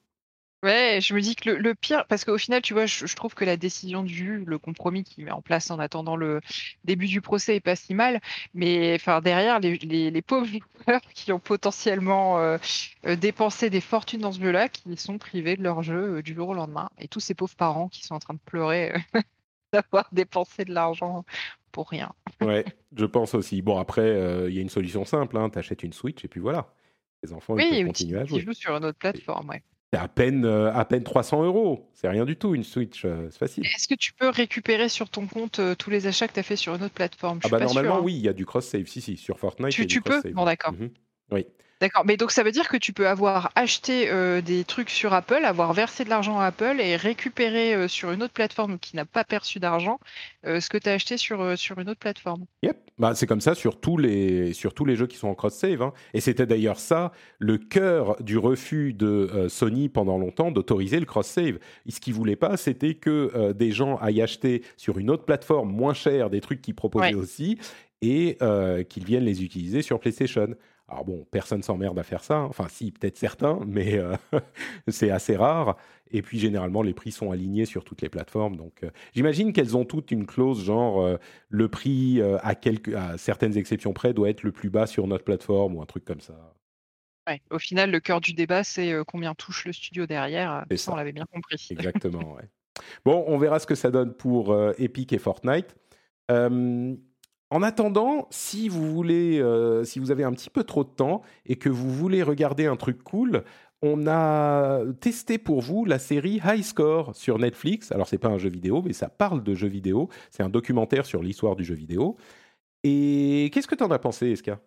[0.63, 3.57] Je me dis que le, pire, parce qu'au final, tu vois, je, trouve que la
[3.57, 6.41] décision du juge, le compromis qu'il met en place en attendant le
[6.85, 8.21] début du procès est pas si mal,
[8.55, 12.59] mais enfin derrière, les, pauvres joueurs qui ont potentiellement euh,
[13.07, 16.35] euh, dépensé des fortunes dans ce jeu-là, qui sont privés de leur jeu euh, du
[16.35, 18.93] jour au lendemain, et tous ces pauvres parents qui sont en train de pleurer
[19.73, 21.25] d'avoir dépensé de l'argent
[21.73, 22.13] pour rien.
[22.41, 23.63] ouais, je pense aussi.
[23.63, 25.37] Bon, après, il y a une solution simple.
[25.37, 25.51] Hein.
[25.51, 26.75] Tu achètes une Switch et puis voilà.
[27.23, 28.41] Les enfants ils peuvent continuer à jouer.
[28.41, 29.63] jouent sur une autre plateforme, ouais.
[29.93, 31.91] C'est à peine, euh, à peine 300 euros.
[31.95, 33.05] C'est rien du tout, une Switch.
[33.05, 33.64] Euh, c'est facile.
[33.66, 36.57] Est-ce que tu peux récupérer sur ton compte tous les achats que tu as fait
[36.57, 37.41] sur une autre plateforme?
[37.43, 38.03] Ah, bah normalement, hein.
[38.03, 38.86] oui, il y a du cross-save.
[38.86, 39.72] Si, si, sur Fortnite.
[39.72, 40.22] Tu, tu peux?
[40.32, 40.72] Bon, d'accord.
[40.74, 40.91] Mhm.
[41.32, 41.47] Oui.
[41.81, 45.14] D'accord, mais donc ça veut dire que tu peux avoir acheté euh, des trucs sur
[45.14, 48.97] Apple, avoir versé de l'argent à Apple et récupérer euh, sur une autre plateforme qui
[48.97, 49.99] n'a pas perçu d'argent
[50.45, 52.45] euh, ce que tu as acheté sur, sur une autre plateforme.
[52.62, 55.35] Yep, bah, c'est comme ça sur tous, les, sur tous les jeux qui sont en
[55.35, 55.81] cross-save.
[55.81, 55.95] Hein.
[56.12, 61.61] Et c'était d'ailleurs ça le cœur du refus de Sony pendant longtemps d'autoriser le cross-save.
[61.89, 65.72] Ce qu'ils ne voulaient pas, c'était que des gens aillent acheter sur une autre plateforme
[65.72, 67.59] moins chère des trucs qu'ils proposaient aussi
[68.03, 68.37] et
[68.91, 70.55] qu'ils viennent les utiliser sur PlayStation.
[70.91, 72.38] Alors bon, personne s'emmerde à faire ça.
[72.38, 72.47] Hein.
[72.47, 74.16] Enfin, si, peut-être certains, mais euh,
[74.88, 75.76] c'est assez rare.
[76.11, 78.57] Et puis, généralement, les prix sont alignés sur toutes les plateformes.
[78.57, 81.16] Donc, euh, j'imagine qu'elles ont toutes une clause genre euh,
[81.49, 85.24] le prix, à, quelques, à certaines exceptions près, doit être le plus bas sur notre
[85.24, 86.55] plateforme ou un truc comme ça.
[87.28, 90.64] Ouais, au final, le cœur du débat, c'est combien touche le studio derrière.
[90.74, 91.68] Ça, on l'avait bien compris.
[91.70, 92.49] Exactement, ouais.
[93.05, 95.76] Bon, on verra ce que ça donne pour Epic et Fortnite.
[97.51, 101.22] En attendant, si vous voulez, euh, si vous avez un petit peu trop de temps
[101.46, 103.42] et que vous voulez regarder un truc cool,
[103.82, 107.90] on a testé pour vous la série High Score sur Netflix.
[107.90, 110.09] Alors c'est pas un jeu vidéo, mais ça parle de jeux vidéo.
[110.30, 112.16] C'est un documentaire sur l'histoire du jeu vidéo.
[112.84, 114.61] Et qu'est-ce que tu en as pensé, Eska?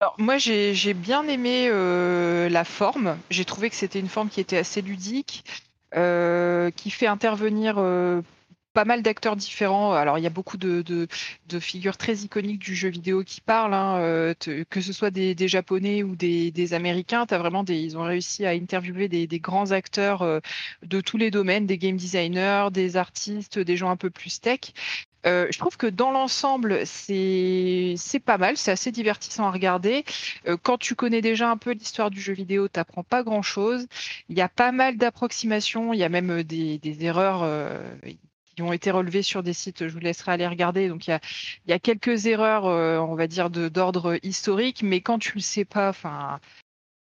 [0.00, 3.18] Alors, moi, j'ai bien aimé euh, la forme.
[3.28, 5.44] J'ai trouvé que c'était une forme qui était assez ludique,
[5.94, 7.74] euh, qui fait intervenir
[8.72, 9.92] pas mal d'acteurs différents.
[9.92, 11.08] Alors, il y a beaucoup de, de,
[11.60, 14.34] figures très iconiques du jeu vidéo qui parlent, hein, euh,
[14.70, 17.26] que ce soit des, des Japonais ou des, des Américains.
[17.30, 20.40] As vraiment des, ils ont réussi à interviewer des, des grands acteurs euh,
[20.82, 24.60] de tous les domaines, des game designers, des artistes, des gens un peu plus tech.
[25.26, 30.04] Euh, je trouve que dans l'ensemble, c'est pas mal, c'est assez divertissant à regarder.
[30.46, 33.86] Euh, quand tu connais déjà un peu l'histoire du jeu vidéo, tu n'apprends pas grand-chose.
[34.28, 37.42] Il y a pas mal d'approximations, il y a même des, des erreurs.
[37.42, 37.78] Euh,
[38.62, 40.88] ont été relevés sur des sites, je vous laisserai aller regarder.
[40.88, 41.18] Donc il
[41.66, 45.64] y a, quelques erreurs, euh, on va dire, d'ordre historique, mais quand tu le sais
[45.64, 46.40] pas, enfin,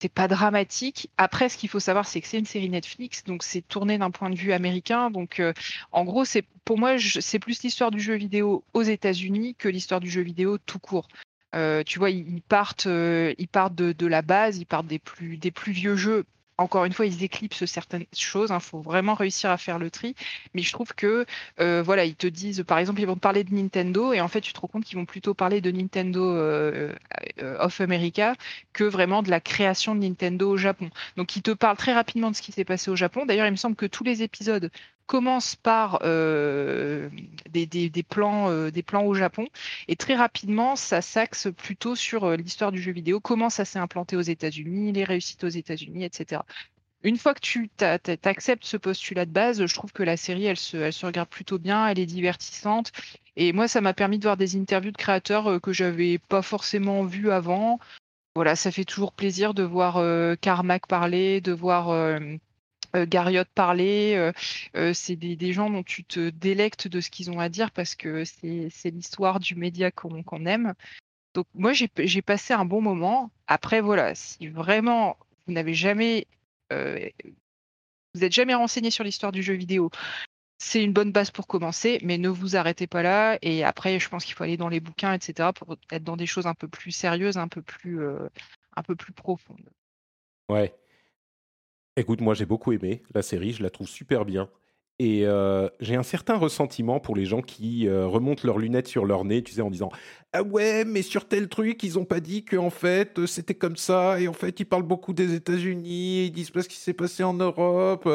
[0.02, 1.10] c'est pas dramatique.
[1.18, 4.12] Après, ce qu'il faut savoir, c'est que c'est une série Netflix, donc c'est tourné d'un
[4.12, 5.12] point de vue américain.
[5.12, 5.54] Donc, euh,
[5.92, 10.00] en gros, c'est pour moi, c'est plus l'histoire du jeu vidéo aux États-Unis que l'histoire
[10.00, 11.08] du jeu vidéo tout court.
[11.56, 15.96] Euh, tu vois, ils partent, ils partent de, la base, ils partent des plus vieux
[15.96, 16.26] jeux
[16.60, 18.50] encore une fois, ils éclipsent certaines choses.
[18.50, 18.60] Il hein.
[18.60, 20.16] faut vraiment réussir à faire le tri.
[20.54, 21.26] Mais je trouve que,
[21.60, 24.42] euh, voilà, ils te disent, par exemple, ils vont parler de Nintendo, et en fait,
[24.42, 26.94] tu te rends compte qu'ils vont plutôt parler de Nintendo euh,
[27.42, 28.36] euh, of America
[28.74, 30.90] que vraiment de la création de Nintendo au Japon.
[31.16, 33.26] Donc, ils te parlent très rapidement de ce qui s'est passé au Japon.
[33.26, 34.70] D'ailleurs, il me semble que tous les épisodes
[35.08, 37.10] commence par des,
[38.08, 39.48] plans, des plans au Japon
[39.88, 44.16] et très rapidement, ça s'axe plutôt sur l'histoire du jeu vidéo, comment ça s'est implanté
[44.16, 46.42] aux États-Unis, les réussites aux États-Unis, etc.
[47.04, 47.70] Une fois que tu
[48.24, 51.30] acceptes ce postulat de base, je trouve que la série, elle se, elle se regarde
[51.30, 52.92] plutôt bien, elle est divertissante.
[53.36, 57.04] Et moi, ça m'a permis de voir des interviews de créateurs que j'avais pas forcément
[57.04, 57.80] vues avant.
[58.36, 60.04] Voilà, ça fait toujours plaisir de voir
[60.42, 61.90] Carmack parler, de voir
[62.96, 64.16] euh, Garriott parler.
[64.16, 64.32] Euh,
[64.76, 67.96] euh, c'est des, gens dont tu te délectes de ce qu'ils ont à dire parce
[67.96, 70.74] que c'est l'histoire du média qu'on aime.
[71.34, 73.32] Donc moi, j'ai passé un bon moment.
[73.48, 76.28] Après, voilà, si vraiment vous n'avez jamais...
[76.72, 79.90] vous n'êtes jamais renseigné sur l'histoire du jeu vidéo,
[80.58, 83.38] c'est une bonne base pour commencer, mais ne vous arrêtez pas là.
[83.42, 86.26] Et après, je pense qu'il faut aller dans les bouquins, etc., pour être dans des
[86.26, 88.02] choses un peu plus sérieuses, un peu plus,
[88.76, 89.70] un peu plus profondes.
[90.50, 90.76] Ouais.
[91.96, 94.50] Écoute, moi j'ai beaucoup aimé la série, je la trouve super bien.
[95.02, 99.06] Et euh, j'ai un certain ressentiment pour les gens qui euh, remontent leurs lunettes sur
[99.06, 99.90] leur nez, tu sais, en disant
[100.34, 104.20] Ah ouais, mais sur tel truc, ils n'ont pas dit qu'en fait c'était comme ça,
[104.20, 107.24] et en fait ils parlent beaucoup des États-Unis, ils disent pas ce qui s'est passé
[107.24, 108.10] en Europe.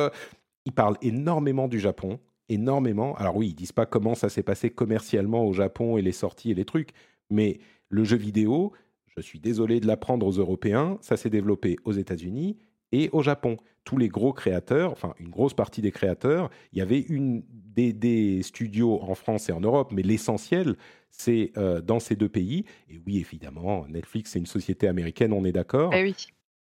[0.67, 2.21] Ils parlent énormément du Japon,
[2.51, 3.15] énormément.
[3.17, 6.51] Alors oui, ils disent pas comment ça s'est passé commercialement au Japon et les sorties
[6.51, 6.91] et les trucs,
[7.31, 8.73] mais le jeu vidéo,
[9.17, 12.59] je suis désolé de l'apprendre aux Européens, ça s'est développé aux États-Unis
[12.93, 13.57] et au Japon.
[13.85, 17.43] Tous les gros créateurs, enfin une grosse partie des créateurs, il y avait une,
[17.75, 20.77] des, studios en France et en Europe, mais l'essentiel,
[21.11, 22.65] c'est euh, dans ces deux pays.
[22.89, 25.93] Et oui, évidemment, Netflix, c'est une société américaine, on est d'accord.
[25.95, 26.15] Eh oui.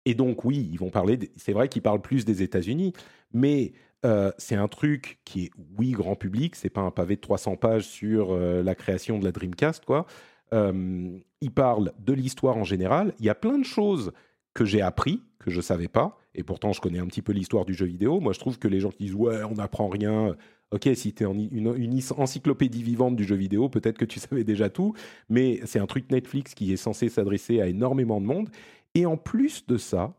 [0.07, 2.95] Et donc, oui, ils vont parler, c'est vrai qu'ils parlent plus des États-Unis,
[3.33, 3.73] mais
[4.07, 7.57] euh, c'est un truc qui est, oui, grand public, c'est pas un pavé de 300
[7.57, 10.07] pages sur euh, la création de la Dreamcast, quoi.
[10.53, 13.14] ils parlent de l'histoire en général.
[13.18, 14.12] Il y a plein de choses
[14.55, 17.32] que j'ai appris, que je ne savais pas, et pourtant je connais un petit peu
[17.32, 18.20] l'histoire du jeu vidéo.
[18.20, 20.36] Moi, je trouve que les gens qui disent ouais, on n'apprend rien.
[20.72, 24.44] Ok, si tu es une, une, encyclopédie vivante du jeu vidéo, peut-être que tu savais
[24.44, 24.94] déjà tout,
[25.28, 28.48] mais c'est un truc Netflix qui est censé s'adresser à énormément de monde.
[28.94, 30.14] Et en plus de ça,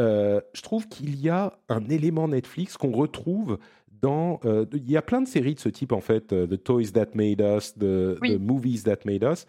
[0.00, 3.58] euh, je trouve qu'il y a un élément Netflix qu'on retrouve
[4.02, 4.40] dans.
[4.44, 6.90] Euh, il y a plein de séries de ce type, en fait, euh, The Toys
[6.92, 9.46] That Made Us, The, Movies That Made Us,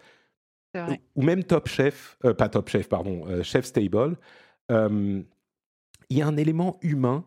[1.14, 4.16] ou même Top Chef, pas Top Chef, pardon, Chef Stable
[6.10, 7.24] il y a un élément humain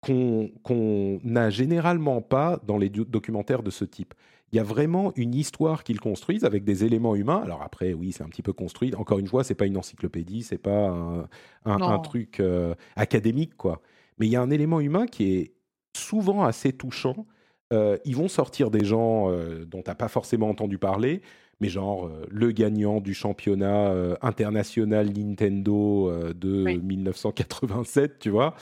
[0.00, 4.14] qu'on n'a généralement pas dans les documentaires de ce type.
[4.52, 7.42] Il y a vraiment une histoire qu'ils construisent avec des éléments humains.
[7.44, 8.94] Alors après, oui, c'est un petit peu construit.
[8.94, 11.26] Encore une fois, c'est pas une encyclopédie, c'est pas
[11.66, 13.82] un, truc euh, académique, quoi.
[14.18, 15.52] Mais il y a un élément humain qui est
[15.94, 17.26] souvent assez touchant.
[17.72, 21.20] Euh, ils vont sortir des gens euh, dont tu n'as pas forcément entendu parler,
[21.60, 28.54] mais genre euh, le gagnant du championnat euh, international Nintendo euh, de 1987, tu vois.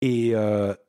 [0.00, 0.30] Et,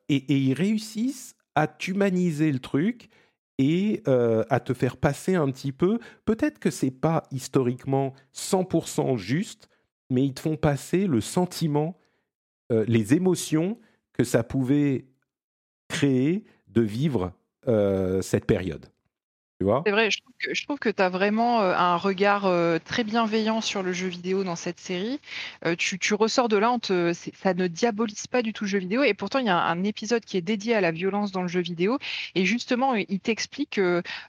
[0.08, 3.10] et, ils réussissent à t'humaniser le truc
[3.58, 6.00] et à te faire passer un petit peu.
[6.24, 9.68] Peut-être que c'est pas historiquement 100% juste,
[10.10, 11.96] mais ils te font passer le sentiment,
[12.70, 13.78] les émotions
[14.14, 15.06] que ça pouvait
[15.86, 17.32] créer de vivre
[18.20, 18.86] cette période.
[19.60, 23.82] C'est vrai, je trouve que, tu as vraiment euh, un regard euh, très bienveillant sur
[23.82, 25.20] le jeu vidéo dans cette série.
[25.64, 29.04] Euh, tu, ressors de là, ça ne diabolise pas du tout le jeu vidéo.
[29.04, 31.48] Et pourtant, il y a un, épisode qui est dédié à la violence dans le
[31.48, 31.98] jeu vidéo.
[32.34, 33.80] Et justement, il t'explique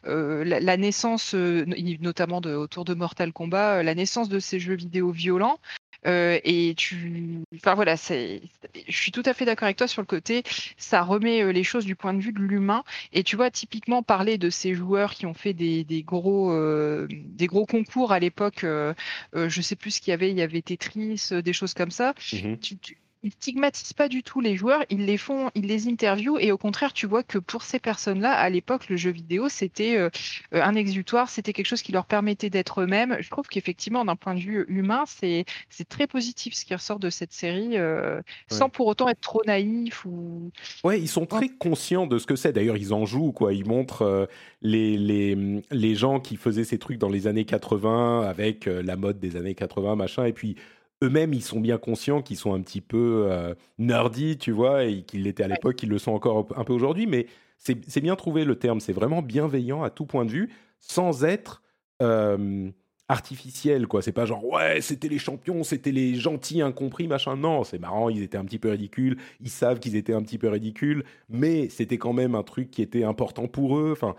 [0.03, 5.59] la, naissance, notamment autour de Mortal Kombat, la naissance de ces jeux vidéo violents.
[6.05, 8.41] Euh, et tu, enfin voilà, c'est,
[8.87, 10.43] je suis tout à fait d'accord avec toi sur le côté,
[10.77, 12.83] ça remet euh, les choses du point de vue de l'humain.
[13.13, 17.07] Et tu vois, typiquement parler de ces joueurs qui ont fait des, des gros, euh,
[17.09, 18.93] des gros concours à l'époque, euh,
[19.33, 22.13] je sais plus ce qu'il y avait, il y avait Tetris, des choses comme ça.
[22.33, 26.38] Mmh tu, ils stigmatisent pas du tout les joueurs, ils les font, ils les interviewent
[26.39, 29.97] et au contraire, tu vois que pour ces personnes-là, à l'époque, le jeu vidéo, c'était
[29.97, 30.09] euh,
[30.51, 33.17] un exutoire, c'était quelque chose qui leur permettait d'être eux-mêmes.
[33.19, 35.45] Je trouve qu'effectivement, d'un point de vue humain, c'est
[35.89, 40.05] très positif ce qui ressort de cette série, euh, sans pour autant être trop naïf
[40.05, 40.51] ou.
[40.84, 42.54] Ouais, ils sont très conscients de ce que c'est.
[42.54, 43.54] D'ailleurs, ils en jouent quoi.
[43.54, 44.28] Ils montrent euh,
[44.62, 45.36] les, les
[45.71, 49.55] les gens qui faisaient ces trucs dans les années 80 avec la mode des années
[49.55, 50.55] 80 machin et puis
[51.04, 55.04] eux-mêmes, ils sont bien conscients qu'ils sont un petit peu euh, nerdy, tu vois, et
[55.04, 57.28] qu'ils l'étaient à l'époque, ils le sont encore un peu aujourd'hui, mais
[57.58, 61.63] c'est bien trouvé le terme, c'est vraiment bienveillant à tout point de vue, sans être
[62.01, 62.70] euh,
[63.08, 64.01] artificiel, quoi.
[64.01, 67.36] C'est pas genre, ouais, c'était les champions, c'était les gentils incompris, machin.
[67.38, 70.38] Non, c'est marrant, ils étaient un petit peu ridicules, ils savent qu'ils étaient un petit
[70.38, 73.92] peu ridicules, mais c'était quand même un truc qui était important pour eux.
[73.92, 74.16] Enfin,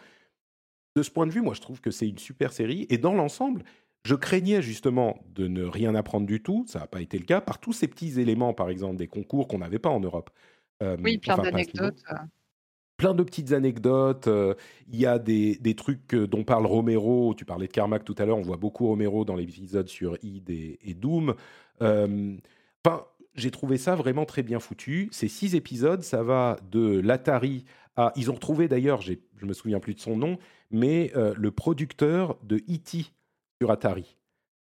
[0.96, 3.14] de ce point de vue, moi, je trouve que c'est une super série, et dans
[3.14, 3.64] l'ensemble,
[4.06, 7.40] je craignais justement de ne rien apprendre du tout, ça n'a pas été le cas,
[7.40, 10.30] par tous ces petits éléments, par exemple, des concours qu'on n'avait pas en Europe.
[10.80, 12.04] Euh, oui, plein d'anecdotes.
[12.12, 12.14] Euh.
[12.96, 14.28] plein de petites anecdotes.
[14.86, 17.34] Il y a des, des, trucs dont parle Romero.
[17.34, 18.38] Tu parlais de Carmack tout à l'heure.
[18.38, 21.34] On voit beaucoup Romero dans l'épisode sur Id et, et Doom.
[21.80, 25.08] Enfin, j'ai trouvé ça vraiment très bien foutu.
[25.10, 27.64] Ces six épisodes, ça va de l'Atari
[27.96, 28.12] à.
[28.14, 30.38] Ils ont retrouvé d'ailleurs, je me souviens plus de son nom,
[30.70, 33.15] mais le producteur de E.T.
[33.60, 34.16] sur Atari.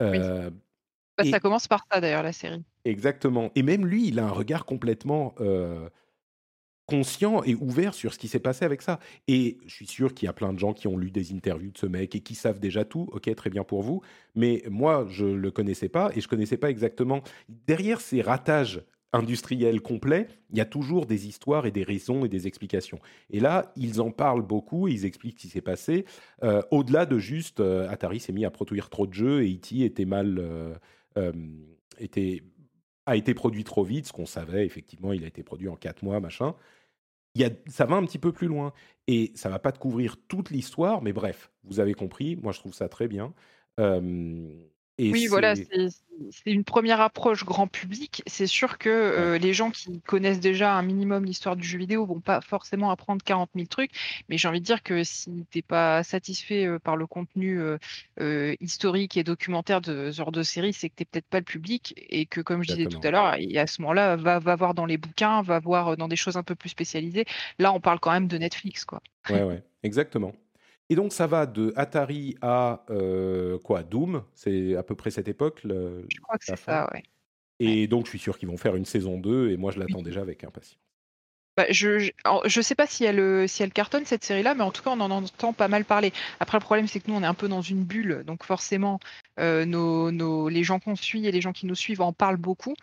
[0.00, 2.62] Bah, ça commence par ça d'ailleurs, la série.
[2.84, 3.50] Exactement.
[3.54, 5.88] Et même lui, il a un regard complètement euh,
[6.86, 9.00] conscient et ouvert sur ce qui s'est passé avec ça.
[9.26, 11.72] Et je suis sûr qu'il y a plein de gens qui ont lu des interviews
[11.72, 13.08] de ce mec et qui savent déjà tout.
[13.12, 14.02] Ok, très bien pour vous.
[14.34, 17.22] Mais moi, je le connaissais pas et je connaissais pas exactement.
[17.48, 18.82] Derrière ces ratages
[19.16, 22.98] industriels complets, il y a toujours des histoires et des raisons et des explications.
[23.30, 26.04] Et là, ils en parlent beaucoup, ils expliquent ce qui s'est passé.
[26.42, 29.84] Euh, au-delà de juste euh, Atari s'est mis à produire trop de jeux et E.T.
[29.84, 31.32] était mal euh,
[31.98, 32.42] était,
[33.06, 36.02] a été produit trop vite, ce qu'on savait, effectivement, il a été produit en quatre
[36.02, 36.54] mois, machin.
[37.34, 38.72] Il y a, ça va un petit peu plus loin.
[39.08, 42.58] Et ça va pas te couvrir toute l'histoire, mais bref, vous avez compris, moi je
[42.58, 43.32] trouve ça très bien.
[44.98, 48.22] Oui, voilà, c'est une première approche grand public.
[48.26, 52.06] C'est sûr que euh, les gens qui connaissent déjà un minimum l'histoire du jeu vidéo
[52.06, 53.90] vont pas forcément apprendre 40 000 trucs,
[54.28, 57.60] mais j'ai envie de dire que si tu n'es pas satisfait euh, par le contenu
[58.20, 61.38] euh, historique et documentaire de ce genre de série, c'est que tu n'es peut-être pas
[61.38, 64.56] le public et que, comme je disais tout à l'heure, à ce moment-là, va, va
[64.56, 67.26] voir dans les bouquins, va voir dans des choses un peu plus spécialisées.
[67.58, 69.02] Là, on parle quand même de Netflix, quoi.
[69.28, 70.32] Ouais, ouais, exactement.
[70.88, 75.28] Et donc ça va de Atari à euh, quoi Doom, c'est à peu près cette
[75.28, 75.60] époque.
[75.64, 77.02] je crois que c'est ça, ouais.
[77.58, 80.02] Et donc je suis sûr qu'ils vont faire une saison 2 et moi je l'attends
[80.02, 80.78] déjà avec impatience.
[81.56, 84.82] Bah, je ne sais pas si elle, si elle cartonne cette série-là, mais en tout
[84.82, 86.12] cas, on en entend pas mal parler.
[86.38, 89.00] Après, le problème, c'est que nous, on est un peu dans une bulle, donc forcément,
[89.40, 92.36] euh, nos, nos, les gens qu'on suit et les gens qui nous suivent en parlent
[92.36, 92.74] beaucoup.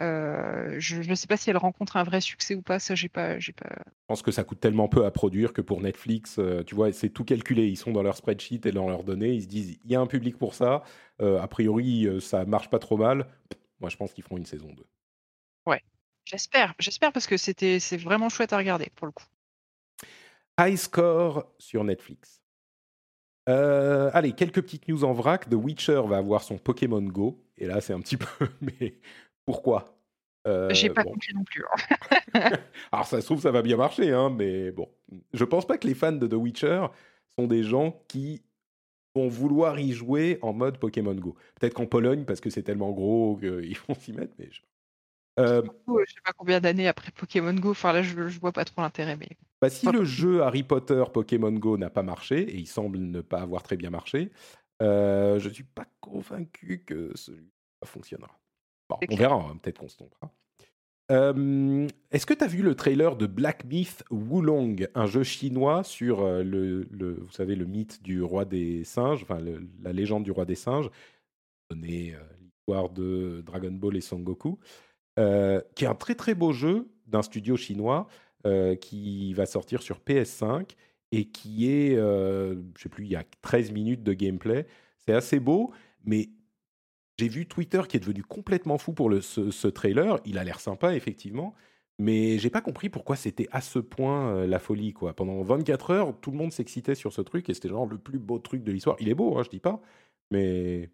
[0.00, 2.78] Euh, je ne sais pas si elle rencontre un vrai succès ou pas.
[2.78, 3.70] Ça, j'ai pas, j'ai pas.
[3.86, 6.92] Je pense que ça coûte tellement peu à produire que pour Netflix, euh, tu vois,
[6.92, 7.66] c'est tout calculé.
[7.66, 9.32] Ils sont dans leur spreadsheet et dans leurs données.
[9.32, 10.82] Ils se disent, il y a un public pour ça.
[11.22, 13.26] Euh, a priori, ça marche pas trop mal.
[13.80, 14.84] Moi, je pense qu'ils feront une saison 2.
[15.66, 15.82] Ouais,
[16.24, 19.24] j'espère, j'espère parce que c'était, c'est vraiment chouette à regarder pour le coup.
[20.58, 22.42] High Score sur Netflix.
[23.46, 25.48] allez, quelques petites news en vrac.
[25.48, 27.42] The Witcher va avoir son Pokémon Go.
[27.58, 28.98] Et là, c'est un petit peu, mais
[29.46, 29.96] pourquoi?
[30.46, 31.64] Euh, J'ai pas compris non plus.
[31.64, 32.50] Hein.
[32.92, 34.88] Alors ça se trouve ça va bien marcher, hein, mais bon,
[35.32, 36.86] je pense pas que les fans de The Witcher
[37.38, 38.42] sont des gens qui
[39.14, 41.36] vont vouloir y jouer en mode Pokémon Go.
[41.58, 44.60] Peut-être qu'en Pologne parce que c'est tellement gros qu'ils vont s'y mettre, mais je...
[45.38, 47.70] Euh, je sais pas combien d'années après Pokémon Go.
[47.70, 49.28] Enfin là, je, je vois pas trop l'intérêt, mais.
[49.60, 53.20] Bah, si le jeu Harry Potter Pokémon Go n'a pas marché et il semble ne
[53.20, 54.30] pas avoir très bien marché,
[54.82, 57.50] euh, je suis pas convaincu que celui
[57.84, 58.38] fonctionnera
[58.90, 60.32] on verra, hein, peut-être qu'on se trompera.
[61.08, 66.26] Est-ce que tu as vu le trailer de Black Myth Wulong, un jeu chinois sur
[66.26, 69.38] le, vous savez, le mythe du roi des singes, enfin
[69.82, 70.90] la légende du roi des singes,
[71.70, 74.58] donné euh, l'histoire de Dragon Ball et Son Goku,
[75.18, 78.08] euh, qui est un très très beau jeu d'un studio chinois
[78.80, 80.76] qui va sortir sur PS5
[81.10, 84.68] et qui est, je sais plus, il y a 13 minutes de gameplay.
[85.04, 85.72] C'est assez beau,
[86.04, 86.28] mais
[87.18, 90.20] j'ai vu Twitter qui est devenu complètement fou pour le, ce, trailer.
[90.24, 91.54] Il a l'air sympa, effectivement.
[91.98, 95.14] Mais j'ai pas compris pourquoi c'était à ce point euh, la folie, quoi.
[95.14, 98.18] Pendant 24 heures, tout le monde s'excitait sur ce truc et c'était genre le plus
[98.18, 98.96] beau truc de l'histoire.
[99.00, 99.80] Il est beau, hein, je dis pas,
[100.30, 100.90] mais.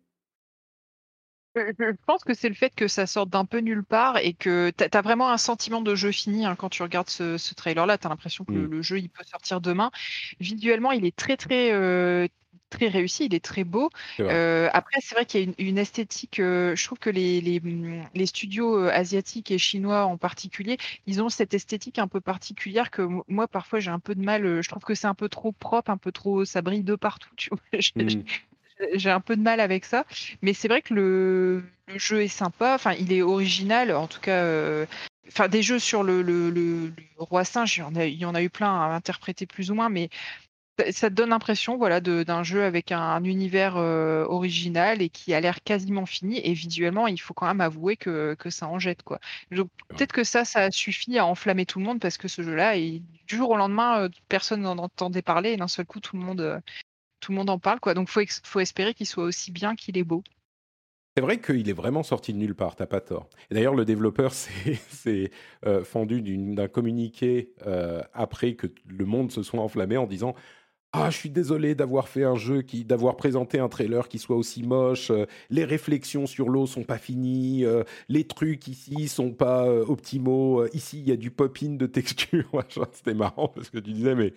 [1.54, 4.70] Je pense que c'est le fait que ça sorte d'un peu nulle part et que
[4.70, 7.98] tu as, vraiment un sentiment de jeu fini hein, quand tu regardes ce, trailer-là.
[7.98, 8.82] Tu as l'impression que le, mmh.
[8.82, 9.90] jeu il peut sortir demain.
[10.40, 12.26] Visuellement, il est très très euh,
[12.72, 13.90] très réussi, il est très beau.
[14.18, 16.40] Euh, après, c'est vrai qu'il y a une, esthétique.
[16.40, 20.78] Euh, je trouve que les, les, mm, les, studios euh, asiatiques et chinois en particulier,
[21.06, 24.62] ils ont cette esthétique un peu particulière que moi, parfois, j'ai un peu de mal.
[24.62, 26.44] Je trouve que c'est un peu trop propre, un peu trop.
[26.44, 27.30] Ça brille de partout.
[27.36, 28.22] Tu vois mmh.
[28.94, 30.04] J'ai un peu de mal avec ça.
[30.40, 32.74] Mais c'est vrai que le, jeu est sympa.
[32.74, 33.94] Enfin, il est original.
[33.94, 34.86] En tout cas,
[35.28, 38.24] enfin des jeux sur le, le, le, roi singe, il y, en a, il y
[38.24, 40.08] en a eu plein à interpréter plus ou moins, mais
[40.90, 45.40] ça te donne l'impression voilà, d'un jeu avec un, univers euh, original et qui a
[45.40, 46.40] l'air quasiment fini.
[46.44, 49.00] Et visuellement, il faut quand même avouer que, que ça en jette.
[49.50, 53.36] Peut-être que ça, ça suffit à enflammer tout le monde parce que ce jeu-là, du
[53.36, 56.40] jour au lendemain, euh, personne n'en entendait parler et d'un seul coup, tout le monde,
[56.40, 56.58] euh,
[57.20, 57.80] tout le monde en parle.
[57.80, 57.94] Quoi.
[57.94, 60.22] Donc, il faut, faut espérer qu'il soit aussi bien qu'il est beau.
[61.14, 63.28] C'est vrai qu'il est vraiment sorti de nulle part, t'as pas tort.
[63.50, 65.30] d'ailleurs, le développeur s'est
[65.84, 67.52] fendu d'un communiqué
[68.14, 70.34] après que le monde se soit enflammé en disant
[70.94, 74.36] ah, je suis désolé d'avoir fait un jeu qui, d'avoir présenté un trailer qui soit
[74.36, 75.10] aussi moche.
[75.10, 77.64] euh, les réflexions sur l'eau sont pas finies.
[77.64, 80.66] euh, les trucs ici sont pas euh, optimaux.
[80.74, 82.44] ici, il y a du pop-in de texture.
[82.92, 84.34] C'était marrant parce que tu disais, mais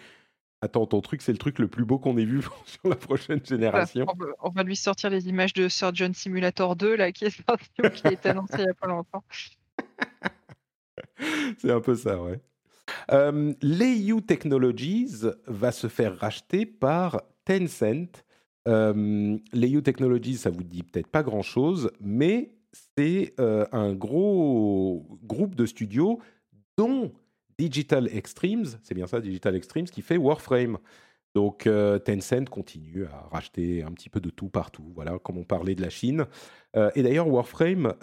[0.62, 3.46] attends, ton truc, c'est le truc le plus beau qu'on ait vu sur la prochaine
[3.46, 4.06] génération.
[4.08, 7.46] On va, on va lui sortir les images de Surgeon Simulator 2 là, qui est
[7.46, 9.24] sorti qui est annoncé il y a pas longtemps.
[11.58, 12.40] C'est un peu ça, ouais.
[13.12, 18.24] Euh, Leiyu Technologies va se faire racheter par Tencent.
[18.68, 22.56] Euh, Leiyu Technologies, ça vous dit peut-être pas grand-chose, mais
[22.98, 26.20] c'est euh, un gros groupe de studios
[26.78, 27.12] dont
[27.58, 30.78] Digital Extremes, c'est bien ça, Digital Extremes, qui fait Warframe.
[31.36, 35.44] Donc euh, Tencent continue à racheter un petit peu de tout partout, voilà, comme on
[35.44, 36.26] parlait de la Chine.
[36.76, 37.94] Euh, et d'ailleurs, Warframe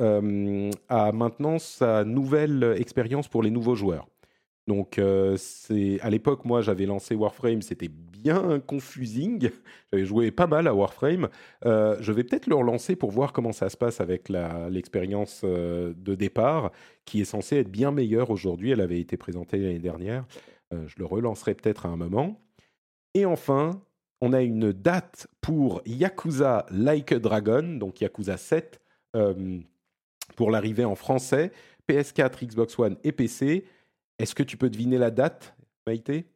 [0.88, 4.06] a maintenant sa nouvelle expérience pour les nouveaux joueurs.
[4.68, 9.51] Donc, euh, c'est à l'époque, moi, j'avais lancé Warframe, c'était bien confusing.
[9.93, 11.28] J'avais joué pas mal à Warframe.
[11.64, 15.93] Euh, je vais peut-être le relancer pour voir comment ça se passe avec l'expérience euh,
[15.97, 16.70] de départ,
[17.05, 18.70] qui est censée être bien meilleure aujourd'hui.
[18.70, 20.24] Elle avait été présentée l'année dernière.
[20.70, 22.40] Je le relancerai peut-être à un moment.
[23.12, 23.82] Et enfin,
[24.22, 28.80] on a une date pour Yakuza Like a Dragon, donc Yakuza 7,
[29.16, 29.59] euh,
[30.36, 31.51] pour l'arrivée en français,
[31.89, 33.64] PS4, Xbox One et PC.
[34.22, 36.26] Est-ce que tu peux deviner la date, Maïté?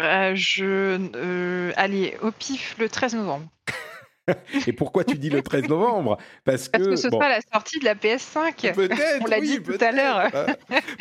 [0.00, 3.46] Euh, je, euh, allez, au pif, le 13 novembre.
[4.66, 6.18] Et pourquoi tu dis le 13 novembre?
[6.44, 8.74] Parce que, Parce que ce bon, sera la sortie de la PS5.
[8.74, 10.28] peut-être, On l'a oui, dit tout à l'heure.
[10.34, 10.46] Ah.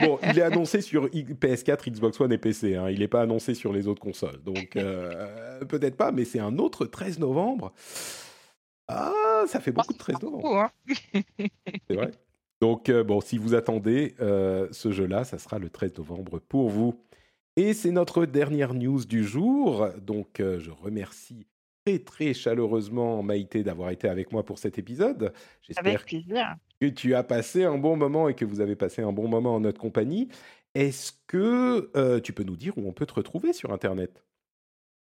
[0.02, 2.76] Bon, il est annoncé sur I- PS4, Xbox One et PC.
[2.76, 2.90] hein.
[2.92, 4.40] Il n'est pas annoncé sur les autres consoles.
[4.44, 7.74] Donc, euh, peut-être pas, mais c'est un autre 13 novembre.
[8.88, 10.58] Ah, ça fait beaucoup de 13 novembre.
[10.58, 10.72] Hein.
[11.90, 12.12] C'est vrai?
[12.64, 16.70] Donc, euh, bon, si vous attendez euh, ce jeu-là, ça sera le 13 novembre pour
[16.70, 16.98] vous.
[17.58, 19.90] Et c'est notre dernière news du jour.
[20.02, 21.46] Donc, euh, je remercie
[21.86, 25.34] très, très chaleureusement Maïté d'avoir été avec moi pour cet épisode.
[25.62, 29.28] J'espère que tu as passé un bon moment et que vous avez passé un bon
[29.28, 30.30] moment en notre compagnie.
[30.74, 34.24] Est-ce que tu peux nous dire où on peut te retrouver sur Internet?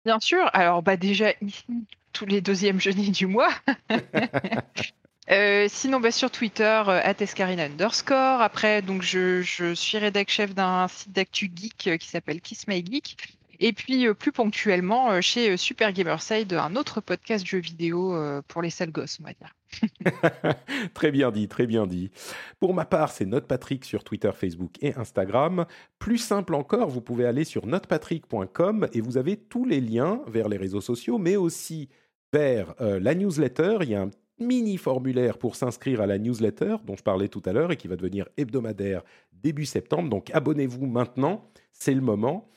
[0.04, 0.48] Bien sûr.
[0.52, 3.50] Alors, bah déjà ici, tous les deuxièmes jeudis du mois.
[5.30, 8.40] Euh, sinon, bah, sur Twitter, euh, @escarina underscore.
[8.40, 12.66] Après, donc, je, je suis rédac chef d'un site d'actu geek euh, qui s'appelle Kiss
[12.66, 13.16] My Geek.
[13.60, 18.92] Et puis, plus ponctuellement, chez Super Gamerside, un autre podcast jeux vidéo pour les sales
[18.92, 20.54] gosses, on va dire.
[20.94, 22.12] très bien dit, très bien dit.
[22.60, 25.66] Pour ma part, c'est NotePatrick sur Twitter, Facebook et Instagram.
[25.98, 30.48] Plus simple encore, vous pouvez aller sur notepatrick.com et vous avez tous les liens vers
[30.48, 31.88] les réseaux sociaux, mais aussi
[32.32, 33.78] vers la newsletter.
[33.80, 37.42] Il y a un mini formulaire pour s'inscrire à la newsletter dont je parlais tout
[37.44, 39.02] à l'heure et qui va devenir hebdomadaire
[39.32, 40.08] début septembre.
[40.08, 42.50] Donc abonnez-vous maintenant, c'est le moment.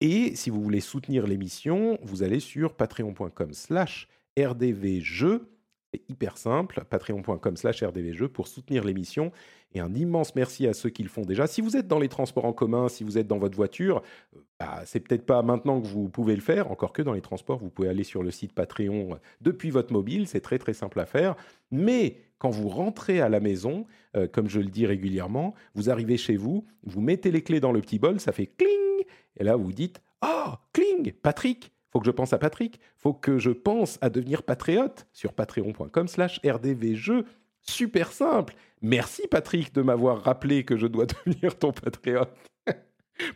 [0.00, 4.08] Et si vous voulez soutenir l'émission, vous allez sur patreon.com slash
[4.38, 5.48] rdvjeux.
[5.92, 9.32] C'est hyper simple, patreon.com slash rdvjeux pour soutenir l'émission.
[9.74, 11.46] Et un immense merci à ceux qui le font déjà.
[11.46, 14.02] Si vous êtes dans les transports en commun, si vous êtes dans votre voiture,
[14.34, 17.20] euh, bah, c'est peut-être pas maintenant que vous pouvez le faire, encore que dans les
[17.20, 20.72] transports, vous pouvez aller sur le site Patreon euh, depuis votre mobile, c'est très très
[20.72, 21.36] simple à faire.
[21.70, 23.84] Mais quand vous rentrez à la maison,
[24.16, 27.72] euh, comme je le dis régulièrement, vous arrivez chez vous, vous mettez les clés dans
[27.72, 29.04] le petit bol, ça fait cling,
[29.36, 33.38] et là vous dites Ah, cling, Patrick faut que je pense à Patrick, faut que
[33.38, 37.24] je pense à devenir patriote sur patreon.com slash rdvjeux.
[37.62, 38.54] Super simple.
[38.82, 42.30] Merci Patrick de m'avoir rappelé que je dois devenir ton patriote.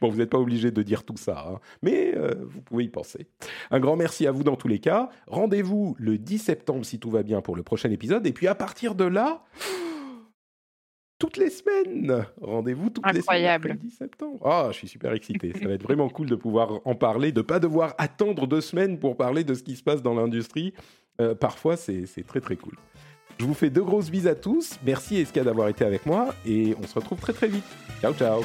[0.00, 2.88] Bon, vous n'êtes pas obligé de dire tout ça, hein, mais euh, vous pouvez y
[2.88, 3.26] penser.
[3.72, 5.10] Un grand merci à vous dans tous les cas.
[5.26, 8.24] Rendez-vous le 10 septembre si tout va bien pour le prochain épisode.
[8.24, 9.42] Et puis à partir de là,
[11.18, 13.22] toutes les semaines, rendez-vous toutes Incroyable.
[13.22, 14.46] les semaines après le 10 septembre.
[14.46, 15.52] Ah, je suis super excité.
[15.52, 19.00] Ça va être vraiment cool de pouvoir en parler, de pas devoir attendre deux semaines
[19.00, 20.74] pour parler de ce qui se passe dans l'industrie.
[21.20, 22.76] Euh, parfois, c'est très très cool.
[23.42, 24.78] Je vous fais de grosses bises à tous.
[24.86, 27.64] Merci Eska d'avoir été avec moi et on se retrouve très très vite.
[28.00, 28.44] Ciao ciao.